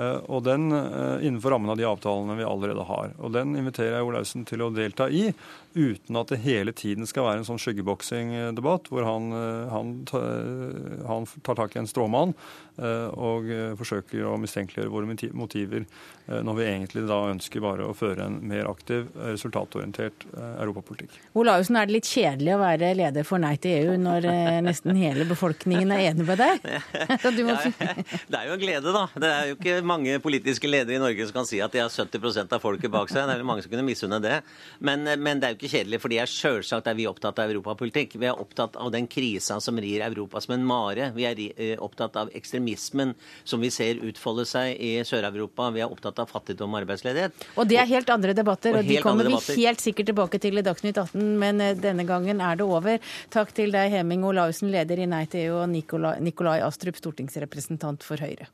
Og 0.00 0.44
den 0.46 0.70
innenfor 0.70 1.50
rammen 1.50 1.68
av 1.72 1.76
de 1.76 1.84
avtalene 1.84 2.36
vi 2.38 2.44
allerede 2.46 2.84
har. 2.86 3.10
Og 3.18 3.32
Den 3.34 3.56
inviterer 3.58 3.98
jeg 3.98 4.06
Olaussen 4.06 4.44
til 4.48 4.62
å 4.62 4.68
delta 4.72 5.08
i, 5.10 5.32
uten 5.74 6.16
at 6.16 6.30
det 6.30 6.38
hele 6.44 6.72
tiden 6.72 7.08
skal 7.10 7.26
være 7.26 7.42
en 7.42 7.48
sånn 7.48 7.60
skyggeboksing-debatt 7.60 8.86
hvor 8.88 9.04
han, 9.04 9.34
han, 9.68 9.90
han, 11.10 11.26
tar 11.42 11.58
tak 11.58 11.74
i 11.74 11.82
en 11.82 11.90
stråmann 11.90 12.32
Eh, 12.69 12.69
og 12.80 13.50
eh, 13.52 13.74
forsøker 13.76 14.24
å 14.24 14.36
mistenkeliggjøre 14.40 14.92
våre 14.92 15.30
motiver 15.36 15.82
eh, 15.84 16.38
når 16.46 16.56
vi 16.56 16.64
egentlig 16.64 17.02
da 17.08 17.18
ønsker 17.28 17.60
bare 17.60 17.84
å 17.84 17.96
føre 17.96 18.24
en 18.24 18.38
mer 18.48 18.68
aktiv, 18.70 19.10
resultatorientert 19.20 20.24
europapolitikk. 20.62 21.18
Olaussen, 21.38 21.76
er 21.76 21.88
det 21.88 21.98
litt 21.98 22.08
kjedelig 22.08 22.54
å 22.54 22.60
være 22.62 22.92
leder 22.96 23.26
for 23.26 23.42
Nei 23.42 23.52
til 23.60 23.90
EU 23.90 23.98
når 24.00 24.28
nesten 24.64 24.96
hele 24.96 25.26
befolkningen 25.28 25.92
er 25.94 26.06
enig 26.10 26.26
med 26.28 26.40
deg? 26.40 26.64
Må... 27.50 27.56
det 27.60 28.38
er 28.38 28.48
jo 28.48 28.56
en 28.56 28.62
glede, 28.62 28.94
da. 28.94 29.04
Det 29.12 29.30
er 29.30 29.50
jo 29.50 29.58
ikke 29.58 29.76
mange 29.86 30.16
politiske 30.22 30.70
ledere 30.70 30.96
i 30.96 31.02
Norge 31.02 31.26
som 31.28 31.40
kan 31.40 31.48
si 31.48 31.60
at 31.64 31.74
de 31.74 31.82
har 31.82 31.92
70% 31.92 32.56
av 32.56 32.62
folket 32.62 32.92
bak 32.92 33.12
seg. 33.12 33.26
Det 33.28 33.36
er 33.36 33.46
mange 33.46 33.64
som 33.64 33.72
kunne 33.72 33.86
misunne 33.86 34.20
det. 34.22 34.40
Men, 34.78 35.04
men, 35.20 35.40
det 35.40 35.48
er 35.48 35.54
jo 35.54 35.60
ikke 35.60 35.72
kjedelig, 35.74 36.00
for 36.02 36.16
selvsagt 36.30 36.90
er 36.90 36.98
vi 36.98 37.08
opptatt 37.10 37.40
av 37.42 37.52
europapolitikk. 37.52 38.16
Vi 38.20 38.28
er 38.30 38.40
opptatt 38.40 38.78
av 38.80 38.92
den 38.94 39.08
krisa 39.10 39.60
som 39.62 39.78
rir 39.80 40.04
Europa 40.06 40.42
som 40.44 40.56
en 40.56 40.66
mare. 40.68 41.10
Vi 41.16 41.26
er 41.26 41.82
opptatt 41.82 42.18
av 42.20 42.32
ekstremisme 42.36 42.69
ekstremismen 42.74 43.14
som 43.44 43.60
vi 43.60 43.70
ser 43.70 44.00
utfolde 44.06 44.44
seg 44.48 44.76
i 44.80 44.92
Sør-Europa. 45.06 45.70
Vi 45.74 45.82
er 45.84 45.90
opptatt 45.90 46.18
av 46.22 46.30
fattigdom 46.30 46.74
og 46.74 46.82
arbeidsledighet. 46.82 47.46
Og 47.56 47.68
det 47.68 47.80
er 47.80 47.88
helt 47.90 48.10
andre 48.10 48.34
debatter, 48.36 48.74
og, 48.74 48.84
og 48.84 48.88
de 48.90 49.00
kommer 49.02 49.28
vi 49.28 49.38
helt 49.64 49.80
sikkert 49.80 50.10
tilbake 50.10 50.40
til 50.42 50.58
i 50.58 50.64
Dagsnytt 50.66 50.98
18, 50.98 51.26
men 51.40 51.60
eh, 51.64 51.76
denne 51.78 52.06
gangen 52.08 52.40
er 52.40 52.60
det 52.60 52.66
over. 52.66 52.98
Takk 53.30 53.54
til 53.56 53.74
deg, 53.74 53.92
Heming 53.94 54.24
Olaussen, 54.26 54.70
leder 54.72 55.00
i 55.00 55.08
Nei 55.10 55.26
til 55.30 55.48
EU, 55.48 55.60
og 55.62 55.70
Nikolai, 55.72 56.18
Nikolai 56.24 56.60
Astrup, 56.66 56.98
stortingsrepresentant 57.00 58.06
for 58.06 58.20
Høyre. 58.20 58.50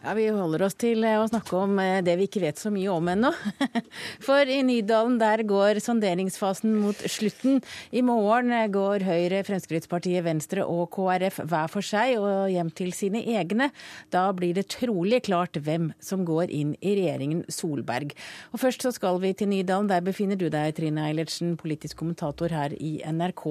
Ja, 0.00 0.14
Vi 0.16 0.30
holder 0.32 0.62
oss 0.64 0.78
til 0.80 1.04
eh, 1.04 1.18
å 1.20 1.26
snakke 1.28 1.58
om 1.60 1.74
eh, 1.76 1.98
det 2.00 2.14
vi 2.16 2.24
ikke 2.24 2.40
vet 2.40 2.56
så 2.56 2.70
mye 2.72 2.88
om 2.88 3.08
ennå. 3.12 3.34
For 4.26 4.48
i 4.48 4.62
Nydalen 4.64 5.18
der 5.20 5.42
går 5.44 5.76
sonderingsfasen 5.84 6.72
mot 6.80 6.96
slutten. 7.04 7.58
I 7.92 8.00
morgen 8.00 8.48
eh, 8.56 8.64
går 8.72 9.04
Høyre, 9.04 9.42
Fremskrittspartiet, 9.44 10.24
Venstre 10.24 10.64
og 10.64 10.86
KrF 10.96 11.42
hver 11.44 11.68
for 11.68 11.84
seg 11.84 12.14
og 12.16 12.48
hjem 12.48 12.70
til 12.72 12.94
sine 12.96 13.20
egne. 13.28 13.68
Da 14.08 14.22
blir 14.32 14.56
det 14.56 14.70
trolig 14.72 15.20
klart 15.26 15.60
hvem 15.60 15.90
som 16.00 16.24
går 16.24 16.48
inn 16.48 16.72
i 16.80 16.94
regjeringen 16.96 17.44
Solberg. 17.52 18.16
Og 18.54 18.64
Først 18.64 18.88
så 18.88 18.94
skal 18.96 19.20
vi 19.20 19.34
til 19.36 19.52
Nydalen. 19.52 19.92
Der 19.92 20.00
befinner 20.08 20.40
du 20.40 20.46
deg, 20.48 20.78
Trine 20.80 21.10
Eilertsen, 21.10 21.58
politisk 21.60 22.00
kommentator 22.00 22.56
her 22.56 22.72
i 22.72 23.02
NRK. 23.04 23.44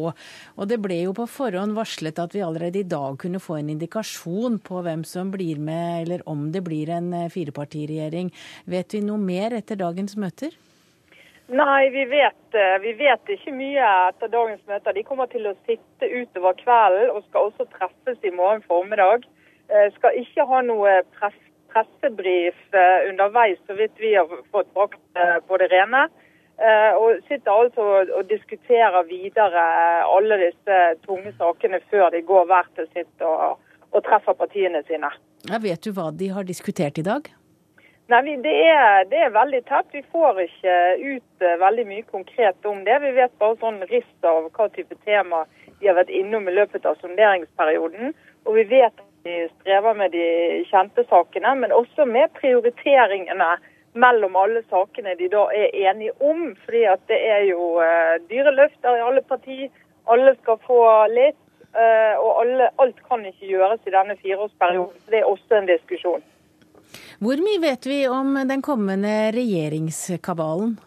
Og 0.58 0.66
det 0.74 0.82
ble 0.82 1.04
jo 1.04 1.14
på 1.14 1.30
forhånd 1.30 1.78
varslet 1.78 2.26
at 2.26 2.34
vi 2.34 2.42
allerede 2.42 2.82
i 2.82 2.90
dag 2.90 3.22
kunne 3.22 3.38
få 3.38 3.62
en 3.62 3.72
indikasjon 3.78 4.58
på 4.66 4.82
hvem 4.90 5.06
som 5.06 5.30
blir 5.38 5.62
med, 5.62 6.08
eller 6.08 6.26
om 6.26 6.39
om 6.40 6.50
det 6.54 6.64
blir 6.66 6.90
en 6.94 7.14
eh, 7.14 7.30
firepartiregjering. 7.34 8.32
Vet 8.66 8.96
vi 8.96 9.04
noe 9.06 9.20
mer 9.22 9.56
etter 9.60 9.80
dagens 9.80 10.18
møter? 10.20 10.56
Nei, 11.50 11.90
vi 11.90 12.06
vet, 12.06 12.42
eh, 12.54 12.78
vi 12.84 12.94
vet, 13.00 13.34
ikke 13.36 13.54
mye 13.58 13.92
etter 14.10 14.32
dagens 14.32 14.62
møter. 14.70 14.96
De 14.96 15.06
kommer 15.08 15.30
til 15.32 15.50
å 15.50 15.58
sitte 15.68 16.10
utover 16.10 16.58
kvelden 16.62 17.14
og 17.16 17.24
skal 17.28 17.50
også 17.50 17.68
treffes 17.76 18.26
i 18.26 18.34
morgen 18.36 18.66
formiddag. 18.70 19.26
Eh, 19.70 19.90
skal 19.98 20.18
ikke 20.22 20.46
ha 20.50 20.64
noe 20.66 21.00
press, 21.18 21.38
pressebrif 21.70 22.58
underveis, 23.06 23.60
så 23.68 23.76
vidt 23.78 24.00
vi 24.02 24.16
har 24.16 24.30
fått 24.54 24.72
brakt 24.74 25.20
på 25.46 25.58
det 25.62 25.68
rene. 25.70 26.08
Og 26.98 27.20
sitter 27.28 27.52
altså 27.54 27.84
og 28.18 28.24
diskuterer 28.28 29.06
videre 29.06 29.66
alle 30.02 30.40
disse 30.42 30.80
tunge 31.06 31.30
sakene 31.38 31.78
før 31.92 32.10
de 32.10 32.24
går 32.26 32.50
hver 32.50 32.72
til 32.76 32.90
sitt 32.96 33.22
og, 33.22 33.62
og 33.92 34.06
treffer 34.06 34.38
partiene 34.38 34.84
sine. 34.88 35.10
Ja, 35.50 35.60
vet 35.64 35.84
du 35.86 35.94
hva 35.96 36.10
de 36.12 36.30
har 36.36 36.48
diskutert 36.48 37.00
i 37.00 37.06
dag? 37.06 37.30
Nei, 38.10 38.24
det 38.42 38.52
er, 38.66 39.04
det 39.06 39.20
er, 39.22 39.30
veldig 39.36 39.60
tett. 39.70 39.92
Vi 39.94 40.02
får 40.10 40.40
ikke 40.42 40.76
ut 40.98 41.44
uh, 41.46 41.60
veldig 41.62 41.84
mye 41.92 42.06
konkret 42.10 42.66
om 42.66 42.82
det. 42.88 42.96
Vi 43.04 43.12
vet 43.20 43.36
bare 43.42 43.58
sånn 43.62 43.84
rist 43.92 44.26
av 44.26 44.48
hva 44.56 44.66
type 44.74 44.98
tema 45.06 45.44
de 45.80 45.92
har 45.92 45.98
vært 46.00 46.10
innom 46.10 46.50
i 46.50 46.56
løpet 46.56 46.88
av 46.90 46.98
sonderingsperioden. 47.04 48.16
Og 48.50 48.58
vi 48.58 48.64
vet 48.72 48.96
at 48.98 49.28
de 49.28 49.36
strever 49.60 50.00
med 50.00 50.16
de 50.18 50.26
kjente 50.72 51.06
sakene, 51.12 51.54
men 51.62 51.76
også 51.76 52.08
med 52.10 52.34
prioriteringene 52.40 53.52
mellom 53.94 54.40
alle 54.42 54.64
sakene 54.74 55.14
de 55.20 55.30
da 55.30 55.46
er 55.54 55.70
enige 55.86 56.16
om. 56.18 56.56
Fordi 56.66 56.84
at 56.90 57.06
det 57.14 57.22
er 57.30 57.46
jo 57.52 57.76
uh, 57.78 58.18
dyre 58.32 58.56
løfter 58.58 58.98
i 58.98 59.06
alle 59.06 59.22
partier. 59.22 59.70
Alle 60.10 60.34
skal 60.42 60.58
få 60.66 60.82
litt. 61.14 61.38
Uh, 61.70 62.16
og 62.18 62.30
alle, 62.42 62.70
alt 62.82 63.02
kan 63.06 63.22
ikke 63.30 63.46
gjøres 63.52 63.86
i 63.86 63.94
denne 63.94 64.16
fireårsperioden. 64.18 65.02
Det 65.12 65.20
er 65.22 65.30
også 65.30 65.60
en 65.60 65.70
diskusjon. 65.70 66.24
Hvor 67.22 67.42
mye 67.46 67.62
vet 67.62 67.86
vi 67.86 68.00
om 68.10 68.38
den 68.50 68.64
kommende 68.66 69.30
regjeringskabalen? 69.36 70.78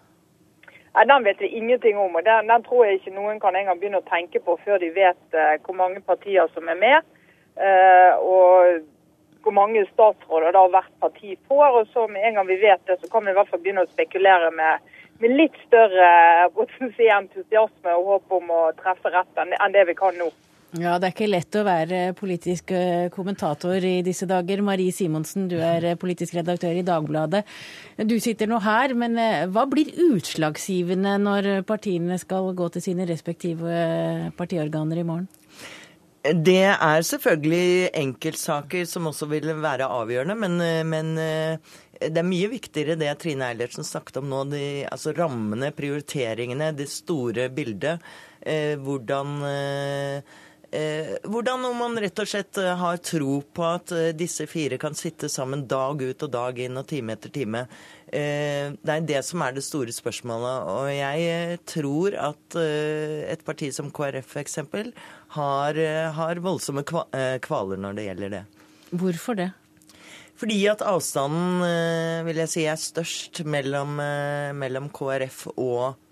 Nei, 0.92 1.04
Den 1.08 1.24
vet 1.24 1.40
vi 1.40 1.52
ingenting 1.56 1.98
om. 1.98 2.16
og 2.16 2.24
den, 2.24 2.48
den, 2.48 2.64
tror 2.66 2.84
jeg 2.84 2.98
ikke 2.98 3.14
noen 3.14 3.38
kan 3.40 3.56
engang 3.56 3.78
begynne 3.78 4.02
å 4.02 4.10
tenke 4.10 4.42
på 4.42 4.58
før 4.64 4.82
de 4.82 4.90
vet 4.96 5.22
uh, 5.38 5.54
hvor 5.62 5.78
mange 5.78 6.00
partier 6.00 6.50
som 6.54 6.68
er 6.68 6.80
med. 6.82 7.06
Uh, 7.56 8.12
og 8.18 8.82
hvor 9.42 9.54
mange 9.54 9.84
statsråder 9.92 10.54
da 10.54 10.66
hvert 10.72 10.92
parti 11.00 11.36
får. 11.48 11.78
og 11.78 11.86
så 11.92 12.06
Med 12.08 12.26
en 12.26 12.34
gang 12.34 12.48
vi 12.48 12.60
vet 12.60 12.82
det, 12.86 12.98
så 13.00 13.10
kan 13.12 13.24
vi 13.24 13.30
i 13.30 13.38
hvert 13.38 13.48
fall 13.48 13.62
begynne 13.62 13.86
å 13.86 13.92
spekulere 13.92 14.50
med, 14.50 14.94
med 15.22 15.36
litt 15.38 15.58
større 15.66 16.08
potensiell 16.58 17.22
entusiasme 17.22 17.98
og 17.98 18.08
håp 18.14 18.40
om 18.40 18.50
å 18.50 18.62
treffe 18.82 19.14
rett 19.14 19.44
enn 19.44 19.76
det 19.76 19.86
vi 19.90 19.98
kan 19.98 20.18
nå. 20.18 20.32
Ja, 20.80 20.94
det 20.96 21.10
er 21.10 21.12
ikke 21.12 21.28
lett 21.28 21.56
å 21.60 21.66
være 21.66 21.98
politisk 22.16 22.70
eh, 22.72 23.10
kommentator 23.12 23.84
i 23.84 23.98
disse 24.04 24.24
dager. 24.28 24.62
Marie 24.64 24.94
Simonsen, 24.94 25.44
du 25.50 25.58
er 25.60 25.84
eh, 25.84 25.98
politisk 26.00 26.38
redaktør 26.38 26.78
i 26.80 26.84
Dagbladet. 26.86 27.42
Du 28.08 28.14
sitter 28.22 28.48
nå 28.48 28.56
her, 28.64 28.94
men 28.96 29.18
eh, 29.20 29.44
hva 29.52 29.66
blir 29.68 29.92
utslagsgivende 30.06 31.18
når 31.20 31.50
partiene 31.68 32.16
skal 32.20 32.54
gå 32.56 32.70
til 32.72 32.86
sine 32.86 33.04
respektive 33.10 34.32
partiorganer 34.38 35.02
i 35.02 35.06
morgen? 35.10 35.28
Det 36.22 36.70
er 36.72 37.04
selvfølgelig 37.04 37.92
enkeltsaker 37.98 38.88
som 38.88 39.10
også 39.10 39.28
vil 39.28 39.52
være 39.60 39.90
avgjørende, 39.92 40.36
men, 40.38 40.60
men 40.88 41.16
det 42.10 42.20
er 42.20 42.26
mye 42.26 42.48
viktigere 42.52 42.96
det 42.96 43.10
Trine 43.20 43.48
Eilertsen 43.50 43.84
snakket 43.84 44.22
om 44.22 44.30
nå. 44.30 44.44
De, 44.54 44.62
altså 44.88 45.12
rammene, 45.18 45.72
prioriteringene, 45.76 46.70
det 46.78 46.88
store 46.94 47.50
bildet. 47.52 48.00
Eh, 48.42 48.74
hvordan 48.82 49.36
eh, 49.46 50.38
hvordan 51.28 51.66
om 51.68 51.76
man 51.76 51.98
rett 52.00 52.20
og 52.22 52.28
slett 52.28 52.56
eh, 52.56 52.72
har 52.80 53.00
tro 53.04 53.40
på 53.44 53.64
at 53.66 53.92
eh, 53.92 54.14
disse 54.16 54.46
fire 54.48 54.78
kan 54.80 54.96
sitte 54.96 55.28
sammen 55.28 55.66
dag 55.68 56.00
ut 56.00 56.24
og 56.24 56.30
dag 56.32 56.60
inn 56.64 56.80
og 56.80 56.86
time 56.88 57.12
etter 57.12 57.32
time. 57.32 57.66
Det 58.12 58.92
er 58.92 59.04
det 59.08 59.22
som 59.24 59.40
er 59.40 59.54
det 59.56 59.62
store 59.64 59.92
spørsmålet. 59.92 60.66
Og 60.68 60.88
jeg 60.92 61.60
tror 61.64 62.12
at 62.20 62.56
et 62.60 63.40
parti 63.46 63.70
som 63.72 63.88
KrF 63.88 64.34
f.eks. 64.36 64.58
Har, 65.38 65.80
har 66.18 66.42
voldsomme 66.44 66.84
kvaler 66.84 67.80
når 67.80 67.96
det 67.96 68.04
gjelder 68.10 68.34
det. 68.34 68.42
Hvorfor 68.92 69.40
det? 69.40 69.48
Fordi 70.36 70.60
at 70.68 70.84
avstanden 70.84 71.64
vil 72.28 72.44
jeg 72.44 72.52
si, 72.52 72.66
er 72.68 72.84
størst 72.84 73.46
mellom, 73.48 73.96
mellom 74.60 74.92
KrF 74.92 75.46
og 75.54 75.94
Eh, 75.94 76.11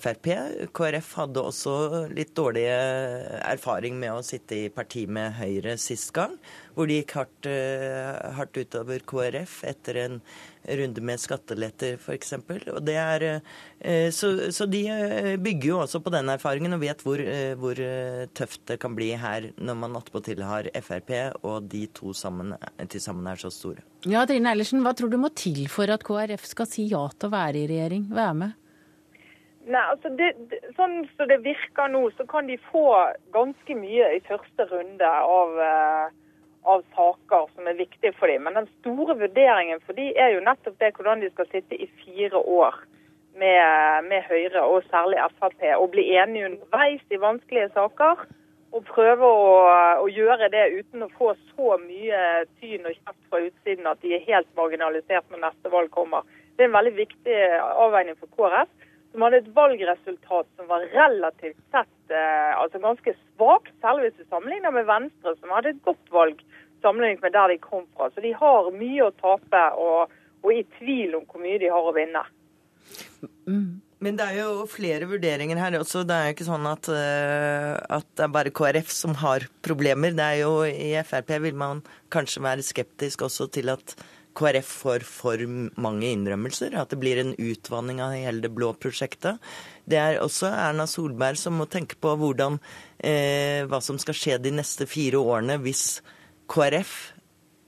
Frp. 0.00 0.28
KrF 0.76 1.14
hadde 1.18 1.42
også 1.42 1.74
litt 2.14 2.32
dårlig 2.38 2.66
erfaring 2.70 3.98
med 4.00 4.14
å 4.14 4.24
sitte 4.24 4.56
i 4.56 4.70
parti 4.72 5.06
med 5.10 5.36
Høyre 5.38 5.76
sist 5.80 6.12
gang, 6.16 6.36
hvor 6.74 6.88
de 6.88 7.00
gikk 7.00 7.16
hardt, 7.18 7.48
eh, 7.50 8.30
hardt 8.36 8.56
utover 8.56 9.02
KrF 9.06 9.60
etter 9.68 9.98
en 10.04 10.20
runde 10.80 11.02
med 11.04 11.20
skatteletter 11.20 11.96
f.eks. 11.96 12.34
Eh, 12.36 14.10
så, 14.12 14.30
så 14.52 14.66
de 14.68 14.82
bygger 15.40 15.68
jo 15.70 15.78
også 15.80 16.02
på 16.04 16.12
den 16.12 16.28
erfaringen 16.32 16.76
og 16.76 16.82
vet 16.84 17.04
hvor, 17.04 17.22
hvor 17.60 17.80
tøft 18.36 18.66
det 18.68 18.78
kan 18.82 18.94
bli 18.96 19.12
her 19.18 19.50
når 19.56 19.80
man 19.80 19.96
attpåtil 20.00 20.44
har 20.46 20.68
Frp 20.84 21.14
og 21.40 21.70
de 21.72 21.86
to 21.96 22.14
sammen, 22.16 22.54
til 22.86 23.02
sammen 23.02 23.28
er 23.30 23.40
så 23.40 23.52
store. 23.54 23.84
Ja, 24.08 24.24
Trine 24.28 24.52
Eilertsen, 24.52 24.84
hva 24.84 24.94
tror 24.96 25.12
du 25.12 25.18
må 25.20 25.32
til 25.36 25.66
for 25.72 25.90
at 25.92 26.04
KrF 26.06 26.46
skal 26.48 26.68
si 26.68 26.86
ja 26.92 27.06
til 27.16 27.28
å 27.28 27.34
være 27.34 27.64
i 27.64 27.68
regjering, 27.70 28.08
være 28.14 28.36
med? 28.44 28.59
Nei, 29.70 29.82
altså 29.86 30.10
det, 30.18 30.32
det, 30.50 30.58
Sånn 30.74 31.04
som 31.14 31.28
det 31.30 31.42
virker 31.44 31.90
nå, 31.92 32.02
så 32.18 32.26
kan 32.30 32.48
de 32.50 32.56
få 32.70 32.88
ganske 33.34 33.76
mye 33.78 34.08
i 34.16 34.22
første 34.26 34.66
runde 34.66 35.06
av, 35.06 35.52
uh, 35.62 36.08
av 36.66 36.82
saker 36.96 37.46
som 37.52 37.68
er 37.70 37.78
viktige 37.78 38.16
for 38.18 38.32
dem. 38.32 38.48
Men 38.48 38.58
den 38.58 38.66
store 38.80 39.14
vurderingen 39.20 39.82
for 39.84 39.98
dem 39.98 40.10
er 40.18 40.34
jo 40.34 40.42
nettopp 40.42 40.80
det 40.82 40.90
hvordan 40.96 41.22
de 41.22 41.30
skal 41.30 41.48
sitte 41.52 41.78
i 41.78 41.86
fire 42.02 42.42
år 42.42 42.82
med, 43.38 44.10
med 44.10 44.26
Høyre, 44.26 44.66
og 44.66 44.90
særlig 44.90 45.22
Frp, 45.38 45.62
og 45.76 45.88
bli 45.94 46.08
enige 46.18 46.50
underveis 46.50 47.06
i 47.14 47.22
vanskelige 47.22 47.70
saker. 47.78 48.26
Og 48.74 48.84
prøve 48.86 49.26
å, 49.26 49.46
å, 50.02 50.10
gjøre 50.10 50.50
det 50.50 50.66
uten 50.78 51.06
å 51.06 51.12
få 51.14 51.32
så 51.54 51.78
mye 51.82 52.44
tyn 52.58 52.86
og 52.86 52.94
kjeft 52.94 53.24
fra 53.30 53.40
utsiden 53.46 53.88
at 53.90 54.02
de 54.02 54.14
er 54.14 54.28
helt 54.28 54.50
marginalisert 54.58 55.26
når 55.30 55.46
neste 55.46 55.72
valg 55.72 55.90
kommer. 55.94 56.26
Det 56.54 56.66
er 56.66 56.70
en 56.70 56.78
veldig 56.78 56.98
viktig 56.98 57.40
avveining 57.70 58.18
for 58.18 58.30
KrF 58.34 58.70
som 59.10 59.24
hadde 59.26 59.40
et 59.42 59.52
valgresultat 59.54 60.48
som 60.56 60.68
var 60.70 60.86
relativt 60.94 61.58
sett 61.74 62.14
eh, 62.14 62.52
altså 62.54 62.80
ganske 62.82 63.14
svakt, 63.18 63.72
særlig 63.82 64.08
hvis 64.08 64.22
du 64.22 64.30
sammenligner 64.30 64.74
med 64.74 64.88
Venstre, 64.88 65.34
som 65.40 65.54
hadde 65.56 65.74
et 65.74 65.84
godt 65.86 66.14
valg 66.14 66.42
sammenlignet 66.84 67.22
med 67.24 67.34
der 67.34 67.52
de 67.52 67.60
kom 67.62 67.86
fra. 67.96 68.08
Så 68.14 68.22
de 68.24 68.32
har 68.36 68.72
mye 68.74 69.06
å 69.06 69.14
tape 69.20 69.62
og, 69.82 70.12
og 70.44 70.50
i 70.54 70.64
tvil 70.78 71.18
om 71.18 71.26
hvor 71.28 71.42
mye 71.42 71.60
de 71.62 71.72
har 71.72 71.86
å 71.90 71.94
vinne. 71.96 72.24
Mm. 73.48 73.80
Men 74.00 74.16
det 74.16 74.26
er 74.30 74.38
jo 74.38 74.64
flere 74.70 75.04
vurderinger 75.10 75.58
her 75.60 75.74
også. 75.76 76.06
Det 76.08 76.16
er 76.16 76.30
jo 76.30 76.36
ikke 76.38 76.46
sånn 76.46 76.68
at, 76.70 76.88
uh, 76.88 77.74
at, 77.98 78.06
det 78.16 78.24
er 78.24 78.32
bare 78.32 78.52
KrF 78.56 78.88
som 78.94 79.12
har 79.20 79.44
problemer. 79.64 80.14
Det 80.16 80.24
er 80.24 80.38
jo 80.40 80.54
I 80.64 80.94
Frp 81.04 81.34
vil 81.44 81.58
man 81.60 81.82
kanskje 82.12 82.44
være 82.46 82.64
skeptisk 82.64 83.26
også 83.28 83.50
til 83.52 83.68
at 83.74 83.92
KrF 84.40 84.72
får 84.84 85.04
for 85.04 85.44
mange 85.80 86.08
innrømmelser, 86.14 86.74
at 86.80 86.92
det 86.92 87.00
blir 87.02 87.20
en 87.20 87.34
utvanning 87.36 88.00
av 88.00 88.16
hele 88.16 88.44
det 88.44 88.52
blå 88.56 88.72
prosjektet. 88.80 89.40
Det 89.84 90.00
er 90.00 90.20
også 90.22 90.48
Erna 90.48 90.88
Solberg 90.88 91.38
som 91.40 91.58
må 91.60 91.68
tenke 91.68 91.98
på 92.00 92.16
hvordan, 92.16 92.58
eh, 92.98 93.66
hva 93.68 93.82
som 93.84 94.00
skal 94.00 94.16
skje 94.16 94.40
de 94.40 94.54
neste 94.56 94.88
fire 94.88 95.20
årene 95.20 95.58
hvis 95.60 96.00
KrF 96.50 96.94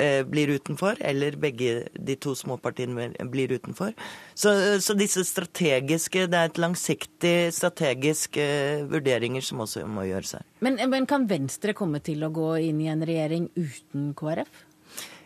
eh, 0.03 0.23
blir 0.25 0.55
utenfor, 0.57 0.97
eller 1.01 1.37
begge 1.37 1.89
de 1.93 2.17
to 2.17 2.35
småpartiene 2.39 3.11
blir 3.31 3.53
utenfor. 3.53 3.93
Så, 4.35 4.55
så, 4.81 4.97
disse 4.99 5.25
strategiske 5.29 6.27
Det 6.31 6.39
er 6.39 6.51
et 6.51 6.61
langsiktig 6.63 7.37
strategiske 7.53 8.43
eh, 8.43 8.85
vurderinger 8.91 9.45
som 9.45 9.61
også 9.67 9.85
må 9.87 10.09
gjøres 10.09 10.39
her. 10.39 10.49
Men, 10.65 10.81
men 10.91 11.07
kan 11.11 11.29
Venstre 11.31 11.77
komme 11.77 12.01
til 12.01 12.25
å 12.25 12.33
gå 12.33 12.55
inn 12.71 12.81
i 12.81 12.91
en 12.93 13.05
regjering 13.07 13.51
uten 13.59 14.13
KrF? 14.19 14.72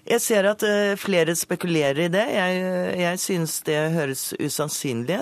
Jeg 0.06 0.22
ser 0.22 0.46
at 0.46 0.62
uh, 0.62 0.94
flere 1.00 1.34
spekulerer 1.34 2.04
i 2.04 2.08
det. 2.12 2.24
Jeg, 2.30 2.60
jeg 3.00 3.18
synes 3.18 3.58
det 3.66 3.78
høres 3.96 4.22
usannsynlig 4.38 5.18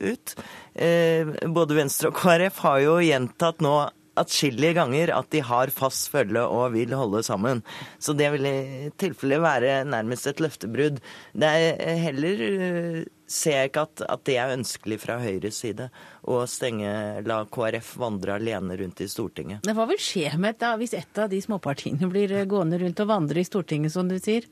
ut. 0.00 0.34
Uh, 0.72 1.32
både 1.52 1.76
Venstre 1.76 2.08
og 2.08 2.16
KrF 2.16 2.62
har 2.64 2.78
jo 2.86 2.98
gjentatt 3.04 3.60
nå 3.64 3.74
atskillige 4.20 4.74
ganger 4.76 5.12
at 5.14 5.28
de 5.32 5.40
har 5.46 5.70
fast 5.72 6.10
følge 6.12 6.42
og 6.42 6.72
vil 6.74 6.92
holde 6.96 7.22
sammen. 7.26 7.62
Så 8.02 8.16
det 8.16 8.32
vil 8.34 8.48
i 8.48 8.90
tilfelle 9.00 9.40
være 9.42 9.84
nærmest 9.88 10.26
et 10.30 10.40
løftebrudd. 10.42 11.00
Det 11.32 11.48
er 11.48 12.00
heller 12.00 13.04
ser 13.30 13.56
jeg 13.56 13.70
ikke 13.70 13.84
at, 13.86 14.02
at, 14.10 14.22
det 14.26 14.36
er 14.42 14.52
ønskelig 14.56 14.98
fra 15.04 15.18
Høyres 15.22 15.60
side 15.62 15.86
å 16.26 16.42
stenge, 16.50 16.90
la 17.26 17.40
KrF 17.46 17.92
vandre 18.02 18.36
alene 18.36 18.76
rundt 18.80 19.02
i 19.04 19.08
Stortinget. 19.10 19.66
Hva 19.66 19.86
vil 19.90 20.00
skje 20.02 20.34
med 20.40 20.58
da, 20.60 20.74
hvis 20.80 20.96
et 20.98 21.20
av 21.20 21.30
de 21.30 21.40
småpartiene 21.42 22.10
blir 22.10 22.32
eh, 22.34 22.48
gående 22.50 22.80
rundt 22.82 23.02
og 23.04 23.10
vandre 23.10 23.42
i 23.42 23.46
Stortinget, 23.46 23.94
som 23.94 24.10
du 24.10 24.18
sier? 24.20 24.48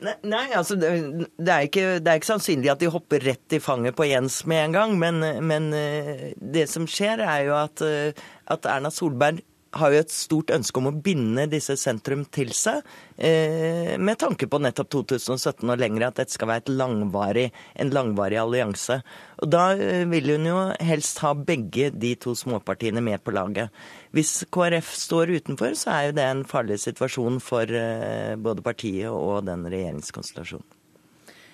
Nei, 0.00 0.14
nei 0.24 0.46
altså 0.56 0.78
det, 0.80 0.90
det, 1.36 1.50
er 1.50 1.66
ikke, 1.66 1.86
det, 1.98 2.06
er 2.06 2.20
ikke, 2.20 2.30
sannsynlig 2.30 2.72
at 2.72 2.80
de 2.80 2.92
hopper 2.92 3.26
rett 3.26 3.56
i 3.56 3.60
fanget 3.60 3.98
på 3.98 4.08
Jens 4.08 4.40
med 4.48 4.68
en 4.68 4.78
gang. 4.78 4.96
Men, 5.02 5.20
men 5.44 5.70
eh, 5.76 6.30
det 6.40 6.68
som 6.72 6.88
skjer, 6.88 7.20
er 7.26 7.46
jo 7.50 7.56
at, 7.58 7.84
eh, 7.84 8.26
at 8.50 8.70
Erna 8.70 8.92
Solberg 8.94 9.42
har 9.76 9.92
jo 9.92 10.00
et 10.02 10.12
stort 10.12 10.50
ønske 10.54 10.80
om 10.80 10.88
å 10.90 10.94
binde 11.04 11.46
disse 11.50 11.76
sentrum 11.78 12.24
til 12.32 12.50
seg, 12.56 12.82
eh, 13.16 13.96
med 13.98 14.18
tanke 14.18 14.48
på 14.50 14.58
nettopp 14.62 14.90
2017 14.96 15.70
og 15.70 15.78
lenger 15.78 16.06
at 16.08 16.18
dette 16.18 16.34
skal 16.34 16.50
være 16.50 16.74
langvarig, 16.74 17.50
en 17.76 17.92
langvarig 17.94 18.40
allianse. 18.40 19.00
Og 19.42 19.50
Da 19.50 19.70
eh, 19.76 20.04
vil 20.10 20.34
hun 20.34 20.46
jo 20.46 20.58
helst 20.80 21.22
ha 21.22 21.34
begge 21.34 21.90
de 21.90 22.14
to 22.16 22.34
småpartiene 22.34 23.02
med 23.02 23.22
på 23.22 23.34
laget. 23.34 23.70
Hvis 24.12 24.44
KrF 24.50 24.90
står 24.96 25.36
utenfor, 25.38 25.78
så 25.78 25.94
er 25.94 26.02
jo 26.08 26.18
det 26.18 26.26
en 26.26 26.44
farlig 26.44 26.80
situasjon 26.82 27.40
for 27.40 27.62
eh, 27.70 28.34
både 28.36 28.62
partiet 28.62 29.10
og 29.10 29.46
den 29.46 29.66
regjeringskonstellasjonen. 29.70 30.79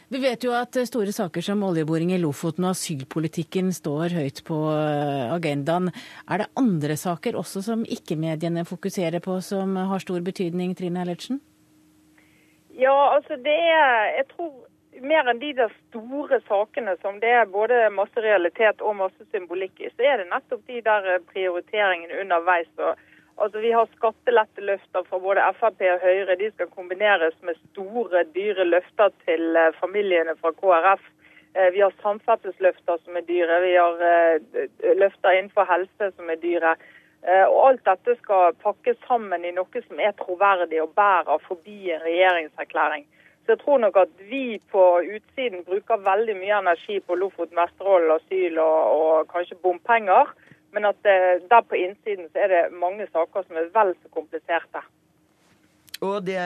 Vi 0.09 0.21
vet 0.23 0.45
jo 0.47 0.53
at 0.55 0.77
store 0.87 1.11
saker 1.11 1.43
som 1.43 1.65
oljeboring 1.67 2.13
i 2.15 2.21
Lofoten 2.23 2.69
og 2.69 2.77
asylpolitikken 2.77 3.73
står 3.75 4.13
høyt 4.15 4.45
på 4.47 4.59
eh, 4.71 5.33
agendaen. 5.35 5.91
Er 6.31 6.45
det 6.45 6.53
andre 6.55 6.95
saker 7.01 7.35
også 7.41 7.65
som 7.67 7.83
ikke-mediene 7.83 8.63
fokuserer 8.69 9.19
på, 9.25 9.41
som 9.43 9.75
har 9.75 10.05
stor 10.05 10.23
betydning, 10.23 10.77
Trine 10.79 11.03
Eilertsen? 11.03 11.41
Ja, 12.79 12.95
altså 13.17 13.35
det 13.43 13.57
er 13.57 14.15
Jeg 14.21 14.29
tror 14.31 14.53
mer 15.03 15.27
enn 15.27 15.43
de 15.43 15.51
der 15.59 15.75
store 15.89 16.39
sakene 16.47 16.95
som 17.03 17.19
det 17.21 17.35
er 17.41 17.51
både 17.51 17.89
masse 17.91 18.23
realitet 18.23 18.81
og 18.81 19.01
masse 19.03 19.27
symbolikk 19.35 19.83
i, 19.83 19.91
så 19.91 20.07
er 20.07 20.23
det 20.23 20.31
nettopp 20.31 20.63
de 20.71 20.81
der 20.87 21.19
prioriteringene 21.33 22.23
underveis. 22.23 22.71
og 22.79 22.95
Altså, 23.37 23.59
Vi 23.59 23.73
har 23.73 23.89
skatteletteløfter 23.97 25.03
fra 25.09 25.19
både 25.19 25.43
Frp 25.61 25.83
og 25.93 26.05
Høyre. 26.05 26.37
De 26.41 26.51
skal 26.51 26.71
kombineres 26.73 27.37
med 27.43 27.59
store, 27.73 28.25
dyre 28.35 28.65
løfter 28.65 29.13
til 29.27 29.57
eh, 29.57 29.73
familiene 29.81 30.37
fra 30.41 30.53
KrF. 30.61 31.03
Eh, 31.55 31.73
vi 31.75 31.83
har 31.85 31.93
samferdselsløfter 32.03 33.03
som 33.05 33.17
er 33.17 33.27
dyre. 33.29 33.61
Vi 33.65 33.75
har 33.77 34.07
eh, 34.13 34.97
løfter 35.03 35.37
innenfor 35.37 35.69
helse 35.69 36.13
som 36.17 36.31
er 36.31 36.41
dyre. 36.41 36.77
Og 37.27 37.57
Alt 37.69 37.81
dette 37.89 38.15
skal 38.21 38.55
pakkes 38.63 38.99
sammen 39.09 39.43
i 39.45 39.51
noe 39.51 39.81
som 39.89 39.99
er 39.99 40.13
troverdig 40.15 40.79
og 40.83 40.93
bærer 40.95 41.41
forbi 41.43 41.91
en 41.91 42.05
regjeringserklæring. 42.05 43.07
Så 43.47 43.57
jeg 43.57 43.61
tror 43.65 43.79
nok 43.79 43.97
at 43.97 44.13
vi 44.31 44.61
på 44.71 44.85
utsiden 45.01 45.65
bruker 45.67 46.05
veldig 46.07 46.37
mye 46.39 46.61
energi 46.61 47.01
på 47.01 47.15
Lofoten, 47.19 47.59
Vesterålen, 47.59 48.13
asyl 48.15 48.61
og, 48.63 48.79
og 49.01 49.29
kanskje 49.33 49.59
bompenger. 49.63 50.31
Men 50.75 50.91
at 50.91 51.09
eh, 51.09 51.43
der 51.51 51.65
på 51.67 51.79
innsiden 51.79 52.31
så 52.33 52.45
er 52.45 52.53
det 52.53 52.63
mange 52.77 53.07
saker 53.13 53.47
som 53.47 53.59
er 53.61 53.71
vel 53.75 53.95
så 54.03 54.13
kompliserte. 54.15 54.83
Og 56.05 56.21
det, 56.27 56.37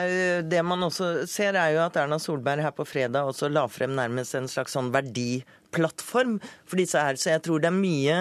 det, 0.47 0.61
man 0.63 0.83
også 0.85 1.25
ser, 1.27 1.57
er 1.59 1.73
jo 1.75 1.81
at 1.83 1.97
Erna 1.99 2.19
Solberg 2.21 2.63
her 2.63 2.71
på 2.75 2.85
fredag 2.87 3.27
også 3.27 3.49
la 3.51 3.65
frem 3.67 3.91
nærmest 3.97 4.37
en 4.37 4.47
slags 4.47 4.77
sånn 4.77 4.93
verdiplattform 4.93 6.37
for 6.63 6.79
disse 6.79 7.01
her. 7.01 7.19
Så 7.19 7.33
jeg 7.33 7.43
tror 7.43 7.59
det 7.59 7.67
er 7.67 7.75
mye, 7.75 8.17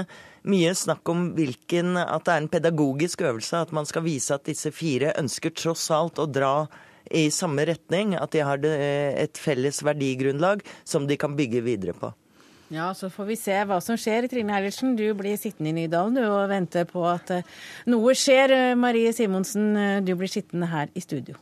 mye 0.50 0.74
snakk 0.74 1.06
om 1.12 1.28
hvilken 1.38 1.94
At 2.02 2.26
det 2.26 2.34
er 2.34 2.42
en 2.42 2.50
pedagogisk 2.50 3.22
øvelse. 3.22 3.62
At 3.62 3.74
man 3.76 3.86
skal 3.86 4.06
vise 4.08 4.34
at 4.34 4.48
disse 4.50 4.74
fire 4.74 5.14
ønsker 5.20 5.54
tross 5.54 5.86
alt 5.94 6.18
å 6.18 6.26
dra 6.26 6.54
i 7.06 7.28
samme 7.30 7.62
retning. 7.68 8.16
At 8.18 8.34
de 8.34 8.42
har 8.42 8.66
et 8.66 9.38
felles 9.38 9.84
verdigrunnlag 9.86 10.66
som 10.82 11.06
de 11.06 11.20
kan 11.20 11.38
bygge 11.38 11.62
videre 11.62 11.94
på. 11.94 12.10
Ja, 12.70 12.92
så 12.94 13.08
får 13.10 13.26
vi 13.32 13.36
se 13.38 13.56
hva 13.66 13.80
som 13.82 13.98
skjer. 13.98 14.28
Trine 14.30 14.54
Eilertsen, 14.54 14.94
du 14.94 15.08
blir 15.18 15.34
sittende 15.40 15.72
i 15.72 15.74
Nydalen 15.74 16.14
du, 16.14 16.22
og 16.22 16.50
venter 16.52 16.86
på 16.86 17.02
at 17.10 17.32
eh, 17.34 17.48
noe 17.90 18.14
skjer. 18.14 18.76
Marie 18.78 19.10
Simonsen, 19.16 19.72
eh, 19.74 19.98
du 20.06 20.14
blir 20.14 20.30
sittende 20.30 20.70
her 20.70 20.92
i 20.94 21.02
studio. 21.02 21.34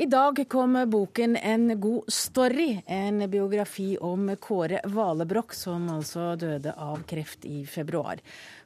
I 0.00 0.06
dag 0.06 0.44
kom 0.48 0.90
boken 0.90 1.36
En 1.36 1.80
god 1.80 2.12
story, 2.12 2.82
en 2.86 3.30
biografi 3.30 3.98
om 4.00 4.36
Kåre 4.40 4.80
Valebrokk, 4.84 5.52
som 5.52 5.90
altså 5.92 6.30
døde 6.40 6.72
av 6.72 7.02
kreft 7.04 7.44
i 7.44 7.66
februar. 7.68 8.22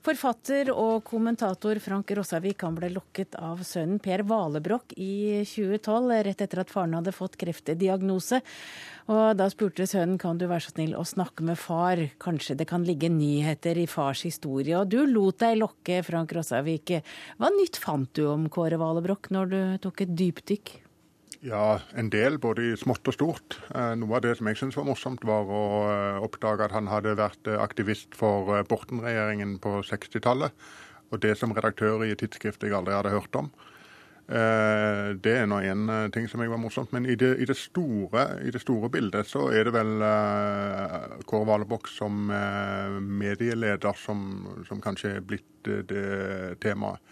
Forfatter 0.06 0.70
og 0.70 1.02
kommentator 1.08 1.80
Frank 1.82 2.12
Rossavik 2.14 2.62
han 2.62 2.78
ble 2.78 2.92
lokket 2.94 3.34
av 3.34 3.64
sønnen 3.66 3.98
Per 4.04 4.22
Valebrokk 4.30 4.94
i 4.94 5.42
2012, 5.42 6.14
rett 6.28 6.46
etter 6.46 6.62
at 6.62 6.70
faren 6.70 6.94
hadde 7.00 7.16
fått 7.16 7.34
kreftdiagnose. 7.42 8.38
Og 9.10 9.34
da 9.34 9.50
spurte 9.50 9.88
sønnen 9.90 10.22
kan 10.22 10.38
du 10.38 10.46
være 10.46 10.68
så 10.68 10.76
snill 10.76 10.94
å 10.94 11.02
snakke 11.02 11.50
med 11.50 11.58
far, 11.58 11.98
kanskje 12.22 12.60
det 12.62 12.70
kan 12.70 12.86
ligge 12.86 13.10
nyheter 13.10 13.82
i 13.82 13.90
fars 13.90 14.22
historie. 14.30 14.78
Og 14.78 14.86
du 14.94 15.00
lot 15.02 15.42
deg 15.42 15.58
lokke, 15.58 15.98
Frank 16.06 16.38
Rossavik. 16.38 16.94
Hva 17.42 17.50
nytt 17.58 17.82
fant 17.82 18.14
du 18.14 18.28
om 18.30 18.46
Kåre 18.46 18.78
Valebrokk 18.78 19.32
når 19.34 19.54
du 19.56 19.62
tok 19.90 20.06
et 20.06 20.18
dypdykk? 20.22 20.76
Ja, 21.44 21.76
en 21.92 22.08
del, 22.08 22.38
både 22.40 22.70
i 22.70 22.76
smått 22.80 23.04
og 23.10 23.14
stort. 23.18 23.58
Eh, 23.76 23.92
noe 24.00 24.16
av 24.16 24.22
det 24.24 24.32
som 24.38 24.48
jeg 24.48 24.56
syntes 24.56 24.78
var 24.78 24.86
morsomt, 24.88 25.26
var 25.28 25.50
å 25.52 25.64
eh, 25.92 26.22
oppdage 26.24 26.64
at 26.64 26.72
han 26.72 26.88
hadde 26.88 27.18
vært 27.20 27.50
eh, 27.50 27.60
aktivist 27.60 28.16
for 28.16 28.48
Borten-regjeringen 28.70 29.58
på 29.60 29.82
60-tallet. 29.84 30.56
Og 31.12 31.20
det 31.20 31.34
som 31.36 31.52
redaktør 31.52 32.06
i 32.06 32.14
et 32.14 32.22
tidsskrift 32.22 32.64
jeg 32.64 32.72
aldri 32.72 32.96
hadde 32.96 33.12
hørt 33.12 33.36
om. 33.38 33.52
Det 34.24 35.32
er 35.36 35.44
nå 35.44 35.58
én 35.68 35.82
ting 36.14 36.24
som 36.32 36.40
jeg 36.40 36.48
var 36.48 36.58
morsomt. 36.58 36.94
Men 36.96 37.04
i 37.04 37.12
det, 37.20 37.34
i 37.44 37.44
det, 37.44 37.58
store, 37.60 38.22
i 38.40 38.48
det 38.50 38.62
store, 38.62 38.88
bildet 38.88 39.28
så 39.28 39.50
er 39.52 39.68
det 39.68 39.74
vel 39.76 40.00
Kåre 41.28 41.44
Valebokk 41.50 41.90
som 41.92 42.32
medieleder 43.20 44.00
som, 44.00 44.24
som 44.64 44.80
kanskje 44.82 45.12
er 45.18 45.28
blitt 45.28 45.68
det 45.92 46.56
temaet. 46.64 47.04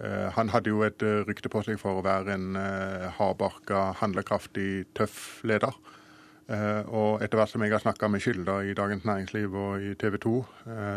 Eh, 0.00 0.28
han 0.32 0.48
hadde 0.48 0.72
jo 0.72 0.80
et 0.86 1.02
eh, 1.04 1.20
rykte 1.28 1.50
på 1.52 1.60
seg 1.66 1.76
for 1.80 2.00
å 2.00 2.04
være 2.04 2.32
en 2.32 2.56
eh, 2.56 3.08
hardbarka, 3.18 3.90
handlekraftig, 4.00 4.86
tøff 4.96 5.42
leder. 5.48 5.76
Og 6.50 7.20
etter 7.22 7.38
hvert 7.38 7.52
som 7.52 7.62
jeg 7.62 7.70
har 7.70 7.78
snakka 7.78 8.08
med 8.10 8.24
kilder 8.24 8.64
i 8.66 8.72
Dagens 8.74 9.04
Næringsliv 9.06 9.52
og 9.54 9.84
i 9.86 9.92
TV 9.94 10.16
2, 10.18 10.32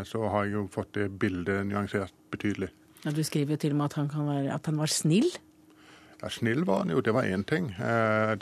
så 0.02 0.22
har 0.32 0.48
jeg 0.48 0.56
jo 0.56 0.62
fått 0.74 0.96
det 0.98 1.04
bildet 1.22 1.68
nyansert 1.68 2.10
betydelig. 2.34 2.72
Ja, 3.04 3.12
du 3.14 3.20
skriver 3.22 3.54
jo 3.54 3.60
til 3.62 3.76
og 3.76 3.78
med 3.78 3.92
at 3.92 3.94
han, 4.00 4.26
være, 4.26 4.48
at 4.50 4.66
han 4.66 4.82
var 4.82 4.90
snill? 4.90 5.30
Ja, 6.18 6.32
Snill 6.34 6.66
var 6.66 6.82
han 6.82 6.90
jo, 6.90 7.04
det 7.06 7.14
var 7.14 7.30
én 7.30 7.46
ting. 7.46 7.70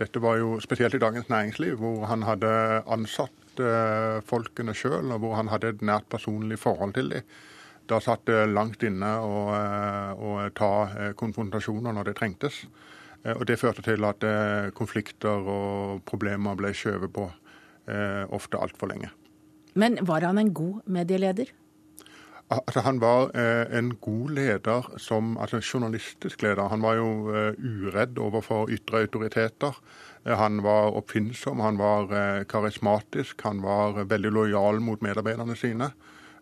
Dette 0.01 0.25
var 0.25 0.41
jo 0.41 0.57
spesielt 0.65 0.97
i 0.97 1.03
Dagens 1.05 1.29
Næringsliv, 1.29 1.77
hvor 1.85 2.09
han 2.09 2.25
hadde 2.25 2.49
ansatt 2.89 3.61
folkene 4.25 4.73
sjøl, 4.73 5.13
og 5.13 5.21
hvor 5.21 5.37
han 5.37 5.53
hadde 5.53 5.75
et 5.75 5.85
nært 5.85 6.09
personlig 6.09 6.63
forhold 6.65 6.97
til 6.97 7.13
dem. 7.13 7.29
Da 7.93 8.01
satt 8.01 8.25
det 8.25 8.47
langt 8.49 8.83
inne 8.89 9.11
å, 9.21 9.41
eh, 9.53 10.49
ta 10.57 10.73
eh, 10.97 11.13
konfrontasjoner 11.13 11.93
når 11.93 12.09
det 12.09 12.17
trengtes. 12.17 12.65
Eh, 13.23 13.35
og 13.37 13.45
Det 13.47 13.59
førte 13.61 13.85
til 13.85 14.05
at 14.09 14.25
konflikter 14.75 15.45
og 15.57 16.05
problemer 16.09 16.57
ble 16.57 16.73
skjøvet 16.73 17.13
på 17.13 17.31
ofte 18.31 18.61
altfor 18.63 18.87
lenge. 18.93 19.09
Men 19.75 19.99
var 20.07 20.23
han 20.23 20.39
en 20.39 20.53
god 20.55 20.87
medieleder? 20.87 21.49
Altså, 22.53 22.83
han 22.85 23.01
var 23.01 23.31
eh, 23.39 23.79
en 23.79 23.95
god 24.01 24.31
leder 24.37 24.89
som 25.01 25.37
altså 25.41 25.61
journalistisk 25.61 26.43
leder. 26.43 26.69
Han 26.69 26.83
var 26.83 26.99
jo 26.99 27.33
eh, 27.33 27.55
uredd 27.59 28.19
overfor 28.19 28.71
ytre 28.73 29.07
autoriteter. 29.07 29.79
Eh, 30.27 30.37
han 30.37 30.61
var 30.63 30.93
oppfinnsom, 30.99 31.61
han 31.61 31.79
var 31.81 32.45
karismatisk, 32.51 33.43
han 33.43 33.63
var 33.63 34.05
veldig 34.05 34.33
lojal 34.33 34.81
mot 34.81 35.03
medarbeiderne 35.03 35.57
sine. 35.57 35.93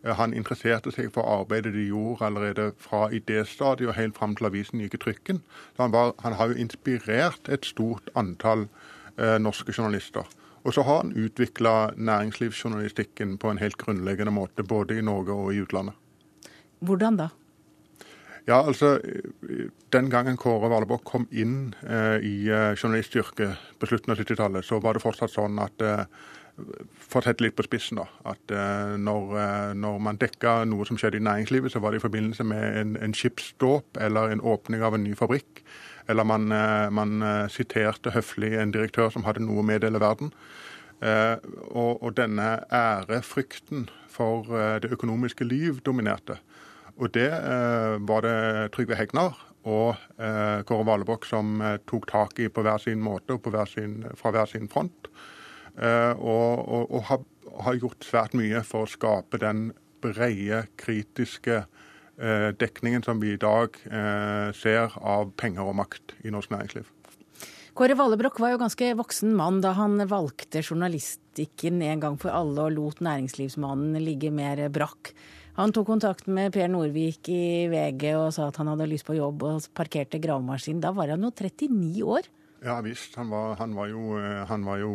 Eh, 0.05 0.15
han 0.17 0.35
interesserte 0.37 0.93
seg 0.95 1.11
for 1.15 1.29
arbeidet 1.29 1.75
de 1.77 1.87
gjorde 1.89 2.27
allerede 2.27 2.71
fra 2.81 3.09
idéstadiet 3.13 3.91
og 3.91 3.99
helt 3.99 4.19
fram 4.19 4.37
til 4.37 4.51
avisen 4.51 4.83
gikk 4.83 4.99
i 4.99 5.03
trykken. 5.07 5.43
Så 5.77 5.87
han, 5.87 5.95
var, 5.97 6.15
han 6.25 6.39
har 6.39 6.53
jo 6.53 6.61
inspirert 6.61 7.49
et 7.49 7.69
stort 7.69 8.13
antall 8.15 8.69
eh, 9.17 9.39
norske 9.39 9.75
journalister. 9.77 10.29
Og 10.65 10.75
så 10.77 10.85
har 10.85 11.03
han 11.03 11.17
utvikla 11.17 11.93
næringslivsjournalistikken 11.97 13.39
på 13.41 13.51
en 13.51 13.59
helt 13.59 13.79
grunnleggende 13.81 14.33
måte, 14.33 14.63
både 14.63 14.99
i 14.99 15.05
Norge 15.05 15.33
og 15.33 15.55
i 15.55 15.63
utlandet. 15.65 15.97
Hvordan 16.81 17.17
da? 17.17 17.29
Ja, 18.49 18.67
altså, 18.67 18.99
Den 19.93 20.11
gangen 20.11 20.37
Kåre 20.41 20.71
Valebokk 20.73 21.05
kom 21.05 21.27
inn 21.31 21.75
eh, 21.85 22.19
i 22.25 22.35
eh, 22.49 22.73
journalistyrket 22.75 23.59
på 23.79 23.89
slutten 23.89 24.15
av 24.15 24.21
70-tallet, 24.21 24.65
så 24.65 24.81
var 24.81 24.97
det 24.97 25.03
fortsatt 25.05 25.33
sånn 25.33 25.59
at 25.61 25.85
eh, 25.85 26.05
for 27.11 27.21
å 27.21 27.27
sette 27.27 27.45
litt 27.45 27.57
på 27.59 27.65
spissen, 27.67 27.99
da, 28.01 28.07
at 28.31 28.55
uh, 28.55 28.97
når, 29.01 29.35
uh, 29.35 29.71
når, 29.79 30.01
man 30.03 30.19
dekka 30.21 30.61
noe 30.69 30.87
som 30.89 30.99
skjedde 31.01 31.21
i 31.21 31.27
næringslivet, 31.27 31.73
så 31.73 31.83
var 31.83 31.93
det 31.93 32.01
i 32.01 32.05
forbindelse 32.05 32.47
med 32.47 32.81
en, 32.81 32.97
en 33.03 33.15
skipsdåp 33.17 34.01
eller 34.01 34.35
en 34.35 34.45
åpning 34.47 34.85
av 34.87 34.97
en 34.97 35.05
ny 35.07 35.17
fabrikk. 35.19 35.63
Eller 36.11 36.27
man, 36.27 36.49
uh, 36.55 36.89
man 36.95 37.23
siterte 37.53 38.15
høflig 38.15 38.55
en 38.59 38.75
direktør 38.75 39.13
som 39.15 39.27
hadde 39.27 39.45
noe 39.45 39.63
å 39.63 39.67
meddele 39.67 40.03
verden. 40.03 40.35
Og, 41.01 41.95
og, 42.03 42.11
denne 42.13 42.59
ærefrykten 42.77 43.87
for 44.13 44.51
det 44.85 44.91
økonomiske 44.93 45.47
liv 45.49 45.79
dominerte. 45.81 46.35
Og 47.01 47.09
det 47.15 47.31
var 48.05 48.27
det 48.27 48.35
Trygve 48.75 48.99
Hegnar 48.99 49.39
og 49.65 49.97
Kåre 50.69 50.85
Valebokk 50.91 51.25
som 51.25 51.57
tok 51.89 52.05
tak 52.11 52.45
i 52.45 52.51
på 52.53 52.67
hver 52.67 52.85
sin 52.85 53.01
måte 53.01 53.39
og 53.39 53.49
hver 53.49 53.73
sin, 53.73 54.03
fra 54.21 54.35
hver 54.37 54.53
sin 54.53 54.69
front. 54.69 55.09
Eh, 55.79 56.13
og, 56.19 56.65
og, 56.67 56.91
og 56.91 57.05
har, 57.11 57.23
har, 57.67 57.79
gjort 57.79 58.07
svært 58.07 58.37
mye 58.39 58.63
for 58.67 58.87
å 58.87 58.91
skape 58.91 59.41
den 59.43 59.71
brede, 60.03 60.65
kritiske 60.81 61.63
eh, 61.63 62.49
dekningen 62.57 63.05
som 63.07 63.21
vi 63.23 63.35
i 63.35 63.41
dag 63.41 63.77
eh, 63.87 64.51
ser 64.57 64.97
av 64.99 65.35
penger 65.41 65.69
og 65.71 65.77
makt 65.83 66.17
i 66.25 66.33
norsk 66.35 66.53
næringsliv. 66.55 66.89
Kåre 67.77 67.95
Vallebrokk 67.97 68.41
var 68.43 68.53
jo 68.53 68.61
ganske 68.61 68.89
voksen 68.99 69.37
mann 69.39 69.61
da 69.63 69.73
han 69.79 70.01
valgte 70.11 70.61
journalistikken 70.61 71.79
en 71.87 72.03
gang 72.03 72.17
for 72.21 72.35
alle 72.35 72.67
og 72.67 72.75
lot 72.75 73.05
næringslivsmannen 73.05 74.01
ligge 74.03 74.33
mer 74.35 74.67
brakk. 74.75 75.15
Han 75.57 75.73
tok 75.77 75.87
kontakt 75.89 76.29
med 76.31 76.53
Per 76.55 76.69
Norvik 76.73 77.29
i 77.33 77.69
VG 77.71 78.05
og 78.17 78.35
sa 78.35 78.49
at 78.49 78.59
han 78.61 78.71
hadde 78.71 78.89
lyst 78.91 79.07
på 79.07 79.17
jobb, 79.17 79.45
og 79.45 79.71
parkerte 79.77 80.21
gravemaskinen. 80.23 80.83
Da 80.83 80.93
var 80.97 81.13
han 81.13 81.27
jo 81.27 81.31
39 81.35 82.05
år. 82.07 82.29
Ja 82.65 82.79
visst. 82.85 83.17
Han 83.21 83.31
var, 83.33 83.57
han 83.61 83.75
var 83.77 83.89
jo, 83.91 84.19
han 84.49 84.67
var 84.67 84.81
jo 84.83 84.93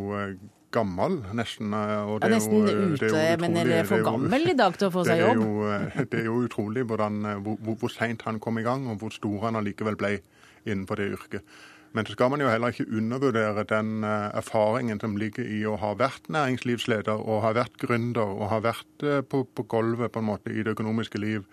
gammel, 0.76 1.20
nesten. 1.38 1.74
Eh, 1.76 2.10
og 2.10 2.20
det 2.22 2.30
ja, 2.30 2.36
nesten 2.36 2.58
jo, 2.58 2.88
ute, 2.96 3.12
det 3.14 3.38
men 3.42 3.60
er 3.62 3.72
det 3.72 3.84
for 3.90 4.04
gammel 4.06 4.52
i 4.52 4.58
dag 4.58 4.76
til 4.80 4.90
å 4.90 4.96
få 4.96 5.06
seg 5.10 5.22
jobb? 5.24 5.40
Det 5.40 5.46
er 5.46 5.86
jo, 5.86 6.08
det 6.12 6.24
er 6.24 6.28
jo 6.30 6.40
utrolig 6.48 6.88
hvordan, 6.90 7.22
hvor, 7.46 7.78
hvor 7.82 7.94
seint 7.94 8.26
han 8.28 8.42
kom 8.44 8.60
i 8.62 8.66
gang, 8.66 8.90
og 8.92 9.00
hvor 9.04 9.16
stor 9.16 9.48
han 9.48 9.60
allikevel 9.62 9.98
ble 10.00 10.18
innenfor 10.66 11.02
det 11.02 11.14
yrket. 11.16 11.56
Men 11.96 12.04
så 12.04 12.12
skal 12.12 12.28
man 12.34 12.42
jo 12.44 12.50
heller 12.52 12.74
ikke 12.74 12.90
undervurdere 12.92 13.64
den 13.70 14.04
erfaringen 14.04 15.00
som 15.00 15.14
ligger 15.16 15.48
i 15.48 15.62
å 15.64 15.78
ha 15.80 15.94
vært 15.96 16.28
næringslivsleder 16.28 17.22
og 17.24 17.40
ha 17.46 17.54
vært 17.56 17.78
gründer 17.80 18.34
og 18.34 18.50
ha 18.52 18.60
vært 18.66 19.06
på, 19.32 19.46
på 19.48 19.66
gulvet 19.72 20.12
på 20.12 20.20
en 20.20 20.28
måte 20.28 20.52
i 20.52 20.66
det 20.66 20.74
økonomiske 20.76 21.22
liv 21.24 21.46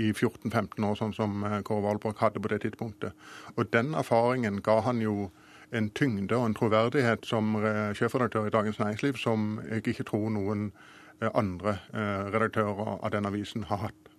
i 0.00 0.08
14-15 0.14 0.86
år, 0.88 0.96
sånn 0.96 1.12
som 1.12 1.44
Kåre 1.68 1.84
Valborg 1.84 2.16
hadde 2.22 2.40
på 2.40 2.48
det 2.48 2.62
tidspunktet. 2.64 3.28
Og 3.60 3.68
den 3.76 3.92
erfaringen 3.98 4.62
ga 4.64 4.78
han 4.88 5.04
jo 5.04 5.28
en 5.70 5.90
tyngde 5.90 6.36
og 6.36 6.46
en 6.46 6.54
troverdighet 6.54 7.26
som 7.26 7.54
eh, 7.62 7.90
sjefredaktør 7.96 8.48
i 8.48 8.54
Dagens 8.54 8.78
Næringsliv 8.78 9.18
som 9.20 9.60
jeg 9.68 9.86
ikke 9.86 10.06
tror 10.10 10.30
noen 10.34 10.70
eh, 11.20 11.30
andre 11.34 11.78
eh, 11.94 12.30
redaktører 12.34 12.98
av 12.98 13.10
den 13.14 13.28
avisen 13.30 13.66
har 13.70 13.86
hatt. 13.86 14.09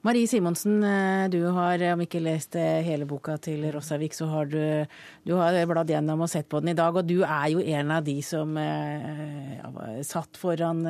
Marie 0.00 0.24
Simonsen, 0.24 0.78
eh, 0.82 1.28
du 1.28 1.42
har 1.52 1.82
om 1.92 2.00
ikke 2.00 2.22
lest 2.24 2.56
eh, 2.56 2.78
hele 2.86 3.04
boka 3.04 3.34
til 3.36 3.66
Rossavik, 3.68 4.14
så 4.16 4.30
har 4.30 4.46
du, 4.48 4.62
du 5.28 5.34
har 5.36 5.58
bladd 5.68 5.92
gjennom 5.92 6.22
og 6.24 6.30
sett 6.32 6.48
på 6.48 6.62
den 6.62 6.72
i 6.72 6.76
dag. 6.78 6.96
Og 6.96 7.04
du 7.04 7.18
er 7.20 7.50
jo 7.52 7.60
en 7.60 7.92
av 7.92 8.06
de 8.06 8.14
som 8.24 8.56
eh, 8.56 9.58
ja, 9.58 9.68
satt 10.08 10.40
foran 10.40 10.80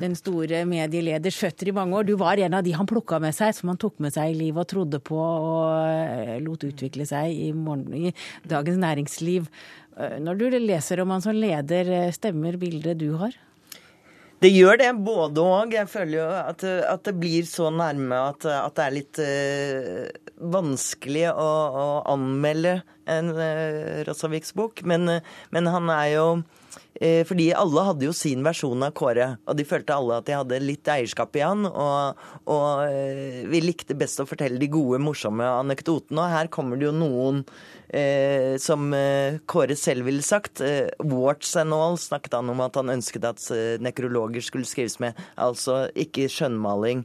den 0.00 0.18
store 0.18 0.64
medieleders 0.66 1.38
føtter 1.38 1.70
i 1.70 1.76
mange 1.78 2.00
år. 2.00 2.10
Du 2.10 2.16
var 2.18 2.42
en 2.42 2.58
av 2.58 2.66
de 2.66 2.74
han 2.74 2.90
plukka 2.90 3.22
med 3.22 3.36
seg, 3.36 3.54
som 3.54 3.70
han 3.70 3.78
tok 3.78 4.02
med 4.02 4.16
seg 4.18 4.34
i 4.34 4.38
livet 4.42 4.64
og 4.64 4.72
trodde 4.74 5.04
på 5.06 5.22
og 5.22 6.42
lot 6.42 6.66
utvikle 6.66 7.06
seg 7.06 7.30
i, 7.30 7.52
morgen, 7.54 8.10
i 8.10 8.14
Dagens 8.42 8.82
Næringsliv. 8.82 9.46
Når 10.26 10.42
du 10.42 10.48
leser 10.58 10.98
om 11.00 11.14
han 11.14 11.22
som 11.22 11.38
leder, 11.38 12.10
stemmer 12.16 12.58
bildet 12.58 12.98
du 12.98 13.12
har? 13.22 13.38
Det 14.44 14.50
gjør 14.52 14.76
det, 14.82 14.90
både 15.00 15.40
og. 15.42 15.72
Jeg 15.72 15.88
føler 15.88 16.18
jo 16.18 16.26
at, 16.36 16.64
at 16.64 17.06
det 17.08 17.14
blir 17.16 17.46
så 17.48 17.70
nærme 17.72 18.18
at, 18.32 18.44
at 18.50 18.76
det 18.76 18.84
er 18.84 18.96
litt 18.96 19.20
uh, 19.22 20.02
vanskelig 20.52 21.30
å, 21.32 21.46
å, 21.46 21.86
anmelde 22.12 22.78
en 23.08 23.32
uh, 23.32 24.04
Rosaviks 24.08 24.52
bok. 24.58 24.84
Men, 24.84 25.08
men, 25.56 25.72
han 25.72 25.88
er 25.94 26.10
jo 26.12 26.26
uh, 26.36 26.65
Fordi 26.96 27.50
alle 27.52 27.82
hadde 27.90 28.06
jo 28.06 28.12
sin 28.16 28.44
versjon 28.46 28.84
av 28.86 28.94
Kåre, 28.96 29.26
og 29.44 29.58
de 29.58 29.66
følte 29.68 29.92
alle 29.92 30.16
at 30.16 30.28
de 30.28 30.36
hadde 30.36 30.60
litt 30.62 30.88
eierskap 30.88 31.36
i 31.36 31.42
han. 31.44 31.66
Og, 31.68 32.22
og 32.48 33.48
vi 33.52 33.60
likte 33.60 33.96
best 33.98 34.22
å 34.22 34.28
fortelle 34.28 34.60
de 34.60 34.70
gode, 34.72 35.02
morsomme 35.04 35.44
anekdotene. 35.44 36.22
Og 36.22 36.32
her 36.32 36.52
kommer 36.52 36.80
det 36.80 36.88
jo 36.88 36.94
noen 36.96 37.42
eh, 37.88 38.56
som 38.62 38.92
eh, 38.94 39.38
Kåre 39.46 39.76
selv 39.78 40.06
ville 40.08 40.24
sagt. 40.24 40.60
Eh, 40.60 40.88
warts 40.98 41.54
and 41.56 41.74
all 41.74 41.98
snakket 42.00 42.38
han 42.38 42.50
om 42.52 42.62
at 42.64 42.78
han 42.78 42.92
ønsket 42.96 43.26
at 43.28 43.48
eh, 43.54 43.80
nekrologer 43.82 44.44
skulle 44.44 44.68
skrives 44.68 44.98
med. 45.02 45.18
Altså 45.36 45.86
ikke 45.94 46.28
skjønnmaling. 46.32 47.04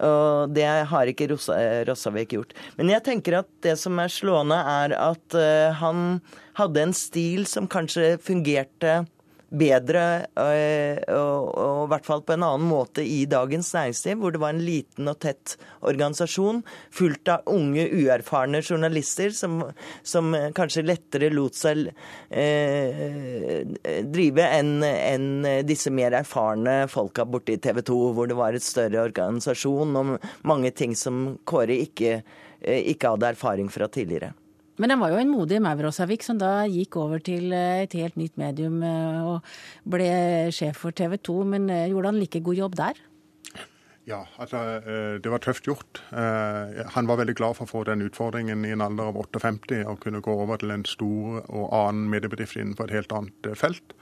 Og 0.00 0.52
det 0.56 0.66
har 0.90 1.10
ikke 1.10 1.28
eh, 1.30 1.82
Rossavik 1.88 2.34
gjort. 2.36 2.54
Men 2.78 2.92
jeg 2.94 3.04
tenker 3.06 3.40
at 3.42 3.50
det 3.64 3.76
som 3.80 3.98
er 4.00 4.12
slående, 4.12 4.56
er 4.56 4.96
at 4.96 5.38
eh, 5.38 5.70
han 5.80 6.20
hadde 6.60 6.84
en 6.86 6.96
stil 6.96 7.46
som 7.48 7.68
kanskje 7.70 8.14
fungerte 8.22 9.02
bedre, 9.50 10.02
eh, 10.38 11.00
og, 11.10 11.84
i 11.84 11.90
hvert 11.90 12.06
fall 12.06 12.22
på 12.22 12.36
en 12.36 12.44
annen 12.46 12.68
måte 12.70 13.02
i 13.02 13.24
Dagens 13.30 13.72
Næringsliv, 13.74 14.20
hvor 14.22 14.34
det 14.34 14.40
var 14.42 14.54
en 14.54 14.62
liten 14.62 15.10
og 15.10 15.18
tett 15.24 15.56
organisasjon 15.86 16.62
fullt 16.94 17.30
av 17.32 17.50
unge, 17.50 17.88
uerfarne 17.90 18.62
journalister 18.62 19.34
som, 19.34 19.60
som 20.06 20.34
kanskje 20.56 20.86
lettere 20.86 21.32
lot 21.34 21.58
seg 21.58 21.88
eh, 22.30 23.66
drive 24.06 24.46
enn 24.60 24.84
en 24.86 25.28
disse 25.66 25.90
mer 25.94 26.14
erfarne 26.20 26.84
folka 26.90 27.26
i 27.50 27.58
TV 27.58 27.82
2, 27.86 27.98
hvor 28.14 28.30
det 28.30 28.38
var 28.38 28.54
et 28.54 28.64
større 28.64 29.02
organisasjon 29.08 29.96
og 29.98 30.16
mange 30.46 30.70
ting 30.70 30.94
som 30.98 31.38
Kåre 31.48 31.74
ikke, 31.86 32.20
eh, 32.60 32.84
ikke 32.92 33.16
hadde 33.16 33.34
erfaring 33.34 33.70
fra 33.72 33.90
tidligere. 33.90 34.32
Men 34.80 34.94
den 34.94 35.00
var 35.02 35.12
jo 35.12 35.20
en 35.20 35.28
modig 35.28 35.60
Mauros-avik 35.60 36.24
som 36.24 36.38
da 36.40 36.64
gikk 36.64 36.96
over 36.96 37.20
til 37.20 37.52
eh, 37.52 37.84
et 37.84 37.94
helt 38.00 38.16
nytt 38.16 38.38
medium 38.40 38.80
eh, 38.80 39.20
og 39.28 39.50
ble 39.92 40.08
sjef 40.56 40.80
for 40.86 40.96
TV 40.96 41.18
2. 41.20 41.36
Men 41.52 41.68
eh, 41.68 41.88
gjorde 41.92 42.14
han 42.14 42.20
like 42.20 42.40
god 42.46 42.60
jobb 42.62 42.78
der? 42.80 43.02
Ja, 44.08 44.22
altså 44.40 44.80
det 45.22 45.30
var 45.30 45.42
tøft 45.44 45.68
gjort. 45.68 46.00
Han 46.10 47.06
var 47.06 47.18
veldig 47.20 47.34
glad 47.38 47.54
for 47.54 47.68
å 47.68 47.70
få 47.70 47.82
den 47.86 48.00
utfordringen 48.02 48.64
i 48.66 48.72
en 48.74 48.82
alder 48.82 49.12
av 49.12 49.18
58 49.20 49.84
å 49.86 49.94
kunne 50.02 50.22
gå 50.24 50.34
over 50.34 50.58
til 50.58 50.72
en 50.74 50.86
stor 50.88 51.36
og 51.44 51.66
annen 51.76 52.08
mediebedrift 52.10 52.56
innenfor 52.58 52.88
et 52.88 52.96
helt 52.96 53.14
annet 53.14 53.50
felt. 53.60 53.94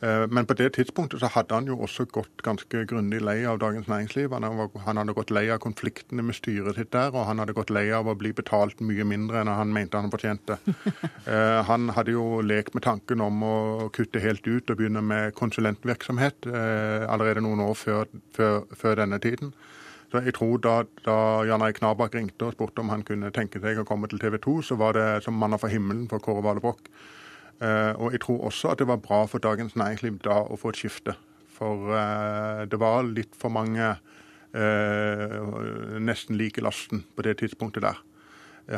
Eh, 0.00 0.24
men 0.30 0.46
på 0.46 0.54
det 0.58 0.68
tidspunktet 0.76 1.20
så 1.22 1.30
hadde 1.34 1.56
han 1.56 1.66
jo 1.70 1.78
også 1.82 2.06
gått 2.12 2.42
ganske 2.46 2.84
grundig 2.90 3.20
lei 3.24 3.40
av 3.50 3.58
Dagens 3.62 3.88
Næringsliv. 3.90 4.34
Han 4.34 5.00
hadde 5.00 5.16
gått 5.16 5.32
lei 5.34 5.48
av 5.50 5.60
konfliktene 5.64 6.22
med 6.22 6.38
styret 6.38 6.78
sitt 6.78 6.92
der, 6.94 7.10
og 7.14 7.26
han 7.26 7.42
hadde 7.42 7.56
gått 7.56 7.72
lei 7.74 7.88
av 7.94 8.10
å 8.10 8.16
bli 8.18 8.32
betalt 8.36 8.82
mye 8.84 9.06
mindre 9.08 9.42
enn 9.42 9.50
han 9.50 9.74
mente 9.74 9.98
han 9.98 10.12
fortjente. 10.14 10.60
Eh, 11.28 11.60
han 11.66 11.90
hadde 11.92 12.14
jo 12.14 12.38
lekt 12.40 12.72
med 12.72 12.82
tanken 12.86 13.20
om 13.20 13.42
å 13.44 13.56
kutte 13.92 14.20
helt 14.22 14.46
ut 14.46 14.70
og 14.70 14.78
begynne 14.78 15.02
med 15.04 15.34
konsulentvirksomhet 15.36 16.46
eh, 16.48 17.04
allerede 17.04 17.42
noen 17.44 17.60
år 17.66 17.74
før, 17.76 18.08
før, 18.36 18.62
før 18.72 18.96
denne 19.02 19.18
tiden. 19.20 19.52
Så 20.08 20.22
jeg 20.24 20.34
tror 20.38 20.56
Da, 20.64 20.74
da 21.04 21.18
Jan 21.44 21.62
Erik 21.64 21.82
Knabak 21.82 22.14
ringte 22.16 22.48
og 22.48 22.56
spurte 22.56 22.80
om 22.80 22.92
han 22.92 23.04
kunne 23.04 23.32
tenke 23.34 23.60
seg 23.60 23.82
å 23.82 23.86
komme 23.88 24.08
til 24.08 24.20
TV 24.22 24.38
2, 24.40 24.56
så 24.70 24.78
var 24.80 24.96
det 24.96 25.06
som 25.26 25.36
manna 25.36 25.58
fra 25.60 25.68
himmelen 25.68 26.08
for 26.08 26.24
Kåre. 26.24 26.56
Eh, 26.56 27.17
og 27.58 28.12
jeg 28.14 28.20
tror 28.22 28.44
også 28.46 28.68
at 28.70 28.78
det 28.78 28.86
var 28.86 29.00
bra 29.02 29.24
for 29.26 29.42
Dagens 29.42 29.74
Næringsliv 29.76 30.20
da 30.22 30.36
å 30.46 30.58
få 30.60 30.70
et 30.70 30.78
skifte. 30.78 31.16
For 31.58 31.94
eh, 31.94 32.66
det 32.70 32.78
var 32.80 33.06
litt 33.06 33.34
for 33.38 33.52
mange 33.52 33.88
eh, 34.54 35.38
nesten 35.98 36.38
like 36.38 36.62
lasten 36.62 37.04
på 37.16 37.26
det 37.26 37.38
tidspunktet 37.42 37.86
der. 37.86 37.98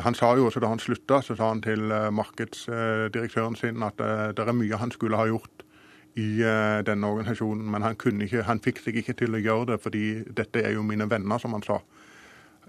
Han 0.05 0.15
sa 0.15 0.29
jo 0.39 0.45
også 0.47 0.61
Da 0.63 0.69
han 0.71 0.79
slutta, 0.79 1.19
så 1.21 1.35
sa 1.35 1.49
han 1.49 1.61
til 1.61 1.91
markedsdirektøren 2.15 3.57
sin 3.59 3.83
at 3.83 3.99
det 3.99 4.39
er 4.39 4.55
mye 4.55 4.79
han 4.79 4.91
skulle 4.91 5.19
ha 5.19 5.25
gjort 5.27 5.65
i 6.15 6.39
denne 6.87 7.09
organisasjonen, 7.11 7.67
men 7.71 7.83
han, 7.83 7.97
ikke, 7.99 8.45
han 8.47 8.63
fikk 8.63 8.79
seg 8.85 9.01
ikke 9.01 9.17
til 9.19 9.35
å 9.35 9.41
gjøre 9.43 9.73
det, 9.73 9.77
fordi 9.83 10.05
dette 10.31 10.63
er 10.63 10.77
jo 10.77 10.85
mine 10.87 11.09
venner, 11.11 11.43
som 11.43 11.51
han 11.51 11.63
sa. 11.67 11.81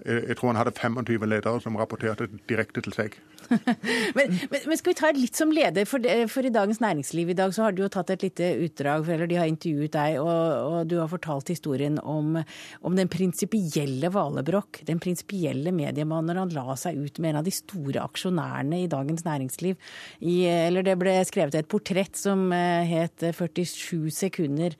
Jeg 0.02 0.34
tror 0.34 0.50
han 0.50 0.58
hadde 0.64 0.74
25 0.74 1.28
ledere 1.30 1.62
som 1.62 1.78
rapporterte 1.78 2.26
direkte 2.50 2.82
til 2.82 2.98
seg. 2.98 3.14
men, 4.16 4.32
men, 4.50 4.60
men, 4.66 4.78
skal 4.78 4.92
vi 4.92 4.98
ta 4.98 5.10
litt 5.16 5.38
som 5.38 5.52
leder, 5.54 5.86
for, 5.88 6.04
for, 6.30 6.46
i 6.46 6.52
Dagens 6.54 6.80
Næringsliv 6.82 7.32
i 7.32 7.36
dag 7.38 7.54
så 7.54 7.66
har 7.66 7.76
du 7.76 7.82
jo 7.84 7.90
tatt 7.92 8.12
et 8.14 8.24
lite 8.26 8.48
utdrag, 8.66 9.08
eller 9.14 9.30
de 9.30 9.38
har 9.40 9.50
intervjuet 9.50 9.92
deg, 9.94 10.18
og, 10.22 10.32
og 10.66 10.90
du 10.90 10.98
har 11.00 11.10
fortalt 11.10 11.52
historien 11.52 11.98
om, 11.98 12.38
om 12.82 12.98
den 12.98 13.10
prinsipielle 13.12 14.12
Valebrokk, 14.12 14.82
den 14.88 15.02
prinsipielle 15.02 15.74
mediemannen 15.74 16.32
når 16.32 16.42
han 16.42 16.56
la 16.56 16.76
seg 16.78 16.98
ut 16.98 17.20
med 17.22 17.32
en 17.32 17.40
av 17.42 17.46
de 17.46 17.54
store 17.54 18.02
aksjonærene 18.04 18.82
i 18.84 18.90
Dagens 18.90 19.24
Næringsliv. 19.26 19.78
I, 20.20 20.36
eller 20.48 20.86
det 20.86 20.98
ble 21.00 21.16
skrevet 21.28 21.56
et 21.58 21.70
portrett 21.70 22.18
som 22.18 22.48
eh, 22.54 22.88
het 22.88 23.24
47 23.32 24.10
sekunder 24.14 24.76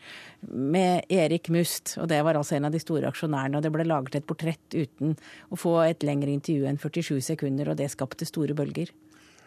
med 0.50 1.06
Erik 1.12 1.48
Must, 1.54 1.96
og 2.02 2.08
det 2.10 2.20
var 2.24 2.38
altså 2.38 2.56
en 2.56 2.66
av 2.66 2.74
de 2.74 2.80
store 2.82 3.10
aksjonærene. 3.12 3.58
og 3.58 3.62
Det 3.62 3.72
ble 3.74 3.86
laget 3.86 4.18
et 4.18 4.26
portrett 4.26 4.74
uten 4.74 5.14
å 5.52 5.58
få 5.58 5.76
et 5.84 6.02
lengre 6.06 6.32
intervju 6.32 6.66
enn 6.68 6.80
47 6.80 7.20
sekunder, 7.32 7.70
og 7.70 7.78
det 7.78 7.90
skapte 7.92 8.26
store 8.28 8.51
bølger. 8.59 8.92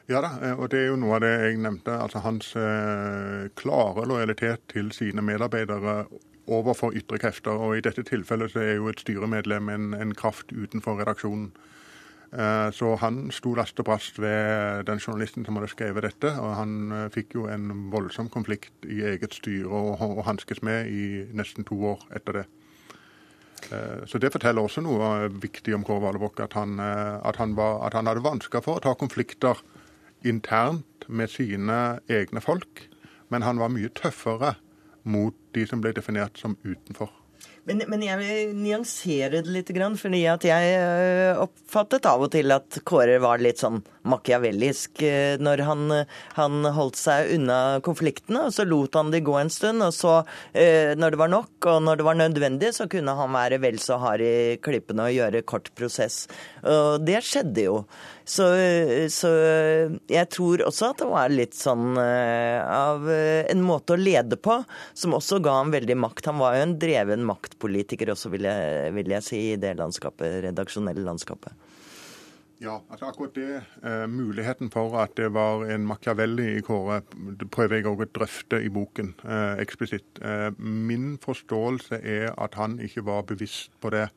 Ja 0.06 0.22
da, 0.22 0.36
eh, 0.42 0.54
og 0.54 0.70
det 0.70 0.84
er 0.84 0.92
jo 0.92 1.00
noe 1.02 1.18
av 1.18 1.24
det 1.26 1.34
jeg 1.34 1.62
nevnte. 1.64 1.98
Altså 1.98 2.22
hans 2.22 2.52
eh, 2.60 3.50
klare 3.58 4.06
lojalitet 4.06 4.68
til 4.70 4.92
sine 4.94 5.24
medarbeidere 5.26 6.04
overfor 6.46 6.94
ytre 6.94 7.18
krefter. 7.22 7.58
Og 7.58 7.78
i 7.78 7.86
dette 7.86 8.06
tilfellet 8.06 8.54
så 8.54 8.62
er 8.62 8.76
jo 8.76 8.92
et 8.92 9.02
styremedlem 9.02 9.72
en, 9.74 9.94
en 9.98 10.14
kraft 10.14 10.54
utenfor 10.54 11.00
redaksjonen. 11.02 11.50
Eh, 12.36 12.70
så 12.78 12.94
han 13.02 13.32
sto 13.34 13.56
last 13.58 13.82
og 13.82 13.90
brast 13.90 14.22
ved 14.22 14.86
den 14.86 15.02
journalisten 15.02 15.46
som 15.46 15.58
hadde 15.58 15.74
skrevet 15.74 16.06
dette. 16.06 16.36
Og 16.38 16.54
han 16.60 17.10
fikk 17.16 17.40
jo 17.40 17.48
en 17.50 17.90
voldsom 17.94 18.30
konflikt 18.30 18.86
i 18.86 19.02
eget 19.10 19.34
styre 19.34 19.74
og, 19.74 20.06
og 20.06 20.26
hanskes 20.30 20.62
med 20.62 20.94
i 20.94 21.26
nesten 21.34 21.66
to 21.66 21.82
år 21.96 22.06
etter 22.14 22.44
det. 22.44 22.46
Eh, 23.72 24.06
så 24.06 24.22
det 24.22 24.32
forteller 24.34 24.66
også 24.66 24.84
noe 24.86 25.30
viktig 25.42 25.76
om 25.76 25.86
Kåre 25.88 26.04
Valebokk, 26.06 26.44
at, 26.46 26.58
at, 26.58 27.42
at, 27.42 27.98
han 27.98 28.10
hadde 28.12 28.26
vansker 28.26 28.64
for 28.66 28.78
å 28.78 28.86
ta 28.86 28.96
konflikter 29.00 29.62
internt 30.26 31.08
med 31.08 31.32
sine 31.34 32.00
egne 32.12 32.42
folk. 32.42 32.88
Men 33.34 33.46
han 33.46 33.62
var 33.62 33.74
mye 33.74 33.94
tøffere 33.98 34.56
mot 35.06 35.36
de 35.54 35.66
som 35.70 35.82
ble 35.82 35.94
definert 35.96 36.38
som 36.42 36.58
utenfor. 36.66 37.12
Men, 37.66 37.82
men, 37.90 38.04
jeg 38.06 38.20
vil 38.20 38.52
nyansere 38.62 39.42
det 39.42 39.50
litt, 39.50 39.72
fordi 39.98 40.22
at 40.30 40.44
jeg 40.46 40.74
eh, 40.78 41.40
oppfattet 41.42 42.06
av 42.06 42.22
og 42.22 42.30
til 42.36 42.54
at 42.54 42.78
Kåre 42.86 43.18
var 43.24 43.42
litt 43.42 43.64
sånn 43.64 43.80
machiavellisk 44.06 45.02
eh, 45.02 45.42
når 45.42 45.64
han, 45.66 45.96
han, 46.38 46.70
holdt 46.78 47.00
seg 47.02 47.32
unna 47.40 47.82
konfliktene. 47.86 48.46
og 48.46 48.54
Så 48.54 48.68
lot 48.70 48.94
han 49.00 49.10
de 49.10 49.24
gå 49.26 49.34
en 49.40 49.50
stund, 49.50 49.82
og 49.82 49.96
så, 49.98 50.20
når 50.54 51.16
det 51.16 51.22
var 51.22 51.34
nok 51.34 51.70
og 51.72 51.82
når 51.88 51.98
det 51.98 52.06
var 52.06 52.20
nødvendig, 52.22 52.74
så 52.78 52.86
kunne 52.92 53.18
han 53.18 53.34
være 53.34 53.60
vel 53.64 53.82
så 53.82 53.98
hard 54.02 54.22
i 54.22 54.36
klippene 54.62 55.10
og 55.10 55.18
gjøre 55.18 55.46
kort 55.50 55.74
prosess. 55.78 56.26
Og 56.62 57.02
det 57.06 57.24
skjedde 57.26 57.66
jo. 57.66 57.80
Så, 58.26 58.46
så, 59.14 59.30
jeg 60.10 60.30
tror 60.34 60.64
også 60.66 60.88
at 60.90 61.04
det 61.04 61.10
var 61.12 61.30
litt 61.30 61.54
sånn 61.54 61.94
av 62.00 63.06
en 63.06 63.62
måte 63.62 63.94
å 63.94 64.02
lede 64.02 64.40
på 64.42 64.56
som 64.98 65.14
også 65.14 65.38
ga 65.46 65.60
ham 65.60 65.70
veldig 65.76 65.98
makt. 66.02 66.32
Han 66.32 66.42
var 66.42 66.58
jo 66.58 66.64
en 66.66 66.74
dreven 66.82 67.28
maktpolitiker 67.30 68.16
også, 68.16 68.34
vil 68.34 68.50
jeg, 68.50 68.90
vil 68.98 69.14
jeg 69.14 69.28
si, 69.28 69.42
i 69.54 69.62
det 69.62 69.76
landskapet, 69.78 70.40
redaksjonelle 70.48 71.06
landskapet. 71.06 71.54
Ja, 72.64 72.80
altså 72.90 73.10
akkurat 73.10 73.36
det. 73.36 73.62
Eh, 73.84 74.08
muligheten 74.08 74.70
for 74.72 74.96
at 75.02 75.16
det 75.20 75.28
var 75.36 75.66
en 75.68 75.86
Machiavelli 75.88 76.56
i 76.56 76.62
Kåre, 76.64 77.02
prøver 77.52 77.82
jeg 77.82 77.88
også 77.90 78.08
å 78.08 78.14
drøfte 78.16 78.60
i 78.64 78.72
boken 78.72 79.12
eh, 79.26 79.60
eksplisitt. 79.64 80.22
Eh, 80.24 80.48
min 80.60 81.18
forståelse 81.22 82.00
er 82.00 82.32
at 82.32 82.56
han 82.56 82.80
ikke 82.80 83.04
var 83.10 83.28
bevisst 83.28 83.76
på 83.84 83.92
det. 83.92 84.08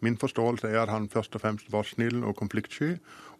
Min 0.00 0.16
forståelse 0.20 0.70
er 0.70 0.82
at 0.82 0.92
han 0.92 1.08
først 1.12 1.36
og 1.36 1.44
fremst 1.44 1.70
var 1.72 1.86
snill 1.88 2.24
og 2.24 2.36
konfliktsky. 2.36 2.94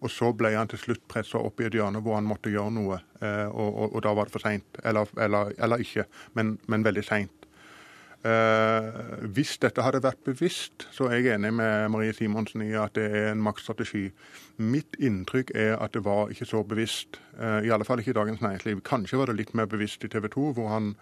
Og 0.05 0.11
så 0.13 0.33
ble 0.37 0.53
han 0.55 0.69
til 0.69 0.81
slutt 0.81 1.07
pressa 1.09 1.41
opp 1.41 1.61
i 1.61 1.69
et 1.69 1.75
hjørne 1.75 2.03
hvor 2.05 2.19
han 2.19 2.29
måtte 2.29 2.53
gjøre 2.53 2.75
noe. 2.77 3.01
Eh, 3.21 3.49
og, 3.49 3.71
og, 3.71 3.89
og, 3.95 4.03
da 4.05 4.13
var 4.15 4.29
det 4.29 4.37
for 4.37 4.45
seint. 4.45 4.83
Eller, 4.85 5.11
eller, 5.17 5.55
eller, 5.59 5.83
ikke, 5.83 6.07
men, 6.35 6.59
men 6.69 6.85
veldig 6.85 7.05
seint. 7.07 7.45
Eh, 8.25 8.87
hvis 9.37 9.59
dette 9.61 9.85
hadde 9.85 10.01
vært 10.05 10.23
bevisst, 10.25 10.87
så 10.97 11.11
er 11.11 11.19
jeg 11.19 11.35
enig 11.35 11.51
med 11.59 11.91
Marie 11.93 12.15
Simonsen 12.17 12.63
i 12.65 12.71
at 12.81 12.95
det 12.97 13.05
er 13.13 13.27
en 13.35 13.43
maktstrategi. 13.45 14.07
Mitt 14.57 14.97
inntrykk 14.97 15.53
er 15.53 15.77
at 15.77 15.93
det 15.93 16.07
var 16.07 16.33
ikke 16.33 16.49
så 16.49 16.63
bevisst. 16.65 17.21
Eh, 17.37 17.67
I 17.69 17.73
alle 17.75 17.85
fall 17.85 18.01
ikke 18.01 18.15
i 18.15 18.17
Dagens 18.21 18.41
Næringsliv. 18.41 18.81
Kanskje 18.89 19.21
var 19.21 19.29
det 19.29 19.37
litt 19.43 19.53
mer 19.53 19.69
bevisst 19.69 20.05
i 20.05 20.09
TV 20.09 20.31
2, 20.33 20.47
hvor 20.57 20.73
han, 20.73 20.95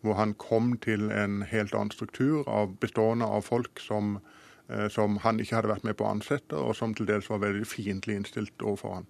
hvor 0.00 0.16
han 0.16 0.32
kom 0.40 0.72
til 0.80 1.10
en 1.12 1.42
helt 1.42 1.76
annen 1.76 1.92
struktur 1.92 2.48
av, 2.48 2.72
bestående 2.80 3.28
av 3.28 3.44
folk 3.44 3.80
som, 3.80 4.16
som 4.92 5.16
han 5.24 5.40
ikke 5.42 5.56
hadde 5.58 5.72
vært 5.72 5.86
med 5.88 5.96
på 5.98 6.06
å 6.06 6.12
ansette, 6.14 6.54
og 6.54 6.76
som 6.78 6.92
til 6.94 7.08
dels 7.08 7.26
var 7.30 7.42
veldig 7.42 7.66
fiendtlig 7.66 8.20
innstilt 8.20 8.62
overfor 8.62 9.00
han. 9.00 9.08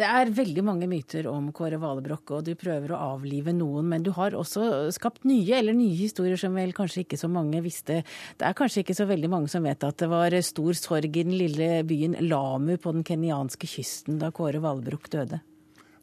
Det 0.00 0.06
er 0.08 0.30
veldig 0.32 0.62
mange 0.64 0.86
myter 0.88 1.26
om 1.28 1.50
Kåre 1.52 1.76
Valebrokk, 1.80 2.30
og 2.32 2.46
du 2.46 2.54
prøver 2.56 2.94
å 2.94 3.00
avlive 3.18 3.52
noen. 3.52 3.90
Men 3.90 4.04
du 4.06 4.08
har 4.16 4.32
også 4.32 4.88
skapt 4.96 5.26
nye, 5.28 5.58
eller 5.58 5.76
nye 5.76 5.96
historier 5.98 6.40
som 6.40 6.56
vel 6.56 6.72
kanskje 6.76 7.02
ikke 7.04 7.18
så 7.20 7.28
mange 7.28 7.60
visste. 7.60 7.98
Det 8.40 8.46
er 8.48 8.56
kanskje 8.56 8.80
ikke 8.80 8.96
så 8.96 9.04
veldig 9.10 9.28
mange 9.28 9.52
som 9.52 9.68
vet 9.68 9.84
at 9.84 10.00
det 10.00 10.08
var 10.08 10.36
stor 10.46 10.78
sorg 10.78 11.04
i 11.20 11.26
den 11.26 11.36
lille 11.36 11.82
byen 11.84 12.16
Lamu 12.30 12.78
på 12.80 12.94
den 12.96 13.04
kenyanske 13.04 13.68
kysten 13.68 14.16
da 14.22 14.32
Kåre 14.32 14.62
Valebrokk 14.64 15.10
døde. 15.12 15.42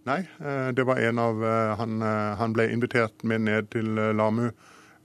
Nei, 0.08 0.22
eh, 0.46 0.70
det 0.78 0.86
var 0.88 1.02
en 1.02 1.20
av 1.20 1.42
eh, 1.44 1.76
han, 1.82 1.98
eh, 1.98 2.36
han 2.38 2.54
ble 2.54 2.70
invitert 2.72 3.26
med 3.28 3.48
ned 3.50 3.74
til 3.74 3.98
Lamu 4.16 4.52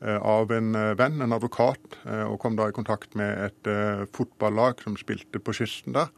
av 0.02 0.50
en 0.50 0.72
venn, 0.98 1.20
en 1.22 1.34
advokat, 1.36 1.98
og 2.26 2.38
kom 2.42 2.56
da 2.58 2.66
i 2.66 2.74
kontakt 2.74 3.12
med 3.14 3.38
et 3.44 4.08
fotballag 4.10 4.82
som 4.82 4.96
spilte 4.98 5.38
på 5.38 5.54
kysten 5.54 5.94
der 5.94 6.08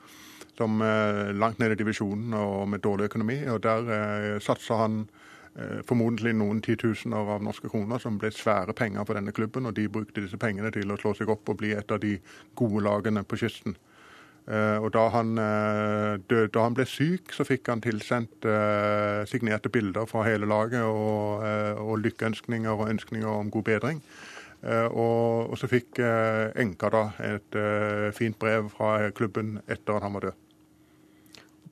som 0.56 0.82
eh, 0.82 1.34
langt 1.34 1.58
ned 1.58 1.74
i 1.74 1.78
divisjonen 1.78 2.34
og 2.38 2.68
med 2.68 2.82
dårlig 2.84 3.10
økonomi. 3.10 3.38
og 3.50 3.62
Der 3.62 3.90
eh, 3.96 4.40
satsa 4.40 4.78
han 4.84 5.00
eh, 5.56 5.80
formodentlig 5.86 6.34
noen 6.36 6.62
titusener 6.62 7.34
av 7.36 7.42
norske 7.42 7.68
kroner, 7.68 7.98
som 8.02 8.18
ble 8.18 8.30
svære 8.34 8.76
penger 8.76 9.04
for 9.04 9.18
denne 9.18 9.34
klubben. 9.34 9.66
og 9.66 9.74
De 9.74 9.88
brukte 9.88 10.22
disse 10.22 10.38
pengene 10.38 10.70
til 10.74 10.90
å 10.90 10.98
slå 11.00 11.14
seg 11.18 11.30
opp 11.30 11.48
og 11.48 11.58
bli 11.62 11.74
et 11.74 11.90
av 11.90 12.00
de 12.02 12.16
gode 12.54 12.84
lagene 12.86 13.24
på 13.24 13.40
kysten. 13.42 13.76
Og 14.44 14.90
da 14.92 15.02
han, 15.08 15.30
døde, 16.28 16.50
da 16.52 16.66
han 16.66 16.74
ble 16.76 16.84
syk, 16.84 17.30
så 17.32 17.46
fikk 17.48 17.70
han 17.72 17.80
tilsendt 17.80 18.44
signerte 19.30 19.70
bilder 19.72 20.04
fra 20.10 20.26
hele 20.26 20.44
laget 20.44 20.84
og, 20.84 21.40
og 21.80 22.02
lykkeønskninger 22.04 22.68
og 22.68 22.90
ønskninger 22.92 23.30
om 23.30 23.48
god 23.54 23.64
bedring. 23.70 24.02
Og, 24.92 25.48
og 25.48 25.56
så 25.56 25.70
fikk 25.72 25.96
enka 26.60 26.92
da 26.92 27.02
et 27.24 27.56
fint 28.20 28.36
brev 28.36 28.68
fra 28.76 29.08
klubben 29.16 29.62
etter 29.64 29.96
at 29.96 30.04
han 30.04 30.18
var 30.18 30.28
død. 30.28 30.40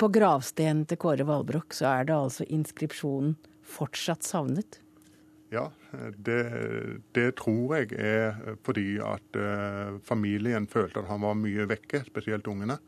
På 0.00 0.08
gravstenen 0.08 0.86
til 0.88 0.98
Kåre 0.98 1.28
Valbrokk 1.28 1.76
så 1.76 1.90
er 1.92 2.08
det 2.08 2.16
altså 2.16 2.48
inskripsjonen 2.48 3.36
'fortsatt 3.62 4.24
savnet'? 4.26 4.80
Ja, 5.52 5.66
det, 6.16 6.38
det 7.12 7.26
tror 7.36 7.74
jeg 7.76 7.92
er 8.00 8.56
fordi 8.64 8.96
at 9.04 9.36
uh, 9.36 9.98
familien 10.04 10.64
følte 10.70 11.02
at 11.02 11.10
han 11.10 11.20
var 11.20 11.36
mye 11.36 11.66
vekke, 11.68 12.06
spesielt 12.06 12.48
ungene. 12.48 12.78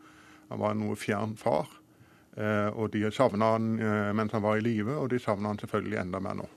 Han 0.48 0.62
var 0.62 0.72
en 0.72 0.80
noe 0.86 0.96
fjern 0.96 1.34
far. 1.36 1.68
Uh, 2.34 2.72
og 2.72 2.88
de 2.94 3.04
savna 3.14 3.52
han 3.54 3.74
uh, 3.78 4.14
mens 4.16 4.32
han 4.32 4.42
var 4.42 4.58
i 4.58 4.64
live, 4.64 4.96
og 4.96 5.12
de 5.12 5.20
savna 5.20 5.52
han 5.52 5.60
selvfølgelig 5.60 6.00
enda 6.06 6.22
mer 6.24 6.40
nå. 6.40 6.48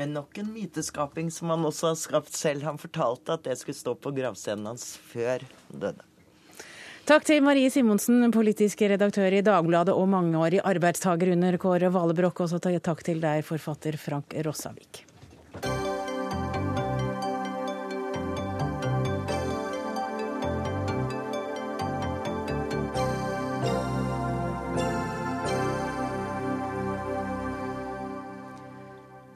Men 0.00 0.14
nok 0.16 0.40
en 0.40 0.48
myteskaping 0.54 1.28
som 1.30 1.52
han 1.52 1.68
også 1.68 1.90
har 1.90 2.00
skapt 2.00 2.32
selv. 2.32 2.64
Han 2.64 2.80
fortalte 2.80 3.36
at 3.36 3.44
det 3.44 3.58
skulle 3.60 3.76
stå 3.76 3.94
på 4.00 4.14
gravstenen 4.16 4.72
hans 4.72 4.94
før 5.12 5.44
han 5.44 5.84
døde. 5.84 6.08
Takk 7.04 7.26
til 7.28 7.42
Marie 7.44 7.68
Simonsen, 7.70 8.24
politisk 8.32 8.86
redaktør 8.88 9.34
i 9.34 9.44
Dagbladet 9.44 9.92
og 9.92 10.06
mangeårig 10.08 10.62
arbeidstaker 10.64 11.34
under 11.34 11.60
Kåre 11.60 11.92
Valebrokk. 11.92 12.44
Og 12.46 12.54
så 12.54 12.62
takk 12.62 13.04
til 13.04 13.20
deg, 13.20 13.44
forfatter 13.44 14.00
Frank 14.00 14.38
Rossavik. 14.46 15.04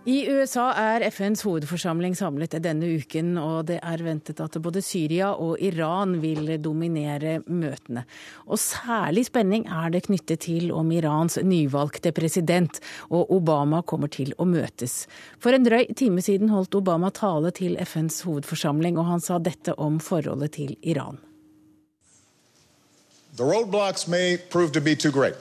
I 0.07 0.21
USA 0.31 0.69
er 0.79 1.03
FNs 1.11 1.41
hovedforsamling 1.43 2.13
samlet 2.15 2.53
denne 2.63 2.87
uken, 2.95 3.33
og 3.43 3.65
det 3.67 3.81
er 3.83 4.05
ventet 4.07 4.39
at 4.39 4.55
både 4.63 4.79
Syria 4.79 5.33
og 5.35 5.59
Iran 5.59 6.13
vil 6.23 6.53
dominere 6.63 7.41
møtene. 7.51 8.05
Og 8.47 8.61
særlig 8.63 9.25
spenning 9.27 9.67
er 9.67 9.91
det 9.91 10.05
knyttet 10.07 10.45
til 10.47 10.71
om 10.71 10.95
Irans 10.95 11.41
nyvalgte 11.43 12.15
president 12.15 12.79
og 13.11 13.35
Obama 13.35 13.83
kommer 13.83 14.07
til 14.07 14.31
å 14.39 14.47
møtes. 14.47 15.09
For 15.43 15.51
en 15.51 15.67
drøy 15.67 15.91
time 15.99 16.23
siden 16.23 16.55
holdt 16.55 16.79
Obama 16.79 17.11
tale 17.11 17.51
til 17.51 17.75
FNs 17.83 18.23
hovedforsamling, 18.31 19.03
og 19.03 19.11
han 19.11 19.27
sa 19.27 19.43
dette 19.43 19.75
om 19.75 19.99
forholdet 19.99 20.55
til 20.61 20.77
Iran. 20.87 21.19
The 23.35 23.43
roadblocks 23.45 24.07
may 24.07 24.39
prove 24.39 24.71
to 24.71 24.81
be 24.81 24.95
too 24.95 25.11
great, 25.11 25.35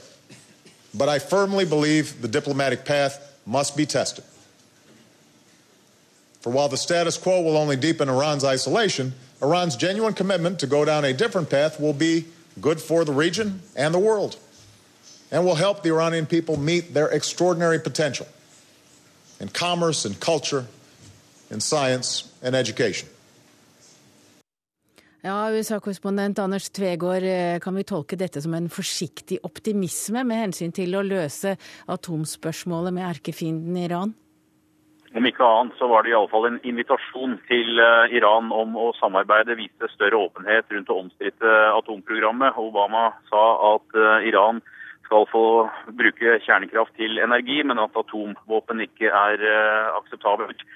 but 0.91 1.07
I 1.07 1.19
firmly 1.19 1.65
believe 1.65 2.15
the 2.23 2.39
diplomatic 2.39 2.83
path 2.83 3.21
must 3.45 3.77
be 3.77 3.85
tested. 3.85 4.25
For 6.45 6.51
while 6.51 6.69
the 6.69 6.77
status 6.77 7.17
quo 7.17 7.41
will 7.41 7.57
only 7.57 7.75
deepen 7.75 8.07
Iran's 8.07 8.43
isolation, 8.43 9.13
Iran's 9.41 9.75
genuine 9.75 10.13
commitment 10.13 10.59
to 10.59 10.67
go 10.67 10.85
down 10.85 11.03
a 11.03 11.11
different 11.11 11.49
path 11.49 11.79
will 11.79 11.91
be 11.91 12.25
good 12.61 12.79
for 12.79 13.03
the 13.03 13.11
region 13.11 13.61
and 13.75 13.95
the 13.95 13.99
world, 13.99 14.37
and 15.31 15.43
will 15.43 15.55
help 15.55 15.81
the 15.81 15.89
Iranian 15.89 16.27
people 16.27 16.55
meet 16.55 16.93
their 16.93 17.07
extraordinary 17.07 17.79
potential 17.79 18.27
in 19.39 19.47
commerce 19.47 20.05
and 20.05 20.19
culture, 20.19 20.67
in 21.49 21.59
science 21.59 22.31
and 22.43 22.55
education. 22.55 23.09
Ja, 25.23 25.49
USA-korrespondent 25.49 26.39
Anders 26.39 26.69
Tvegård, 26.69 27.23
eh, 27.23 27.59
kan 27.59 27.75
vi 27.75 27.83
tolke 27.83 28.15
dette 28.15 28.41
som 28.41 28.53
en 28.53 28.69
forsiktig 28.69 29.39
optimisme 29.43 30.23
med 30.23 30.37
hensyn 30.37 30.71
til 30.71 30.93
å 30.93 31.01
løse 31.01 31.57
atomspørsmålet 31.87 32.93
med 32.93 33.09
erkefienden 33.09 33.77
Iran? 33.77 34.13
Om 35.15 35.23
ikke 35.29 35.47
annet 35.47 35.77
så 35.79 35.87
var 35.87 36.03
det 36.03 36.11
iallfall 36.11 36.49
en 36.49 36.57
invitasjon 36.67 37.37
til 37.47 37.79
eh, 37.79 38.15
Iran 38.17 38.49
om 38.51 38.73
å 38.75 38.89
samarbeide, 38.97 39.55
vise 39.55 39.87
større 39.93 40.19
åpenhet 40.25 40.67
rundt 40.75 40.89
det 40.89 40.95
omstridte 40.95 41.53
atomprogrammet. 41.71 42.57
Obama 42.59 43.13
sa 43.29 43.43
at 43.69 43.95
eh, 43.95 44.27
Iran 44.27 44.59
skal 45.07 45.23
få 45.31 45.45
bruke 45.95 46.35
kjernekraft 46.43 46.97
til 46.99 47.21
energi, 47.23 47.61
men 47.63 47.79
at 47.79 47.95
atomvåpen 47.95 48.83
ikke 48.83 49.07
er 49.07 49.39
eh, 49.39 49.95
akseptabelt. 50.01 50.67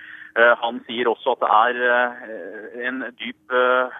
Han 0.61 0.77
sier 0.85 1.09
også 1.09 1.33
at 1.33 1.41
det 1.41 1.47
er 1.81 2.83
en 2.87 2.99
dyp 3.17 3.55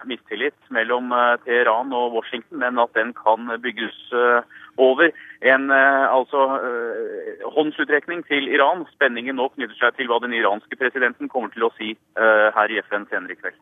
mistillit 0.08 0.54
mellom 0.72 1.10
Teheran 1.42 1.90
og 1.92 2.14
Washington, 2.14 2.62
men 2.62 2.78
at 2.80 2.94
den 2.96 3.10
kan 3.18 3.50
bygges 3.60 3.98
over. 4.80 5.12
En 5.40 5.70
altså, 5.72 6.42
håndsutrekning 7.56 8.24
til 8.28 8.48
Iran. 8.52 8.86
Spenningen 8.96 9.38
nå 9.40 9.48
knytter 9.54 9.76
seg 9.78 9.96
til 9.96 10.10
hva 10.10 10.20
den 10.24 10.36
iranske 10.36 10.76
presidenten 10.80 11.30
kommer 11.32 11.52
til 11.54 11.68
å 11.68 11.72
si 11.78 11.94
her 12.16 12.72
i 12.72 12.80
FN 12.84 13.06
senere 13.08 13.36
i 13.36 13.40
kveld. 13.40 13.56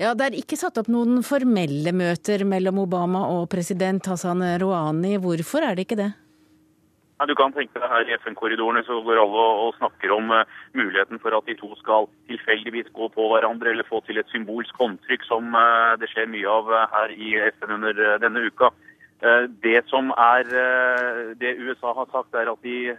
Ja, 0.00 0.14
Det 0.14 0.26
er 0.26 0.38
ikke 0.38 0.58
satt 0.58 0.78
opp 0.80 0.88
noen 0.90 1.20
formelle 1.26 1.92
møter 1.92 2.46
mellom 2.48 2.80
Obama 2.86 3.26
og 3.34 3.50
president 3.52 4.06
Hassan 4.10 4.42
Rouhani. 4.62 5.18
Hvorfor 5.20 5.66
er 5.66 5.76
det 5.76 5.88
ikke 5.88 6.00
det? 6.00 6.12
Ja, 7.20 7.26
Du 7.28 7.34
kan 7.36 7.52
tenke 7.52 7.76
deg 7.76 7.90
her 7.92 8.08
i 8.08 8.14
FN-korridorene 8.16 8.80
så 8.86 8.96
går 9.04 9.18
alle 9.20 9.42
og 9.64 9.74
snakker 9.76 10.14
om 10.14 10.30
uh, 10.32 10.46
muligheten 10.72 11.20
for 11.20 11.36
at 11.36 11.44
de 11.44 11.52
to 11.58 11.68
skal 11.76 12.08
tilfeldigvis 12.30 12.88
gå 12.96 13.10
på 13.12 13.26
hverandre 13.28 13.74
eller 13.74 13.84
få 13.84 14.00
til 14.06 14.16
et 14.16 14.32
symbolsk 14.32 14.72
håndtrykk, 14.80 15.26
som 15.28 15.52
uh, 15.52 15.98
det 16.00 16.08
skjer 16.08 16.30
mye 16.32 16.48
av 16.48 16.72
uh, 16.72 16.86
her 16.94 17.12
i 17.12 17.34
FN 17.58 17.76
under 17.76 18.00
denne 18.24 18.46
uka. 18.48 18.72
Det 19.20 19.82
som 19.90 20.14
er 20.16 20.46
det 21.40 21.50
USA 21.60 21.92
har 21.92 22.06
sagt, 22.08 22.32
er 22.34 22.48
at 22.48 22.62
de 22.64 22.94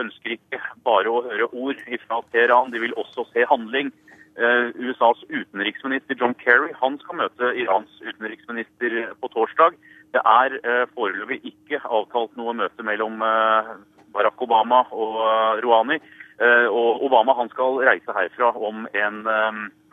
ønsker 0.00 0.38
ikke 0.38 0.60
bare 0.86 1.10
å 1.12 1.20
høre 1.26 1.50
ord 1.52 1.82
fra 2.06 2.22
Teheran, 2.32 2.72
de 2.72 2.80
vil 2.80 2.96
også 2.96 3.26
se 3.32 3.44
handling. 3.50 3.92
USAs 4.34 5.20
utenriksminister 5.28 6.16
John 6.18 6.32
Kerry 6.40 6.72
han 6.80 6.96
skal 7.02 7.20
møte 7.20 7.52
Irans 7.60 7.92
utenriksminister 8.02 8.96
på 9.20 9.30
torsdag. 9.36 9.76
Det 10.16 10.24
er 10.24 10.56
foreløpig 10.96 11.42
ikke 11.52 11.82
avtalt 11.84 12.32
noe 12.40 12.56
møte 12.56 12.86
mellom 12.86 13.20
Barack 14.14 14.42
Obama 14.42 14.84
og 14.94 15.20
uh, 15.20 15.60
Rouhani. 15.62 16.00
og 16.70 17.04
Obama 17.06 17.34
han 17.38 17.48
skal 17.52 17.78
reise 17.86 18.14
herfra 18.16 18.48
om 18.58 18.88
en 18.90 19.20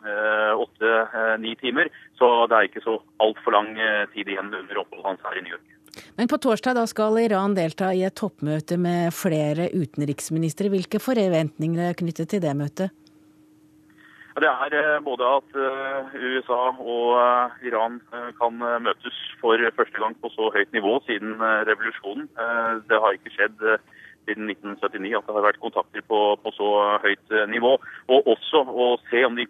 åtte-ni 0.02 1.54
timer, 1.60 1.90
så 2.18 2.46
det 2.50 2.56
er 2.56 2.68
ikke 2.68 2.82
så 2.84 2.96
altfor 3.22 3.54
lang 3.54 3.74
tid 4.14 4.28
igjen 4.28 4.50
under 4.50 4.80
oppholdet 4.82 5.08
hans 5.10 5.28
her 5.28 5.38
i 5.38 5.44
New 5.44 5.54
York. 5.54 5.68
Men 6.16 6.28
på 6.28 6.38
torsdag 6.40 6.76
da 6.78 6.86
skal 6.88 7.18
Iran 7.20 7.54
delta 7.56 7.90
i 7.92 8.02
et 8.06 8.16
toppmøte 8.16 8.78
med 8.80 9.12
flere 9.16 9.68
utenriksministre. 9.74 10.72
Hvilke 10.72 11.00
forventninger 11.02 11.90
er 11.90 11.98
knyttet 11.98 12.32
til 12.32 12.42
det 12.44 12.54
møtet? 12.56 12.94
Det 14.40 14.48
er 14.48 14.74
eh, 14.78 15.02
både 15.04 15.26
at 15.28 15.56
eh, 15.60 16.14
USA 16.24 16.60
og 16.80 17.08
eh, 17.20 17.66
Iran 17.68 17.98
kan 18.38 18.62
møtes 18.80 19.18
for 19.42 19.60
første 19.76 20.00
gang 20.00 20.16
på 20.22 20.30
så 20.32 20.48
høyt 20.54 20.72
nivå 20.72 20.94
siden 21.06 21.34
revolusjonen. 21.68 22.30
Det 22.88 23.00
har 23.02 23.18
ikke 23.18 23.34
skjedd 23.34 23.60
siden 24.26 24.50
1979 24.50 25.18
at 25.18 25.28
det 25.28 25.36
har 25.36 25.48
vært 25.48 25.60
kontakter 25.62 26.04
på, 26.08 26.20
på, 26.42 26.54
så 26.56 26.70
høyt 27.04 27.36
nivå. 27.50 27.76
Og 28.12 28.32
også 28.34 28.64
å 28.66 28.88
se 29.10 29.24
om 29.26 29.38
de 29.38 29.46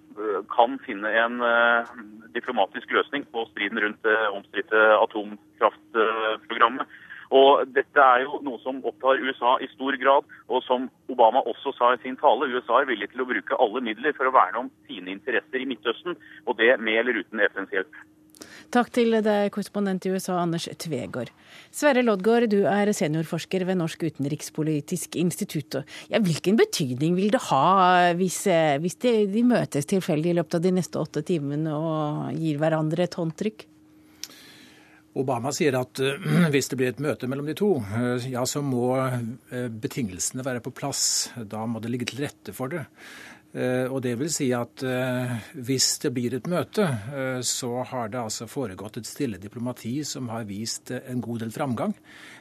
kan 0.52 0.76
finne 0.86 1.12
en 1.22 1.40
diplomatisk 2.34 2.92
løsning 2.96 3.26
på 3.32 3.46
striden 3.52 3.80
rundt 3.84 4.04
det 4.06 4.18
omstridte 4.32 4.84
atomkraftprogrammet. 4.98 7.00
Og 7.32 7.64
Dette 7.72 8.04
er 8.04 8.26
jo 8.26 8.42
noe 8.44 8.60
som 8.60 8.82
opptar 8.84 9.20
USA 9.24 9.54
i 9.64 9.68
stor 9.72 9.96
grad, 10.00 10.26
og 10.52 10.64
som 10.66 10.88
Obama 11.12 11.40
også 11.48 11.72
sa 11.78 11.94
i 11.94 12.00
sin 12.02 12.18
tale. 12.20 12.50
USA 12.52 12.82
er 12.82 12.90
villig 12.90 13.08
til 13.12 13.24
å 13.24 13.28
bruke 13.28 13.60
alle 13.64 13.80
midler 13.84 14.12
for 14.16 14.28
å 14.28 14.34
verne 14.34 14.66
om 14.66 14.72
sine 14.88 15.14
interesser 15.14 15.62
i 15.62 15.68
Midtøsten, 15.68 16.18
og 16.44 16.58
det 16.60 16.74
med 16.80 17.00
eller 17.00 17.22
uten 17.24 17.40
FNs 17.48 17.72
hjelp. 17.72 18.02
Takk 18.72 18.88
til 18.94 19.18
deg, 19.24 19.50
korrespondent 19.52 20.06
i 20.08 20.12
USA, 20.14 20.38
Anders 20.40 20.68
Tvegård. 20.80 21.32
Sverre 21.72 22.04
Loddgaard, 22.04 22.48
du 22.52 22.62
er 22.68 22.92
seniorforsker 22.96 23.66
ved 23.68 23.78
Norsk 23.80 24.06
utenrikspolitisk 24.08 25.18
institutt. 25.20 25.82
Ja, 26.12 26.20
hvilken 26.24 26.56
betydning 26.60 27.16
vil 27.18 27.32
det 27.34 27.42
ha 27.50 28.12
hvis, 28.18 28.44
hvis 28.80 28.96
de, 29.04 29.16
de 29.32 29.44
møtes 29.46 29.88
tilfeldig 29.90 30.32
i 30.32 30.38
løpet 30.40 30.58
av 30.58 30.64
de 30.64 30.72
neste 30.78 31.00
åtte 31.00 31.24
timene 31.26 31.76
og 31.76 32.32
gir 32.38 32.60
hverandre 32.62 33.06
et 33.06 33.18
håndtrykk? 33.20 33.68
Obama 35.20 35.50
sier 35.52 35.76
at 35.76 36.00
uh, 36.00 36.48
hvis 36.52 36.70
det 36.72 36.78
blir 36.80 36.92
et 36.92 37.02
møte 37.04 37.28
mellom 37.28 37.48
de 37.48 37.56
to, 37.58 37.74
uh, 37.84 38.24
ja, 38.24 38.46
så 38.48 38.64
må 38.64 38.94
betingelsene 39.52 40.44
være 40.46 40.64
på 40.64 40.72
plass. 40.72 41.04
Da 41.36 41.66
må 41.68 41.82
det 41.84 41.92
ligge 41.92 42.08
til 42.08 42.24
rette 42.24 42.56
for 42.56 42.72
det. 42.72 42.86
Og 43.52 43.98
det 44.00 44.14
vil 44.16 44.30
si 44.32 44.46
at 44.56 44.80
hvis 45.52 45.86
det 46.00 46.10
blir 46.16 46.32
et 46.38 46.46
møte, 46.48 46.86
så 47.44 47.82
har 47.84 48.08
det 48.08 48.22
altså 48.22 48.46
foregått 48.48 48.96
et 48.96 49.08
stille 49.08 49.36
diplomati 49.42 49.98
som 50.08 50.30
har 50.32 50.46
vist 50.48 50.88
en 50.96 51.20
god 51.20 51.42
del 51.44 51.52
framgang, 51.52 51.92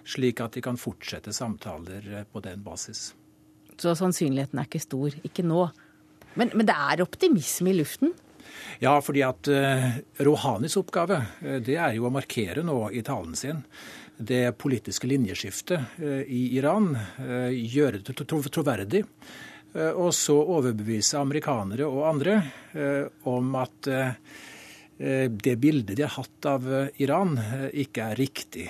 slik 0.07 0.39
at 0.39 0.55
de 0.55 0.63
kan 0.63 0.79
fortsette 0.79 1.33
samtaler 1.35 2.23
på 2.31 2.43
den 2.45 2.63
basis. 2.63 3.09
Så 3.75 3.91
sannsynligheten 3.99 4.61
er 4.61 4.69
ikke 4.69 4.83
stor. 4.87 5.19
Ikke 5.27 5.43
nå. 5.43 5.65
Men, 6.39 6.55
men 6.55 6.69
det 6.69 6.79
er 6.79 7.03
optimisme 7.03 7.73
i 7.73 7.79
luften? 7.81 8.15
Ja, 8.79 8.95
fordi 9.03 9.25
at 9.27 9.51
Rouhanis 10.23 10.79
oppgave 10.79 11.19
det 11.41 11.75
er 11.75 11.97
jo 11.97 12.07
å 12.07 12.13
markere 12.13 12.63
nå 12.63 12.85
i 12.95 13.03
talen 13.03 13.35
sin 13.35 13.65
det 14.21 14.51
politiske 14.61 15.09
linjeskiftet 15.09 15.99
i 16.27 16.43
Iran. 16.57 16.93
Gjøre 17.51 18.01
det 18.05 18.15
tro 18.21 18.41
troverdig. 18.45 19.03
Og 19.71 20.09
så 20.11 20.35
overbevise 20.35 21.19
amerikanere 21.19 21.85
og 21.87 22.01
andre 22.09 22.33
om 23.31 23.53
at 23.55 23.87
det 24.99 25.53
bildet 25.57 25.95
de 25.95 26.03
har 26.03 26.11
hatt 26.17 26.47
av 26.51 26.67
Iran, 26.99 27.37
ikke 27.71 28.09
er 28.11 28.19
riktig. 28.19 28.65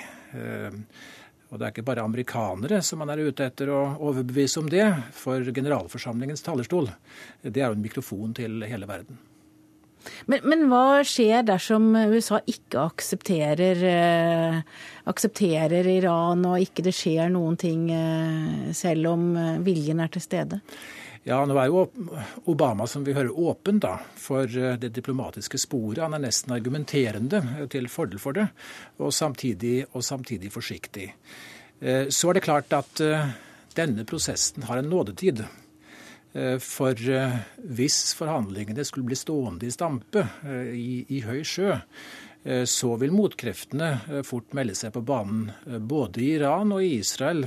Og 1.49 1.57
det 1.57 1.65
er 1.65 1.73
ikke 1.73 1.87
bare 1.89 2.05
amerikanere 2.05 2.83
som 2.85 3.01
man 3.01 3.11
er 3.11 3.25
ute 3.25 3.49
etter 3.49 3.73
å 3.73 3.81
overbevise 3.97 4.61
om 4.61 4.69
det, 4.71 4.85
for 5.17 5.41
generalforsamlingens 5.49 6.45
talerstol 6.45 6.87
det 7.41 7.57
er 7.57 7.67
jo 7.71 7.79
en 7.79 7.83
mikrofon 7.89 8.37
til 8.37 8.61
hele 8.69 8.87
verden. 8.87 9.17
Men, 10.31 10.45
men, 10.47 10.65
hva 10.71 11.01
skjer 11.07 11.45
dersom 11.47 11.91
USA 11.95 12.41
ikke 12.49 12.87
aksepterer, 12.91 13.83
eh, 13.91 14.61
aksepterer, 15.11 15.87
Iran, 15.97 16.45
og 16.49 16.63
ikke 16.63 16.85
det 16.87 16.95
skjer 16.97 17.29
noen 17.33 17.59
ting 17.59 17.89
eh, 17.93 18.71
selv 18.77 19.13
om 19.13 19.29
eh, 19.37 19.61
viljen 19.65 20.01
er 20.03 20.11
til 20.13 20.25
stede? 20.25 20.61
Ja, 21.21 21.37
nå 21.45 21.53
er 21.61 21.69
jo 21.69 21.83
Obama, 22.49 22.87
som 22.89 23.03
vi 23.05 23.13
hører, 23.13 23.29
åpen 23.29 23.77
da, 23.81 23.99
for 24.17 24.49
eh, 24.49 24.77
det 24.81 24.89
diplomatiske 24.95 25.59
sporet. 25.61 26.01
Han 26.01 26.17
er 26.17 26.23
nesten 26.23 26.55
argumenterende 26.55 27.43
til 27.69 27.89
fordel 27.93 28.21
for 28.21 28.37
det, 28.37 28.47
og 28.97 29.13
samtidig, 29.13 29.83
og 29.93 30.05
samtidig 30.05 30.49
forsiktig. 30.53 31.11
Eh, 31.79 32.07
så 32.09 32.31
er 32.31 32.39
det 32.39 32.45
klart 32.47 32.73
at 32.73 33.03
eh, 33.05 33.33
denne 33.77 34.05
prosessen 34.09 34.65
har 34.65 34.81
en 34.81 34.89
nådetid. 34.89 35.43
Eh, 36.33 36.57
for 36.63 36.95
eh, 36.95 37.39
hvis 37.75 38.13
forhandlingene 38.15 38.85
skulle 38.87 39.09
bli 39.09 39.19
stående 39.19 39.67
i 39.67 39.73
stampe 39.73 40.23
eh, 40.47 40.69
i, 40.77 40.93
i 41.17 41.23
høy 41.27 41.41
sjø, 41.43 41.79
så 42.65 42.95
vil 42.97 43.11
motkreftene 43.13 44.23
fort 44.25 44.55
melde 44.57 44.73
seg 44.73 44.95
på 44.95 45.03
banen, 45.05 45.51
både 45.85 46.23
i 46.23 46.29
Iran 46.39 46.71
og 46.73 46.81
i 46.81 46.95
Israel 46.95 47.43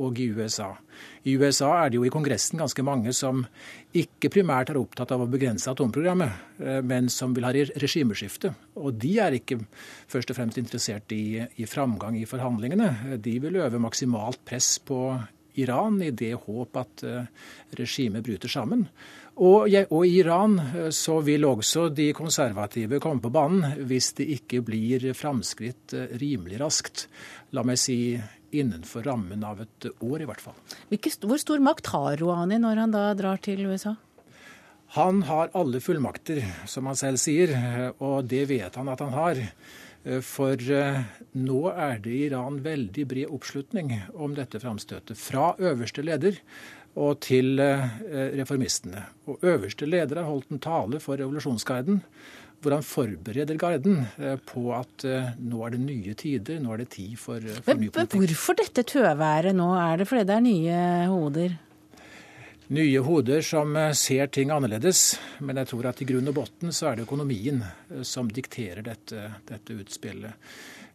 og 0.00 0.16
i 0.16 0.30
USA. 0.32 0.70
I 1.28 1.34
USA 1.36 1.68
er 1.74 1.92
det 1.92 1.98
jo 1.98 2.06
i 2.08 2.12
Kongressen 2.14 2.62
ganske 2.62 2.86
mange 2.88 3.12
som 3.12 3.42
ikke 3.92 4.30
primært 4.32 4.72
er 4.72 4.78
opptatt 4.80 5.12
av 5.12 5.26
å 5.26 5.28
begrense 5.28 5.68
atomprogrammet, 5.68 6.56
men 6.88 7.12
som 7.12 7.36
vil 7.36 7.44
ha 7.44 7.52
regimeskifte. 7.52 8.54
Og 8.80 8.96
de 8.96 9.12
er 9.20 9.36
ikke 9.36 9.60
først 10.08 10.32
og 10.32 10.40
fremst 10.40 10.62
interessert 10.64 11.12
i, 11.12 11.44
i 11.60 11.68
framgang 11.68 12.16
i 12.16 12.24
forhandlingene. 12.24 13.18
De 13.20 13.36
vil 13.44 13.60
øve 13.60 13.82
maksimalt 13.90 14.40
press 14.48 14.78
på 14.80 15.02
Iran 15.60 16.00
i 16.02 16.10
det 16.10 16.34
håp 16.46 16.78
at 16.80 17.02
eh, 17.04 17.26
regimet 17.78 18.24
bryter 18.24 18.48
sammen. 18.48 18.86
Og, 19.32 19.68
og, 19.88 20.02
i 20.06 20.18
Iran 20.20 20.58
eh, 20.60 20.88
så 20.92 21.18
vil 21.24 21.44
også 21.48 21.88
de 21.92 22.10
konservative 22.16 23.00
komme 23.02 23.22
på 23.24 23.32
banen 23.32 23.84
hvis 23.88 24.12
det 24.20 24.28
ikke 24.38 24.62
blir 24.64 25.10
framskritt 25.16 25.96
eh, 25.96 26.14
rimelig 26.20 26.60
raskt. 26.62 27.06
La 27.56 27.64
meg 27.66 27.80
si 27.80 28.16
innenfor 28.52 29.04
rammen 29.08 29.44
av 29.48 29.62
et 29.64 29.88
år, 30.04 30.22
i 30.22 30.28
hvert 30.28 30.42
fall. 30.44 30.56
hvor 31.24 31.40
stor 31.40 31.60
makt 31.64 31.92
har 31.94 32.16
Rouhani 32.20 32.60
når 32.60 32.82
han 32.84 32.92
da 32.92 33.06
drar 33.16 33.40
til 33.40 33.64
USA? 33.64 33.94
Han 34.92 35.22
har 35.24 35.48
alle 35.56 35.80
fullmakter, 35.80 36.42
som 36.68 36.84
han 36.90 36.98
selv 37.00 37.16
sier, 37.16 37.54
og 37.96 38.26
det 38.28 38.42
vet 38.50 38.76
han 38.76 38.90
at 38.92 39.00
han 39.00 39.14
har. 39.16 39.40
Eh, 40.04 40.20
for 40.24 40.58
eh, 40.58 41.00
nå 41.38 41.62
er 41.70 41.98
det 42.02 42.12
i 42.12 42.20
Iran 42.28 42.60
veldig 42.64 43.06
bred 43.08 43.34
oppslutning 43.34 43.94
om 44.14 44.36
dette 44.36 44.60
framstøtet. 44.62 45.18
Fra 45.18 45.52
øverste 45.62 46.04
leder 46.04 46.38
og 46.98 47.22
til 47.24 47.60
eh, 47.62 47.88
reformistene. 48.36 49.06
Og 49.30 49.44
øverste 49.46 49.88
leder 49.88 50.22
har 50.22 50.30
holdt 50.30 50.52
en 50.52 50.62
tale 50.62 51.02
for 51.02 51.20
revolusjonsguiden 51.20 52.02
hvor 52.62 52.76
han 52.76 52.84
forbereder 52.86 53.56
Garden 53.58 54.04
på 54.46 54.68
at 54.70 55.02
nå 55.42 55.64
er 55.66 55.72
det 55.74 55.80
nye 55.82 56.12
tider, 56.14 56.60
nå 56.62 56.76
er 56.76 56.84
det 56.84 56.92
tid 56.94 57.16
for, 57.18 57.42
for 57.42 57.74
ny 57.74 57.88
politikk. 57.88 58.14
Men 58.14 58.28
hvorfor 58.30 58.58
dette 58.60 58.84
tøværet 58.86 59.56
nå? 59.58 59.66
Er 59.82 59.98
det 59.98 60.06
fordi 60.06 60.22
det 60.28 60.36
er 60.36 60.44
nye 60.44 60.76
hoder? 61.10 61.56
Nye 62.72 63.00
hoder 63.04 63.42
som 63.44 63.76
eh, 63.76 63.92
ser 63.92 64.30
ting 64.32 64.52
annerledes. 64.54 65.18
Men 65.40 65.60
jeg 65.60 65.72
tror 65.72 65.90
at 65.90 66.02
i 66.02 66.08
grunn 66.08 66.30
og 66.30 66.38
bunn 66.38 66.72
så 66.74 66.90
er 66.90 66.98
det 66.98 67.06
økonomien 67.06 67.62
eh, 67.64 68.04
som 68.06 68.30
dikterer 68.32 68.84
dette, 68.86 69.28
dette 69.48 69.76
utspillet. 69.76 70.52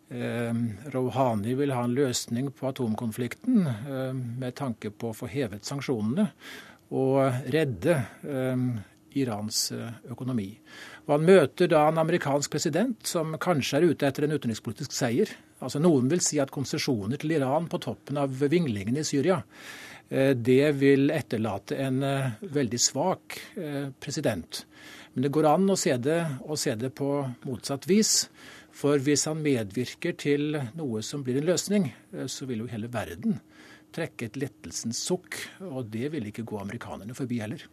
Eh, 0.09 0.53
Rouhani 0.93 1.53
vil 1.59 1.73
ha 1.75 1.83
en 1.83 1.95
løsning 1.95 2.51
på 2.55 2.69
atomkonflikten 2.69 3.65
eh, 3.67 4.13
med 4.15 4.55
tanke 4.55 4.93
på 4.95 5.11
å 5.11 5.17
få 5.17 5.27
hevet 5.27 5.67
sanksjonene 5.67 6.29
og 6.95 7.49
redde 7.51 7.97
eh, 8.23 8.63
Irans 9.19 9.59
økonomi. 10.07 10.47
Og 11.07 11.11
han 11.15 11.25
møter 11.27 11.67
da 11.71 11.87
en 11.89 11.99
amerikansk 11.99 12.53
president 12.53 13.07
som 13.07 13.35
kanskje 13.41 13.79
er 13.79 13.89
ute 13.89 14.07
etter 14.07 14.27
en 14.27 14.35
utenrikspolitisk 14.37 14.93
seier. 14.95 15.31
Altså 15.59 15.81
Noen 15.81 16.07
vil 16.11 16.21
si 16.23 16.39
at 16.39 16.53
konsesjoner 16.53 17.19
til 17.19 17.33
Iran 17.35 17.67
på 17.67 17.81
toppen 17.83 18.19
av 18.21 18.35
vinglingen 18.47 18.99
i 19.01 19.05
Syria 19.07 19.41
det 20.09 20.69
vil 20.79 21.09
etterlate 21.11 21.75
en 21.83 21.99
veldig 22.39 22.79
svak 22.79 23.35
president. 23.99 24.61
Men 25.17 25.25
det 25.25 25.31
går 25.33 25.47
an 25.49 25.71
å 25.73 25.75
se 25.75 25.95
det, 25.97 26.19
å 26.45 26.53
se 26.53 26.75
det 26.77 26.91
på 26.93 27.09
motsatt 27.43 27.87
vis. 27.89 28.27
For 28.77 29.01
hvis 29.01 29.23
han 29.25 29.39
medvirker 29.41 30.13
til 30.13 30.59
noe 30.77 31.01
som 31.05 31.23
blir 31.25 31.39
en 31.39 31.47
løsning, 31.47 31.87
eh, 32.13 32.27
så 32.29 32.45
vil 32.45 32.61
jo 32.61 32.69
hele 32.69 32.91
verden 32.93 33.39
trekke 33.95 34.27
et 34.27 34.37
lettelsens 34.37 34.99
sukk. 35.01 35.39
Og 35.65 35.89
det 35.89 36.11
vil 36.13 36.29
ikke 36.29 36.45
gå 36.45 36.59
amerikanerne 36.61 37.17
forbi 37.17 37.41
heller. 37.41 37.65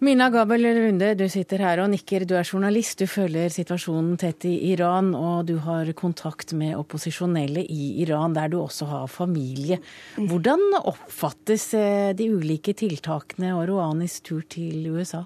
Mina 0.00 0.30
Gabel 0.32 0.64
Runde, 0.64 1.10
du 1.12 1.26
sitter 1.28 1.60
her 1.60 1.82
og 1.82 1.90
nikker. 1.92 2.22
Du 2.24 2.30
er 2.32 2.46
journalist, 2.48 3.02
du 3.02 3.10
følger 3.10 3.52
situasjonen 3.52 4.14
tett 4.16 4.46
i 4.48 4.54
Iran, 4.70 5.10
og 5.12 5.42
du 5.50 5.58
har 5.60 5.90
kontakt 5.92 6.54
med 6.56 6.72
opposisjonelle 6.78 7.66
i 7.68 7.90
Iran, 8.00 8.32
der 8.32 8.48
du 8.48 8.56
også 8.62 8.88
har 8.88 9.10
familie. 9.12 9.76
Hvordan 10.16 10.78
oppfattes 10.78 11.66
eh, 11.76 12.14
de 12.16 12.30
ulike 12.32 12.72
tiltakene 12.80 13.52
og 13.58 13.66
Rouhanis 13.68 14.22
tur 14.24 14.40
til 14.48 14.88
USA? 14.88 15.20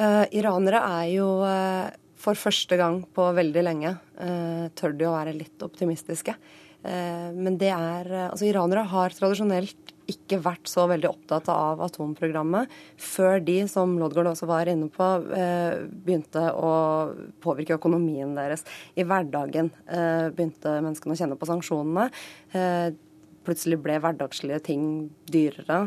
Uh, 0.00 0.24
iranere 0.32 0.80
er 1.02 1.12
jo 1.18 1.30
uh 1.44 2.02
for 2.16 2.34
første 2.34 2.74
gang 2.80 3.02
på 3.14 3.26
veldig 3.36 3.62
lenge 3.62 3.90
uh, 3.92 4.66
tør 4.74 4.94
de 4.96 5.04
å 5.06 5.12
være 5.12 5.34
litt 5.36 5.60
optimistiske. 5.62 6.32
Men 6.86 7.58
det 7.60 7.68
er 7.74 8.08
Altså, 8.30 8.46
iranere 8.48 8.86
har 8.88 9.14
tradisjonelt 9.14 9.92
ikke 10.10 10.38
vært 10.44 10.70
så 10.70 10.86
veldig 10.90 11.08
opptatt 11.10 11.48
av 11.52 11.80
atomprogrammet 11.86 12.72
før 13.00 13.40
de, 13.44 13.58
som 13.70 13.96
Lodgaard 14.00 14.32
også 14.32 14.48
var 14.50 14.70
inne 14.70 14.88
på, 14.92 15.08
begynte 16.06 16.44
å 16.54 16.72
påvirke 17.42 17.78
økonomien 17.78 18.36
deres. 18.36 18.66
I 18.94 19.06
hverdagen 19.06 19.72
begynte 19.86 20.78
menneskene 20.78 21.16
å 21.16 21.20
kjenne 21.22 21.40
på 21.40 21.48
sanksjonene 21.50 22.08
plutselig 23.46 23.76
ble 23.78 24.00
hverdagslige 24.02 24.58
ting 24.66 24.86
dyrere. 25.30 25.84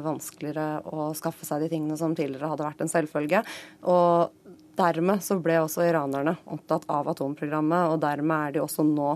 vanskeligere 0.00 0.80
å 0.88 1.10
skaffe 1.12 1.44
seg 1.44 1.60
de 1.60 1.68
tingene 1.74 1.98
som 2.00 2.14
tidligere 2.16 2.48
hadde 2.48 2.64
vært 2.64 2.80
en 2.80 2.92
selvfølge. 2.92 3.42
Og 3.84 4.32
Dermed 4.78 5.20
så 5.20 5.36
ble 5.42 5.58
også 5.60 5.84
iranerne 5.84 6.32
opptatt 6.48 6.86
av 6.92 7.10
atomprogrammet, 7.12 7.92
og 7.92 8.00
dermed 8.00 8.48
er 8.48 8.54
de 8.54 8.62
også 8.62 8.84
nå 8.88 9.10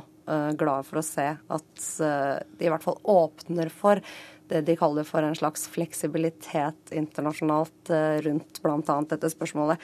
glade 0.59 0.83
for 0.89 0.99
å 0.99 1.07
se 1.07 1.27
at 1.39 1.83
de 1.97 2.67
i 2.67 2.71
hvert 2.73 2.83
fall 2.83 2.99
åpner 3.07 3.71
for 3.71 4.03
det 4.51 4.63
de 4.69 4.77
kaller 4.79 5.07
for 5.09 5.25
en 5.27 5.37
slags 5.39 5.67
fleksibilitet 5.73 6.95
internasjonalt 6.97 7.93
uh, 7.93 8.19
rundt 8.27 8.63
bl.a. 8.63 9.01
dette 9.11 9.33
spørsmålet. 9.33 9.83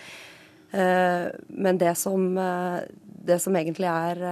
men 0.72 1.78
det 1.78 1.90
som, 2.00 2.22
det 3.28 3.36
som 3.44 3.56
egentlig 3.56 3.90
er 3.90 4.22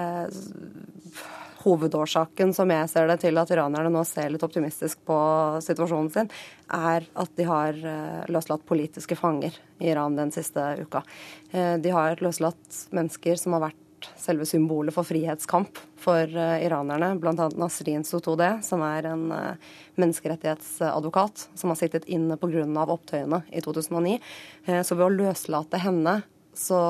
hovedårsaken, 1.65 2.55
som 2.55 2.71
jeg 2.73 2.89
ser 2.91 3.09
det, 3.11 3.19
til 3.25 3.39
at 3.41 3.53
iranerne 3.53 3.93
nå 3.93 4.03
ser 4.09 4.31
litt 4.33 4.45
optimistisk 4.47 5.03
på 5.09 5.19
situasjonen 5.65 6.11
sin, 6.15 6.31
er 6.73 7.07
at 7.13 7.37
de 7.37 7.47
har 7.49 7.77
eh, 7.77 8.25
løslatt 8.33 8.65
politiske 8.69 9.19
fanger 9.19 9.57
i 9.81 9.91
Iran 9.93 10.17
den 10.19 10.33
siste 10.35 10.73
uka. 10.81 11.05
Eh, 11.53 11.77
de 11.83 11.95
har 11.95 12.21
løslatt 12.25 12.85
mennesker 12.97 13.41
som 13.41 13.57
har 13.57 13.69
vært 13.69 13.87
selve 14.21 14.47
symbolet 14.49 14.95
for 14.95 15.07
frihetskamp 15.09 15.79
for 16.01 16.31
uh, 16.37 16.57
iranerne, 16.65 17.13
bl.a. 17.21 17.51
Nasrin 17.61 18.07
Sotodeh, 18.07 18.61
som 18.65 18.83
er 18.87 19.11
en 19.13 19.27
uh, 19.35 19.71
menneskerettighetsadvokat 20.01 21.49
som 21.55 21.73
har 21.73 21.81
sittet 21.81 22.09
inne 22.09 22.39
pga. 22.41 22.67
opptøyene 22.87 23.43
i 23.53 23.63
2009. 23.65 24.19
Uh, 24.69 24.83
så 24.83 24.97
ved 24.97 25.07
å 25.07 25.15
løslate 25.21 25.83
henne 25.83 26.21
så 26.57 26.81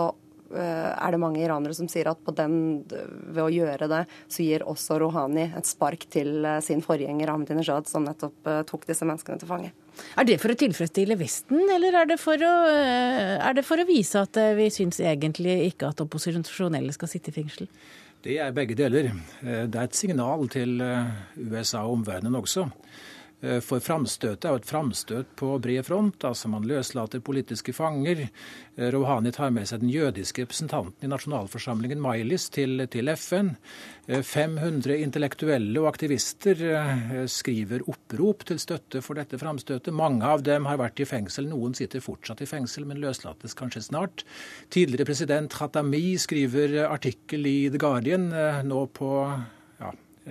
Eh, 0.50 1.06
er 1.06 1.14
det 1.14 1.20
mange 1.22 1.38
iranere 1.44 1.74
som 1.74 1.86
sier 1.90 2.08
at 2.10 2.30
den, 2.34 2.82
ved 2.90 3.42
å 3.44 3.50
gjøre 3.54 3.86
det, 3.90 4.00
så 4.26 4.42
gir 4.42 4.64
også 4.66 4.98
Rouhani 4.98 5.46
et 5.46 5.68
spark 5.68 6.08
til 6.10 6.42
eh, 6.42 6.58
sin 6.64 6.82
forgjenger 6.82 7.30
Ahmadinejad, 7.30 7.86
som 7.86 8.06
nettopp 8.06 8.50
eh, 8.50 8.62
tok 8.66 8.88
disse 8.88 9.06
menneskene 9.06 9.38
til 9.38 9.50
fange. 9.50 9.70
Er 10.18 10.28
det 10.28 10.38
for 10.42 10.52
å 10.52 10.58
tilfredsstille 10.58 11.16
Vesten, 11.20 11.62
eller 11.74 12.00
er 12.02 12.10
det 12.12 12.18
for 12.20 12.40
å, 12.40 12.54
er 12.70 13.56
det 13.56 13.64
for 13.66 13.80
å 13.80 13.88
vise 13.88 14.22
at 14.22 14.38
vi 14.58 14.68
syns 14.72 15.00
egentlig 15.04 15.56
ikke 15.70 15.90
at 15.92 16.02
opposisjonelle 16.04 16.94
skal 16.96 17.10
sitte 17.12 17.32
i 17.32 17.38
fengsel? 17.40 17.70
Det 18.20 18.36
er 18.42 18.52
begge 18.52 18.76
deler. 18.76 19.14
Det 19.40 19.72
er 19.72 19.86
et 19.86 19.96
signal 19.96 20.44
til 20.52 20.76
USA 20.80 21.86
og 21.86 22.00
omverdenen 22.00 22.36
også. 22.36 22.66
Eh, 23.40 23.60
for 23.64 23.80
framstøtet 23.80 24.44
er 24.44 24.52
jo 24.52 24.60
et 24.60 24.68
framstøt 24.68 25.30
på 25.40 25.54
bred 25.62 25.86
front. 25.86 26.24
altså 26.24 26.48
Man 26.48 26.66
løslater 26.68 27.22
politiske 27.24 27.72
fanger. 27.72 28.26
Eh, 28.76 28.90
Rouhani 28.92 29.32
tar 29.32 29.50
med 29.50 29.68
seg 29.68 29.80
den 29.80 29.92
jødiske 29.92 30.44
representanten 30.44 31.06
i 31.06 31.10
nasjonalforsamlingen 31.10 32.00
Mailis 32.00 32.50
til, 32.52 32.86
til 32.92 33.08
FN. 33.16 33.54
500 34.10 34.92
eh, 34.92 35.04
intellektuelle 35.04 35.80
og 35.80 35.88
aktivister 35.92 36.58
skriver 37.30 37.84
opprop 37.88 38.44
til 38.48 38.58
støtte 38.60 39.00
for 39.04 39.16
dette 39.16 39.38
framstøtet. 39.40 39.94
Mange 39.94 40.26
av 40.26 40.44
dem 40.44 40.68
har 40.68 40.80
vært 40.80 41.00
i 41.00 41.08
fengsel. 41.08 41.48
Noen 41.48 41.76
sitter 41.78 42.04
fortsatt 42.04 42.42
i 42.44 42.50
fengsel, 42.50 42.84
men 42.88 43.00
løslates 43.00 43.56
kanskje 43.56 43.86
snart. 43.86 44.26
Tidligere 44.70 45.08
president 45.08 45.54
Khatami 45.54 46.18
skriver 46.20 46.82
artikkel 46.90 47.48
i 47.48 47.56
The 47.70 47.80
Guardian 47.80 48.28
nå 48.66 48.84
på 48.96 49.14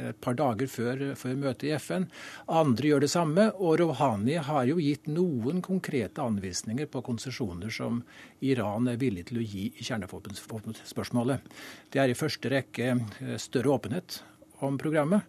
et 0.10 0.20
par 0.24 0.38
dager 0.40 0.70
før, 0.72 1.04
før, 1.20 1.36
møtet 1.40 1.68
i 1.70 1.74
FN. 1.78 2.08
Andre 2.48 2.92
gjør 2.92 3.06
det 3.06 3.12
samme. 3.14 3.50
Og 3.60 3.80
Rouhani 3.82 4.40
har 4.50 4.70
jo 4.70 4.80
gitt 4.82 5.10
noen 5.12 5.62
konkrete 5.66 6.24
anvisninger 6.24 6.90
på 6.92 7.04
konsesjoner 7.06 7.74
som 7.74 8.02
Iran 8.46 8.90
er 8.92 9.00
villig 9.02 9.28
til 9.30 9.42
å 9.42 9.46
gi 9.46 9.70
i 9.76 9.86
kjernevåpenspørsmålet. 9.86 11.54
Det 11.92 12.04
er 12.04 12.12
i 12.12 12.18
første 12.18 12.52
rekke 12.52 12.92
eh, 12.96 13.38
større 13.42 13.76
åpenhet 13.78 14.22
om 14.66 14.78
programmet. 14.80 15.24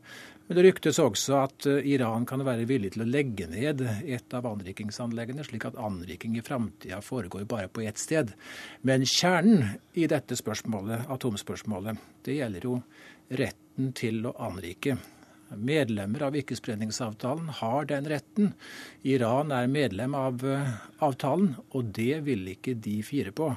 Men 0.51 0.57
det 0.59 0.63
ryktes 0.65 0.99
også 0.99 1.35
at 1.45 1.67
eh, 1.71 1.85
Iran 1.93 2.25
kan 2.27 2.41
være 2.43 2.65
villig 2.67 2.89
til 2.97 3.05
å 3.05 3.07
legge 3.07 3.47
ned 3.47 3.85
et 3.87 4.35
av 4.35 4.49
anrikingsanleggene, 4.51 5.45
slik 5.47 5.69
at 5.69 5.79
anriking 5.79 6.35
i 6.35 6.43
framtida 6.43 6.99
foregår 7.07 7.45
bare 7.47 7.69
på 7.71 7.85
ett 7.87 8.03
sted. 8.03 8.33
Men 8.83 9.07
kjernen 9.07 9.77
i 9.95 10.09
dette 10.11 10.35
spørsmålet, 10.35 11.07
atomspørsmålet, 11.07 12.03
det 12.27 12.41
gjelder 12.41 12.67
jo 12.67 12.81
retten 13.39 13.95
til 13.95 14.27
å 14.27 14.35
anrike. 14.43 14.99
Medlemmer 15.55 16.27
av 16.33 16.43
ikkespredningsavtalen 16.43 17.55
har 17.63 17.87
den 17.95 18.11
retten. 18.11 18.53
Iran 19.07 19.55
er 19.55 19.71
medlem 19.71 20.19
av 20.19 20.43
eh, 20.43 20.77
avtalen, 20.99 21.61
og 21.71 21.95
det 21.95 22.25
vil 22.27 22.57
ikke 22.59 22.75
de 22.75 22.99
fire 23.07 23.31
på. 23.31 23.53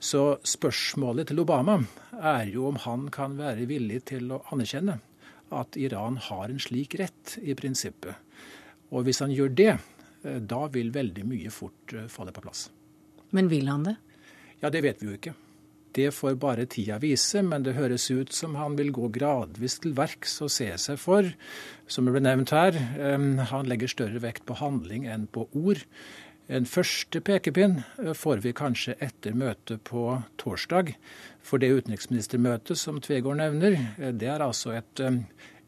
Så 0.00 0.30
spørsmålet 0.40 1.28
til 1.28 1.44
Obama 1.44 1.82
er 2.16 2.48
jo 2.48 2.70
om 2.72 2.80
han 2.88 3.10
kan 3.12 3.36
være 3.36 3.68
villig 3.68 4.06
til 4.08 4.32
å 4.32 4.46
anerkjenne 4.48 5.02
at 5.54 5.76
Iran 5.76 6.16
har 6.16 6.48
en 6.48 6.60
slik 6.62 6.96
rett, 7.00 7.36
i 7.42 7.54
prinsippet. 7.58 8.16
Og 8.94 9.06
hvis 9.06 9.20
han 9.24 9.32
gjør 9.34 9.54
det, 9.54 9.72
eh, 10.24 10.40
da 10.40 10.66
vil 10.72 10.92
veldig 10.94 11.24
mye 11.28 11.52
fort 11.52 11.94
eh, 11.94 12.08
falle 12.08 12.34
på 12.34 12.44
plass. 12.44 12.68
Men 13.34 13.50
vil 13.50 13.68
han 13.68 13.88
det? 13.88 13.96
Ja, 14.62 14.70
det 14.70 14.84
vet 14.84 15.02
vi 15.02 15.10
jo 15.10 15.18
ikke. 15.18 15.34
Det 15.94 16.10
får 16.10 16.34
bare 16.42 16.66
tida 16.66 16.96
vise, 16.98 17.42
men 17.46 17.62
det 17.62 17.76
høres 17.76 18.08
ut 18.10 18.32
som 18.34 18.56
han 18.58 18.74
vil 18.74 18.90
gå 18.90 19.12
gradvis 19.14 19.78
til 19.82 19.92
verks 19.94 20.40
og 20.42 20.50
se 20.50 20.66
seg 20.80 20.98
for. 20.98 21.28
Som 21.86 22.08
det 22.08 22.16
ble 22.16 22.22
nevnt 22.24 22.50
her, 22.50 22.74
han 23.52 23.68
legger 23.70 23.92
større 23.92 24.18
vekt 24.24 24.42
på 24.48 24.56
handling 24.58 25.06
enn 25.06 25.28
på 25.30 25.46
ord. 25.54 25.84
En 26.44 26.66
første 26.68 27.22
pekepinn 27.24 27.78
får 28.12 28.42
vi 28.44 28.52
kanskje 28.52 28.98
etter 29.00 29.32
møtet 29.32 29.80
på 29.88 30.18
torsdag. 30.40 30.92
For 31.40 31.60
det 31.60 31.72
utenriksministermøtet 31.72 32.76
som 32.76 33.00
Tvegård 33.00 33.40
nevner, 33.40 33.78
det 34.12 34.28
er 34.28 34.44
altså 34.44 34.74
et, 34.76 35.00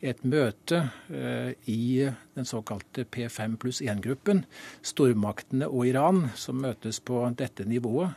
et 0.05 0.21
møte 0.29 0.83
eh, 1.09 1.55
i 1.73 2.05
den 2.37 2.49
såkalte 2.49 3.07
P5 3.09 3.57
pluss 3.63 3.81
1-gruppen. 3.81 4.45
Stormaktene 4.85 5.71
og 5.71 5.89
Iran 5.89 6.27
som 6.37 6.61
møtes 6.61 7.01
på 7.01 7.25
dette 7.41 7.65
nivået. 7.65 8.13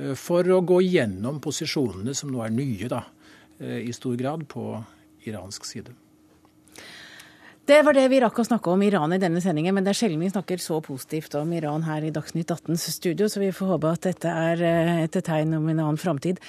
Eh, 0.00 0.16
for 0.16 0.48
å 0.48 0.62
gå 0.64 0.80
gjennom 0.86 1.42
posisjonene 1.44 2.16
som 2.16 2.32
nå 2.32 2.40
er 2.44 2.56
nye, 2.56 2.88
da, 2.88 3.04
eh, 3.60 3.82
i 3.84 3.92
stor 3.92 4.16
grad 4.16 4.48
på 4.48 4.70
iransk 5.28 5.68
side. 5.68 5.92
Det 7.68 7.82
var 7.84 7.92
det 7.92 8.06
vi 8.08 8.16
rakk 8.22 8.38
å 8.40 8.46
snakke 8.48 8.70
om 8.72 8.80
Iran 8.80 9.12
i 9.12 9.18
denne 9.20 9.42
sendingen, 9.44 9.74
men 9.76 9.84
det 9.84 9.90
er 9.92 9.98
sjelden 9.98 10.22
vi 10.24 10.30
snakker 10.32 10.60
så 10.62 10.78
positivt 10.80 11.34
om 11.36 11.50
Iran 11.52 11.82
her 11.84 12.06
i 12.06 12.12
Dagsnytt 12.16 12.48
18s 12.54 12.86
studio, 12.94 13.26
så 13.28 13.42
vi 13.42 13.50
får 13.52 13.74
håpe 13.74 13.90
at 13.92 14.06
dette 14.06 14.32
er 14.32 14.62
eh, 14.64 14.92
et 15.02 15.18
tegn 15.26 15.52
om 15.58 15.66
en 15.68 15.82
annen 15.82 16.00
framtid. 16.00 16.40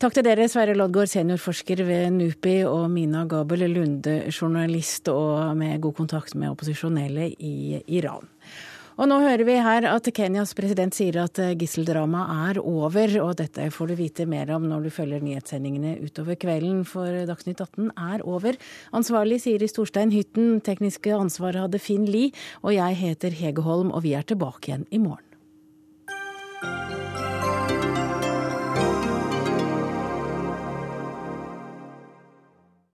Takk 0.00 0.16
til 0.16 0.24
dere, 0.24 0.46
Sverre 0.48 0.72
Loddgaard, 0.72 1.10
seniorforsker 1.12 1.84
ved 1.84 2.16
NUPI, 2.16 2.54
og 2.64 2.86
Mina 2.94 3.26
Gabel 3.28 3.66
Lunde, 3.74 4.22
journalist 4.32 5.12
og 5.12 5.52
med 5.60 5.84
god 5.84 5.98
kontakt 6.00 6.32
med 6.32 6.54
opposisjonelle 6.54 7.28
i 7.36 7.82
Iran. 8.00 8.24
Og 8.94 9.08
nå 9.10 9.16
hører 9.24 9.42
vi 9.42 9.56
her 9.58 9.88
at 9.90 10.06
Kenyas 10.14 10.52
president 10.54 10.94
sier 10.94 11.16
at 11.24 11.38
eh, 11.42 11.56
gisseldramaet 11.58 12.52
er 12.54 12.60
over, 12.62 13.16
og 13.24 13.32
dette 13.40 13.66
får 13.74 13.90
du 13.90 13.94
vite 13.98 14.26
mer 14.30 14.52
om 14.54 14.68
når 14.70 14.86
du 14.86 14.92
følger 14.94 15.24
nyhetssendingene 15.24 15.96
utover 16.04 16.38
kvelden, 16.38 16.84
for 16.86 17.24
Dagsnytt 17.26 17.64
18 17.64 17.90
er 17.90 18.22
over. 18.22 18.54
Ansvarlig 18.94 19.40
Siri 19.42 19.66
Storstein 19.70 20.14
Hytten, 20.14 20.60
tekniske 20.62 21.10
ansvaret 21.10 21.64
hadde 21.66 21.82
Finn 21.82 22.06
Lie, 22.06 22.30
og 22.62 22.76
jeg 22.76 23.02
heter 23.02 23.34
Hege 23.34 23.66
Holm, 23.66 23.90
og 23.90 24.06
vi 24.06 24.14
er 24.14 24.22
tilbake 24.30 24.70
igjen 24.70 24.86
i 24.94 25.02
morgen. 25.02 25.33